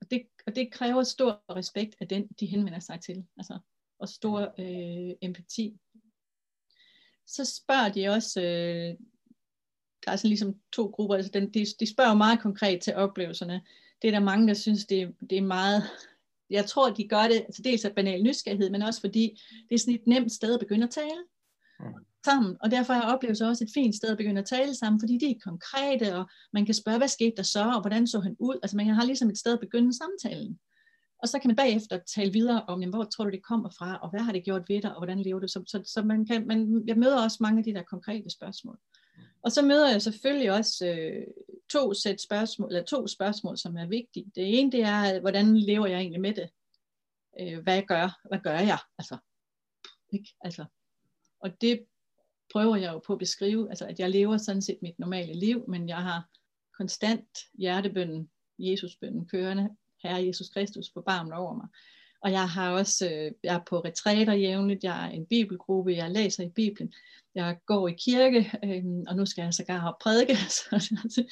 Og, 0.00 0.10
det, 0.10 0.26
og 0.46 0.56
det 0.56 0.72
kræver 0.72 1.02
stor 1.02 1.56
respekt 1.56 1.96
af 2.00 2.08
den, 2.08 2.28
de 2.40 2.46
henvender 2.46 2.80
sig 2.80 3.00
til, 3.00 3.26
altså, 3.36 3.58
og 3.98 4.08
stor 4.08 4.40
øh, 4.58 5.16
empati. 5.22 5.76
Så 7.26 7.44
spørger 7.44 7.88
de 7.88 8.08
også, 8.08 8.40
øh, 8.40 8.96
der 10.04 10.12
er 10.12 10.16
sådan 10.16 10.28
ligesom 10.28 10.60
to 10.72 10.86
grupper, 10.86 11.16
altså 11.16 11.30
den, 11.32 11.54
de, 11.54 11.66
de 11.80 11.92
spørger 11.92 12.14
meget 12.14 12.40
konkret 12.40 12.80
til 12.82 12.94
oplevelserne. 12.94 13.62
Det 14.02 14.08
er 14.08 14.12
der 14.12 14.20
mange, 14.20 14.48
der 14.48 14.54
synes, 14.54 14.86
det, 14.86 15.14
det 15.30 15.38
er 15.38 15.42
meget, 15.42 15.82
jeg 16.50 16.66
tror, 16.66 16.90
de 16.90 17.08
gør 17.08 17.22
det, 17.22 17.36
altså 17.36 17.62
dels 17.62 17.84
af 17.84 17.94
banal 17.94 18.22
nysgerrighed, 18.22 18.70
men 18.70 18.82
også 18.82 19.00
fordi 19.00 19.40
det 19.68 19.74
er 19.74 19.78
sådan 19.78 19.94
et 19.94 20.06
nemt 20.06 20.32
sted 20.32 20.54
at 20.54 20.60
begynde 20.60 20.84
at 20.84 20.90
tale 20.90 21.24
sammen, 22.24 22.56
og 22.62 22.70
derfor 22.70 22.92
har 22.92 23.14
oplevelser 23.14 23.48
også 23.48 23.64
et 23.64 23.70
fint 23.74 23.94
sted 23.96 24.08
at 24.08 24.16
begynde 24.16 24.40
at 24.40 24.46
tale 24.46 24.74
sammen, 24.74 25.00
fordi 25.00 25.18
de 25.18 25.30
er 25.30 25.44
konkrete, 25.44 26.16
og 26.16 26.24
man 26.52 26.64
kan 26.66 26.74
spørge, 26.74 26.98
hvad 26.98 27.08
skete 27.08 27.36
der 27.36 27.42
så, 27.42 27.64
og 27.76 27.80
hvordan 27.80 28.06
så 28.06 28.20
han 28.20 28.36
ud, 28.38 28.56
altså 28.62 28.76
man 28.76 28.86
har 28.86 29.04
ligesom 29.04 29.28
et 29.30 29.38
sted 29.38 29.52
at 29.52 29.60
begynde 29.60 29.92
samtalen. 30.02 30.58
Og 31.22 31.28
så 31.28 31.38
kan 31.38 31.48
man 31.48 31.56
bagefter 31.56 31.98
tale 32.16 32.32
videre 32.32 32.62
om, 32.62 32.80
jamen, 32.80 32.94
hvor 32.94 33.04
tror 33.04 33.24
du 33.24 33.30
det 33.30 33.42
kommer 33.42 33.70
fra, 33.78 33.98
og 34.02 34.10
hvad 34.10 34.20
har 34.20 34.32
det 34.32 34.44
gjort 34.44 34.68
ved 34.68 34.82
dig, 34.82 34.90
og 34.90 35.00
hvordan 35.00 35.22
lever 35.22 35.40
du? 35.40 35.48
Så, 35.48 35.62
så, 35.66 35.82
så 35.94 36.02
man 36.02 36.26
kan, 36.26 36.46
man, 36.46 36.84
jeg 36.86 36.96
møder 36.96 37.22
også 37.22 37.38
mange 37.40 37.58
af 37.58 37.64
de 37.64 37.74
der 37.74 37.82
konkrete 37.82 38.30
spørgsmål. 38.30 38.78
Og 39.42 39.52
så 39.52 39.62
møder 39.62 39.90
jeg 39.90 40.02
selvfølgelig 40.02 40.52
også 40.52 40.86
øh, 40.86 41.26
to 41.70 41.94
sæt 41.94 42.20
spørgsmål, 42.20 42.68
eller 42.68 42.84
to 42.84 43.06
spørgsmål, 43.06 43.58
som 43.58 43.76
er 43.76 43.86
vigtige. 43.86 44.32
Det 44.34 44.58
ene, 44.58 44.72
det 44.72 44.82
er, 44.82 45.20
hvordan 45.20 45.56
lever 45.56 45.86
jeg 45.86 45.98
egentlig 45.98 46.20
med 46.20 46.34
det? 46.34 46.48
Øh, 47.40 47.62
hvad 47.62 47.82
gør, 47.82 48.20
hvad 48.28 48.38
gør 48.38 48.58
jeg? 48.58 48.78
Altså, 48.98 49.16
ikke? 50.12 50.34
Altså, 50.40 50.64
og 51.40 51.60
det 51.60 51.84
prøver 52.52 52.76
jeg 52.76 52.92
jo 52.92 52.98
på 52.98 53.12
at 53.12 53.18
beskrive, 53.18 53.68
altså 53.68 53.86
at 53.86 53.98
jeg 53.98 54.10
lever 54.10 54.36
sådan 54.36 54.62
set 54.62 54.78
mit 54.82 54.98
normale 54.98 55.32
liv, 55.32 55.64
men 55.68 55.88
jeg 55.88 55.96
har 55.96 56.28
konstant 56.76 57.38
hjertebønden, 57.58 58.30
Jesusbønden 58.58 59.26
kørende, 59.26 59.70
Herre 60.02 60.26
Jesus 60.26 60.48
Kristus, 60.48 60.90
forbarm 60.92 61.32
over 61.32 61.54
mig. 61.54 61.68
Og 62.22 62.32
jeg 62.32 62.48
har 62.48 62.70
også, 62.70 63.10
øh, 63.10 63.32
jeg 63.42 63.54
er 63.54 63.60
på 63.68 63.80
retræter 63.80 64.32
jævnligt, 64.32 64.84
jeg 64.84 65.06
er 65.06 65.10
en 65.10 65.26
bibelgruppe, 65.26 65.92
jeg 65.92 66.10
læser 66.10 66.44
i 66.44 66.48
Bibelen, 66.48 66.92
jeg 67.34 67.58
går 67.66 67.88
i 67.88 67.92
kirke, 67.92 68.52
øh, 68.64 68.84
og 69.08 69.16
nu 69.16 69.26
skal 69.26 69.42
jeg 69.42 69.54
sågar 69.54 69.78
have 69.78 69.94
prædike. 70.00 70.36
Så 70.56 71.24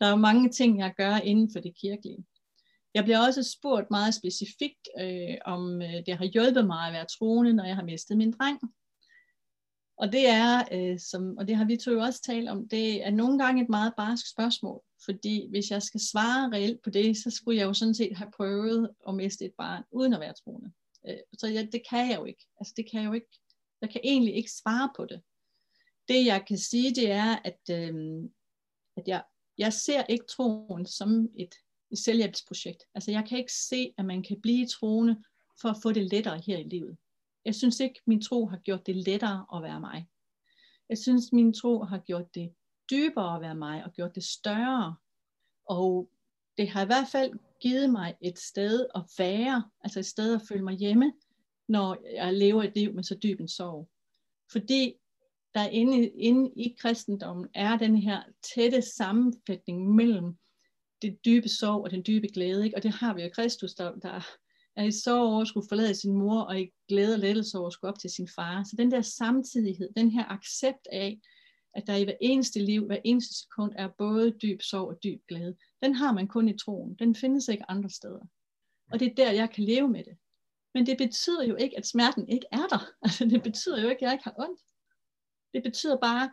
der 0.00 0.06
er 0.06 0.10
jo 0.10 0.16
mange 0.16 0.50
ting, 0.50 0.78
jeg 0.78 0.94
gør 0.96 1.16
inden 1.16 1.52
for 1.52 1.60
det 1.60 1.74
kirkelige. 1.74 2.24
Jeg 2.94 3.04
bliver 3.04 3.26
også 3.26 3.42
spurgt 3.42 3.90
meget 3.90 4.14
specifikt, 4.14 4.88
øh, 5.00 5.36
om 5.44 5.82
øh, 5.82 6.06
det 6.06 6.16
har 6.16 6.24
hjulpet 6.24 6.66
mig 6.66 6.86
at 6.86 6.92
være 6.92 7.06
troende, 7.18 7.52
når 7.52 7.64
jeg 7.64 7.76
har 7.76 7.84
mistet 7.84 8.16
min 8.16 8.32
dreng. 8.32 8.60
Og 9.98 10.12
det 10.12 10.28
er, 10.28 10.64
øh, 10.72 10.98
som, 10.98 11.38
og 11.38 11.48
det 11.48 11.56
har 11.56 11.64
vi 11.64 11.76
to 11.76 11.90
jo 11.90 12.00
også 12.00 12.22
talt 12.22 12.48
om, 12.48 12.68
det 12.68 13.06
er 13.06 13.10
nogle 13.10 13.38
gange 13.44 13.62
et 13.62 13.68
meget 13.68 13.92
barsk 13.96 14.30
spørgsmål. 14.30 14.82
Fordi 15.04 15.48
hvis 15.50 15.70
jeg 15.70 15.82
skal 15.82 16.00
svare 16.00 16.50
reelt 16.52 16.82
på 16.82 16.90
det, 16.90 17.16
så 17.16 17.30
skulle 17.30 17.58
jeg 17.58 17.66
jo 17.66 17.72
sådan 17.72 17.94
set 17.94 18.16
have 18.16 18.30
prøvet 18.36 18.90
at 19.08 19.14
miste 19.14 19.44
et 19.44 19.52
barn, 19.58 19.84
uden 19.90 20.14
at 20.14 20.20
være 20.20 20.34
troende. 20.44 20.72
Øh, 21.08 21.16
så 21.38 21.46
jeg, 21.46 21.68
det 21.72 21.82
kan 21.90 22.10
jeg 22.10 22.18
jo 22.18 22.24
ikke. 22.24 22.46
Altså 22.60 22.74
det 22.76 22.90
kan 22.90 23.00
jeg 23.00 23.08
jo 23.08 23.12
ikke. 23.12 23.40
Jeg 23.80 23.90
kan 23.90 24.00
egentlig 24.04 24.34
ikke 24.34 24.50
svare 24.50 24.90
på 24.96 25.04
det. 25.04 25.22
Det 26.08 26.26
jeg 26.26 26.44
kan 26.48 26.58
sige, 26.58 26.94
det 26.94 27.10
er, 27.10 27.36
at, 27.44 27.60
øh, 27.70 28.22
at 28.96 29.08
jeg, 29.08 29.22
jeg 29.58 29.72
ser 29.72 30.04
ikke 30.08 30.24
troen 30.26 30.86
som 30.86 31.28
et, 31.36 31.54
et 31.90 31.98
selvhjælpsprojekt. 31.98 32.84
Altså 32.94 33.10
jeg 33.10 33.24
kan 33.28 33.38
ikke 33.38 33.52
se, 33.52 33.94
at 33.98 34.04
man 34.04 34.22
kan 34.22 34.40
blive 34.40 34.66
troende 34.66 35.22
for 35.60 35.68
at 35.68 35.76
få 35.82 35.92
det 35.92 36.12
lettere 36.12 36.42
her 36.46 36.58
i 36.58 36.62
livet. 36.62 36.96
Jeg 37.48 37.54
synes 37.54 37.80
ikke, 37.80 38.00
min 38.06 38.22
tro 38.22 38.46
har 38.46 38.56
gjort 38.56 38.86
det 38.86 38.96
lettere 38.96 39.46
at 39.54 39.62
være 39.62 39.80
mig. 39.80 40.08
Jeg 40.88 40.98
synes, 40.98 41.32
min 41.32 41.52
tro 41.52 41.82
har 41.82 41.98
gjort 41.98 42.34
det 42.34 42.54
dybere 42.90 43.34
at 43.34 43.40
være 43.40 43.54
mig, 43.54 43.84
og 43.84 43.92
gjort 43.92 44.14
det 44.14 44.24
større. 44.24 44.96
Og 45.68 46.10
det 46.58 46.68
har 46.68 46.82
i 46.82 46.86
hvert 46.86 47.08
fald 47.12 47.32
givet 47.60 47.90
mig 47.90 48.14
et 48.20 48.38
sted 48.38 48.86
at 48.94 49.02
være, 49.18 49.70
altså 49.80 49.98
et 49.98 50.06
sted 50.06 50.34
at 50.34 50.42
føle 50.48 50.64
mig 50.64 50.74
hjemme, 50.74 51.12
når 51.68 51.96
jeg 52.14 52.34
lever 52.34 52.62
et 52.62 52.74
liv 52.74 52.94
med 52.94 53.02
så 53.02 53.14
dyb 53.14 53.40
en 53.40 53.48
sorg. 53.48 53.88
Fordi 54.52 54.94
der 55.54 55.68
inde, 55.68 56.08
inde 56.08 56.50
i 56.56 56.76
kristendommen 56.78 57.48
er 57.54 57.76
den 57.76 57.96
her 57.96 58.22
tætte 58.54 58.82
sammenfætning 58.82 59.94
mellem 59.94 60.38
det 61.02 61.18
dybe 61.24 61.48
sorg 61.48 61.84
og 61.84 61.90
den 61.90 62.02
dybe 62.06 62.28
glæde. 62.28 62.64
Ikke? 62.64 62.76
Og 62.76 62.82
det 62.82 62.90
har 62.90 63.14
vi 63.14 63.22
jo 63.22 63.30
Kristus, 63.32 63.74
der, 63.74 63.94
der 63.94 64.20
er 64.78 64.84
i 64.84 64.92
sorg 64.92 65.20
over 65.20 65.40
at 65.40 65.48
skulle 65.48 65.68
forlade 65.68 65.94
sin 65.94 66.12
mor, 66.12 66.40
og 66.40 66.60
i 66.60 66.70
glæde 66.88 67.14
og 67.14 67.18
lettelse 67.18 67.58
over 67.58 67.66
at 67.66 67.72
skulle 67.72 67.92
op 67.92 67.98
til 67.98 68.10
sin 68.10 68.28
far. 68.36 68.64
Så 68.64 68.76
den 68.78 68.90
der 68.90 69.02
samtidighed, 69.02 69.88
den 69.96 70.10
her 70.10 70.24
accept 70.24 70.88
af, 70.92 71.20
at 71.74 71.86
der 71.86 71.96
i 71.96 72.04
hver 72.04 72.16
eneste 72.20 72.60
liv, 72.60 72.86
hver 72.86 72.98
eneste 73.04 73.34
sekund, 73.34 73.72
er 73.76 73.88
både 73.98 74.30
dyb 74.30 74.62
sorg 74.62 74.88
og 74.88 74.98
dyb 75.04 75.20
glæde. 75.28 75.56
Den 75.82 75.94
har 75.94 76.12
man 76.12 76.28
kun 76.28 76.48
i 76.48 76.56
troen. 76.56 76.94
Den 76.94 77.14
findes 77.14 77.48
ikke 77.48 77.70
andre 77.70 77.90
steder. 77.90 78.26
Og 78.92 79.00
det 79.00 79.10
er 79.10 79.14
der, 79.14 79.30
jeg 79.30 79.50
kan 79.50 79.64
leve 79.64 79.88
med 79.88 80.04
det. 80.04 80.16
Men 80.74 80.86
det 80.86 80.98
betyder 80.98 81.44
jo 81.44 81.56
ikke, 81.56 81.78
at 81.78 81.86
smerten 81.86 82.28
ikke 82.28 82.46
er 82.52 82.66
der. 82.70 82.88
Altså, 83.02 83.24
det 83.24 83.42
betyder 83.42 83.82
jo 83.82 83.88
ikke, 83.88 83.98
at 83.98 84.02
jeg 84.02 84.12
ikke 84.12 84.24
har 84.24 84.34
ondt. 84.38 84.60
Det 85.54 85.62
betyder 85.62 85.96
bare, 85.96 86.30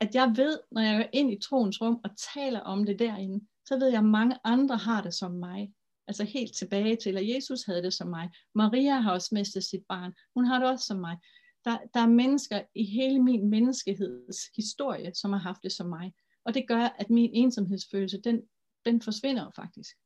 at 0.00 0.14
jeg 0.14 0.32
ved, 0.36 0.58
når 0.72 0.82
jeg 0.82 0.96
går 0.96 1.10
ind 1.12 1.32
i 1.32 1.40
troens 1.40 1.80
rum 1.80 2.00
og 2.04 2.10
taler 2.34 2.60
om 2.60 2.84
det 2.84 2.98
derinde, 2.98 3.46
så 3.66 3.78
ved 3.78 3.88
jeg, 3.88 3.98
at 3.98 4.04
mange 4.04 4.36
andre 4.44 4.76
har 4.76 5.02
det 5.02 5.14
som 5.14 5.30
mig. 5.30 5.72
Altså 6.06 6.24
helt 6.24 6.56
tilbage 6.56 6.96
til, 6.96 7.16
at 7.16 7.28
Jesus 7.28 7.62
havde 7.62 7.82
det 7.82 7.94
som 7.94 8.08
mig. 8.08 8.30
Maria 8.54 9.00
har 9.00 9.12
også 9.12 9.28
mistet 9.32 9.64
sit 9.64 9.84
barn. 9.88 10.12
Hun 10.34 10.44
har 10.44 10.58
det 10.58 10.68
også 10.68 10.84
som 10.86 10.96
mig. 10.96 11.16
Der, 11.64 11.78
der 11.94 12.00
er 12.00 12.06
mennesker 12.06 12.62
i 12.74 12.84
hele 12.84 13.22
min 13.22 13.50
menneskeheds 13.50 14.38
historie, 14.56 15.14
som 15.14 15.32
har 15.32 15.40
haft 15.40 15.62
det 15.62 15.72
som 15.72 15.86
mig. 15.86 16.14
Og 16.44 16.54
det 16.54 16.68
gør, 16.68 16.84
at 16.98 17.10
min 17.10 17.30
ensomhedsfølelse, 17.34 18.20
den, 18.20 18.42
den 18.84 19.02
forsvinder 19.02 19.50
faktisk. 19.56 19.96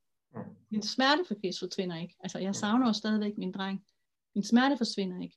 Min 0.70 0.82
smerte 0.82 1.24
for 1.28 1.34
Jesus 1.44 1.60
forsvinder 1.60 1.96
ikke. 1.96 2.14
Altså, 2.20 2.38
jeg 2.38 2.54
savner 2.54 2.86
jo 2.86 2.92
stadigvæk 2.92 3.38
min 3.38 3.52
dreng. 3.52 3.84
Min 4.34 4.44
smerte 4.44 4.76
forsvinder 4.76 5.22
ikke. 5.22 5.36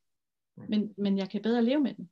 Men, 0.70 0.94
men 0.98 1.18
jeg 1.18 1.30
kan 1.30 1.42
bedre 1.42 1.66
leve 1.66 1.80
med 1.80 1.94
den. 1.94 2.10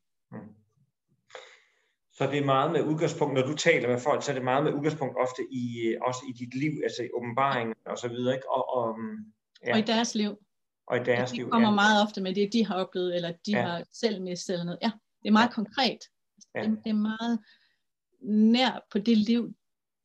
Så 2.18 2.28
det 2.32 2.38
er 2.38 2.46
meget 2.46 2.72
med 2.72 2.82
udgangspunkt, 2.84 3.34
når 3.34 3.42
du 3.42 3.56
taler 3.56 3.88
med 3.88 4.00
folk, 4.00 4.24
så 4.24 4.32
er 4.32 4.36
det 4.36 4.44
meget 4.44 4.64
med 4.64 4.74
udgangspunkt 4.74 5.16
ofte 5.18 5.42
i, 5.52 5.96
også 6.08 6.22
i 6.30 6.32
dit 6.32 6.56
liv, 6.56 6.72
altså 6.84 7.04
i 7.04 7.10
åbenbaring 7.14 7.74
og 7.86 7.98
så 7.98 8.08
videre, 8.08 8.36
ikke? 8.36 8.52
Og, 8.52 8.76
og, 8.78 8.98
ja. 9.66 9.74
og 9.74 9.80
i 9.80 9.82
deres 9.82 10.16
liv 10.16 10.38
og 10.88 10.98
i 10.98 11.04
deres 11.04 11.32
de 11.32 11.38
liv. 11.38 11.50
kommer 11.50 11.70
ja. 11.70 11.76
meget 11.76 12.04
ofte 12.04 12.22
med 12.22 12.36
det, 12.36 12.54
de 12.54 12.66
har 12.66 12.76
oplevet, 12.76 13.16
eller 13.16 13.32
de 13.46 13.52
ja. 13.52 13.62
har 13.62 13.84
selv 13.92 14.22
mistet 14.22 14.54
eller 14.54 14.66
noget. 14.66 14.80
Ja, 14.82 14.92
det 15.22 15.28
er 15.28 15.32
meget 15.32 15.50
ja. 15.50 15.54
konkret. 15.54 16.00
Ja. 16.56 16.62
Det, 16.62 16.80
det 16.84 16.90
er 16.90 16.94
meget 16.94 17.40
nær 18.22 18.86
på 18.92 19.00
det 19.00 19.18
liv, 19.18 19.54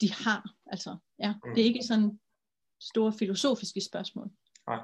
de 0.00 0.12
har. 0.12 0.50
Altså, 0.66 0.96
ja, 1.18 1.34
mm. 1.44 1.54
det 1.54 1.60
er 1.60 1.64
ikke 1.64 1.82
sådan 1.82 2.20
store 2.80 3.12
filosofiske 3.12 3.80
spørgsmål. 3.80 4.30
Nej. 4.66 4.80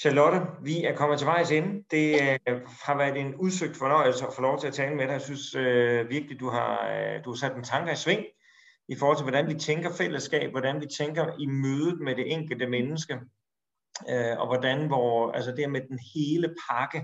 Charlotte, 0.00 0.40
vi 0.62 0.84
er 0.84 0.96
kommet 0.96 1.18
til 1.18 1.26
vejs 1.26 1.50
ende. 1.50 1.84
Det 1.90 2.14
øh, 2.48 2.60
har 2.82 2.96
været 2.96 3.16
en 3.16 3.34
udsøgt 3.34 3.76
fornøjelse 3.76 4.26
at 4.26 4.32
få 4.34 4.42
lov 4.42 4.60
til 4.60 4.66
at 4.66 4.74
tale 4.74 4.94
med 4.94 5.06
dig. 5.06 5.12
Jeg 5.12 5.20
synes 5.20 5.54
øh, 5.54 6.10
virkelig, 6.10 6.40
du 6.40 6.48
har, 6.48 6.88
øh, 6.88 7.24
du 7.24 7.30
har 7.30 7.36
sat 7.36 7.56
en 7.56 7.64
tanke 7.64 7.92
i 7.92 7.96
sving 7.96 8.24
i 8.88 8.96
forhold 8.96 9.16
til, 9.16 9.24
hvordan 9.24 9.48
vi 9.48 9.54
tænker 9.54 9.92
fællesskab, 9.92 10.50
hvordan 10.50 10.80
vi 10.80 10.86
tænker 10.98 11.26
i 11.38 11.46
mødet 11.46 12.00
med 12.00 12.16
det 12.16 12.32
enkelte 12.32 12.66
menneske 12.66 13.14
øh, 14.10 14.38
og 14.38 14.46
hvordan 14.46 14.86
hvor, 14.86 15.32
altså 15.32 15.52
det 15.52 15.70
med 15.70 15.80
den 15.80 15.98
hele 16.14 16.54
pakke, 16.70 17.02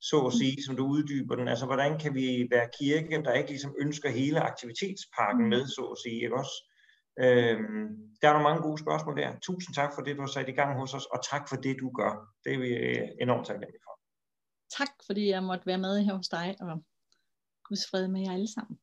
så 0.00 0.20
at 0.26 0.32
sige, 0.32 0.62
som 0.62 0.76
du 0.76 0.86
uddyber 0.86 1.36
den, 1.36 1.48
altså 1.48 1.66
hvordan 1.66 1.98
kan 1.98 2.14
vi 2.14 2.48
være 2.50 2.68
kirke, 2.80 3.22
der 3.22 3.32
ikke 3.32 3.50
ligesom 3.50 3.74
ønsker 3.80 4.10
hele 4.10 4.40
aktivitetspakken 4.40 5.48
med, 5.48 5.66
så 5.66 5.82
at 5.82 5.98
sige, 6.04 6.22
ikke 6.22 6.36
også? 6.36 6.69
Øhm, 7.24 7.86
der 8.20 8.28
er 8.28 8.32
nogle 8.32 8.48
mange 8.48 8.62
gode 8.62 8.78
spørgsmål 8.78 9.16
der. 9.16 9.38
Tusind 9.42 9.74
tak 9.74 9.90
for 9.94 10.02
det, 10.02 10.16
du 10.16 10.20
har 10.22 10.28
sat 10.28 10.48
i 10.48 10.52
gang 10.60 10.78
hos 10.80 10.94
os, 10.94 11.06
og 11.06 11.18
tak 11.30 11.48
for 11.48 11.56
det, 11.56 11.76
du 11.80 11.90
gør. 11.90 12.12
Det 12.44 12.54
er 12.54 12.58
vi 12.58 12.68
øh, 12.68 13.08
enormt 13.20 13.46
taknemmelige 13.46 13.82
for. 13.86 13.94
Tak, 14.78 14.92
fordi 15.06 15.28
jeg 15.28 15.42
måtte 15.42 15.66
være 15.66 15.78
med 15.78 16.04
her 16.04 16.14
hos 16.14 16.28
dig, 16.28 16.56
og 16.60 16.84
Guds 17.64 17.84
fred 17.90 18.08
med 18.08 18.20
jer 18.20 18.32
alle 18.32 18.52
sammen. 18.54 18.78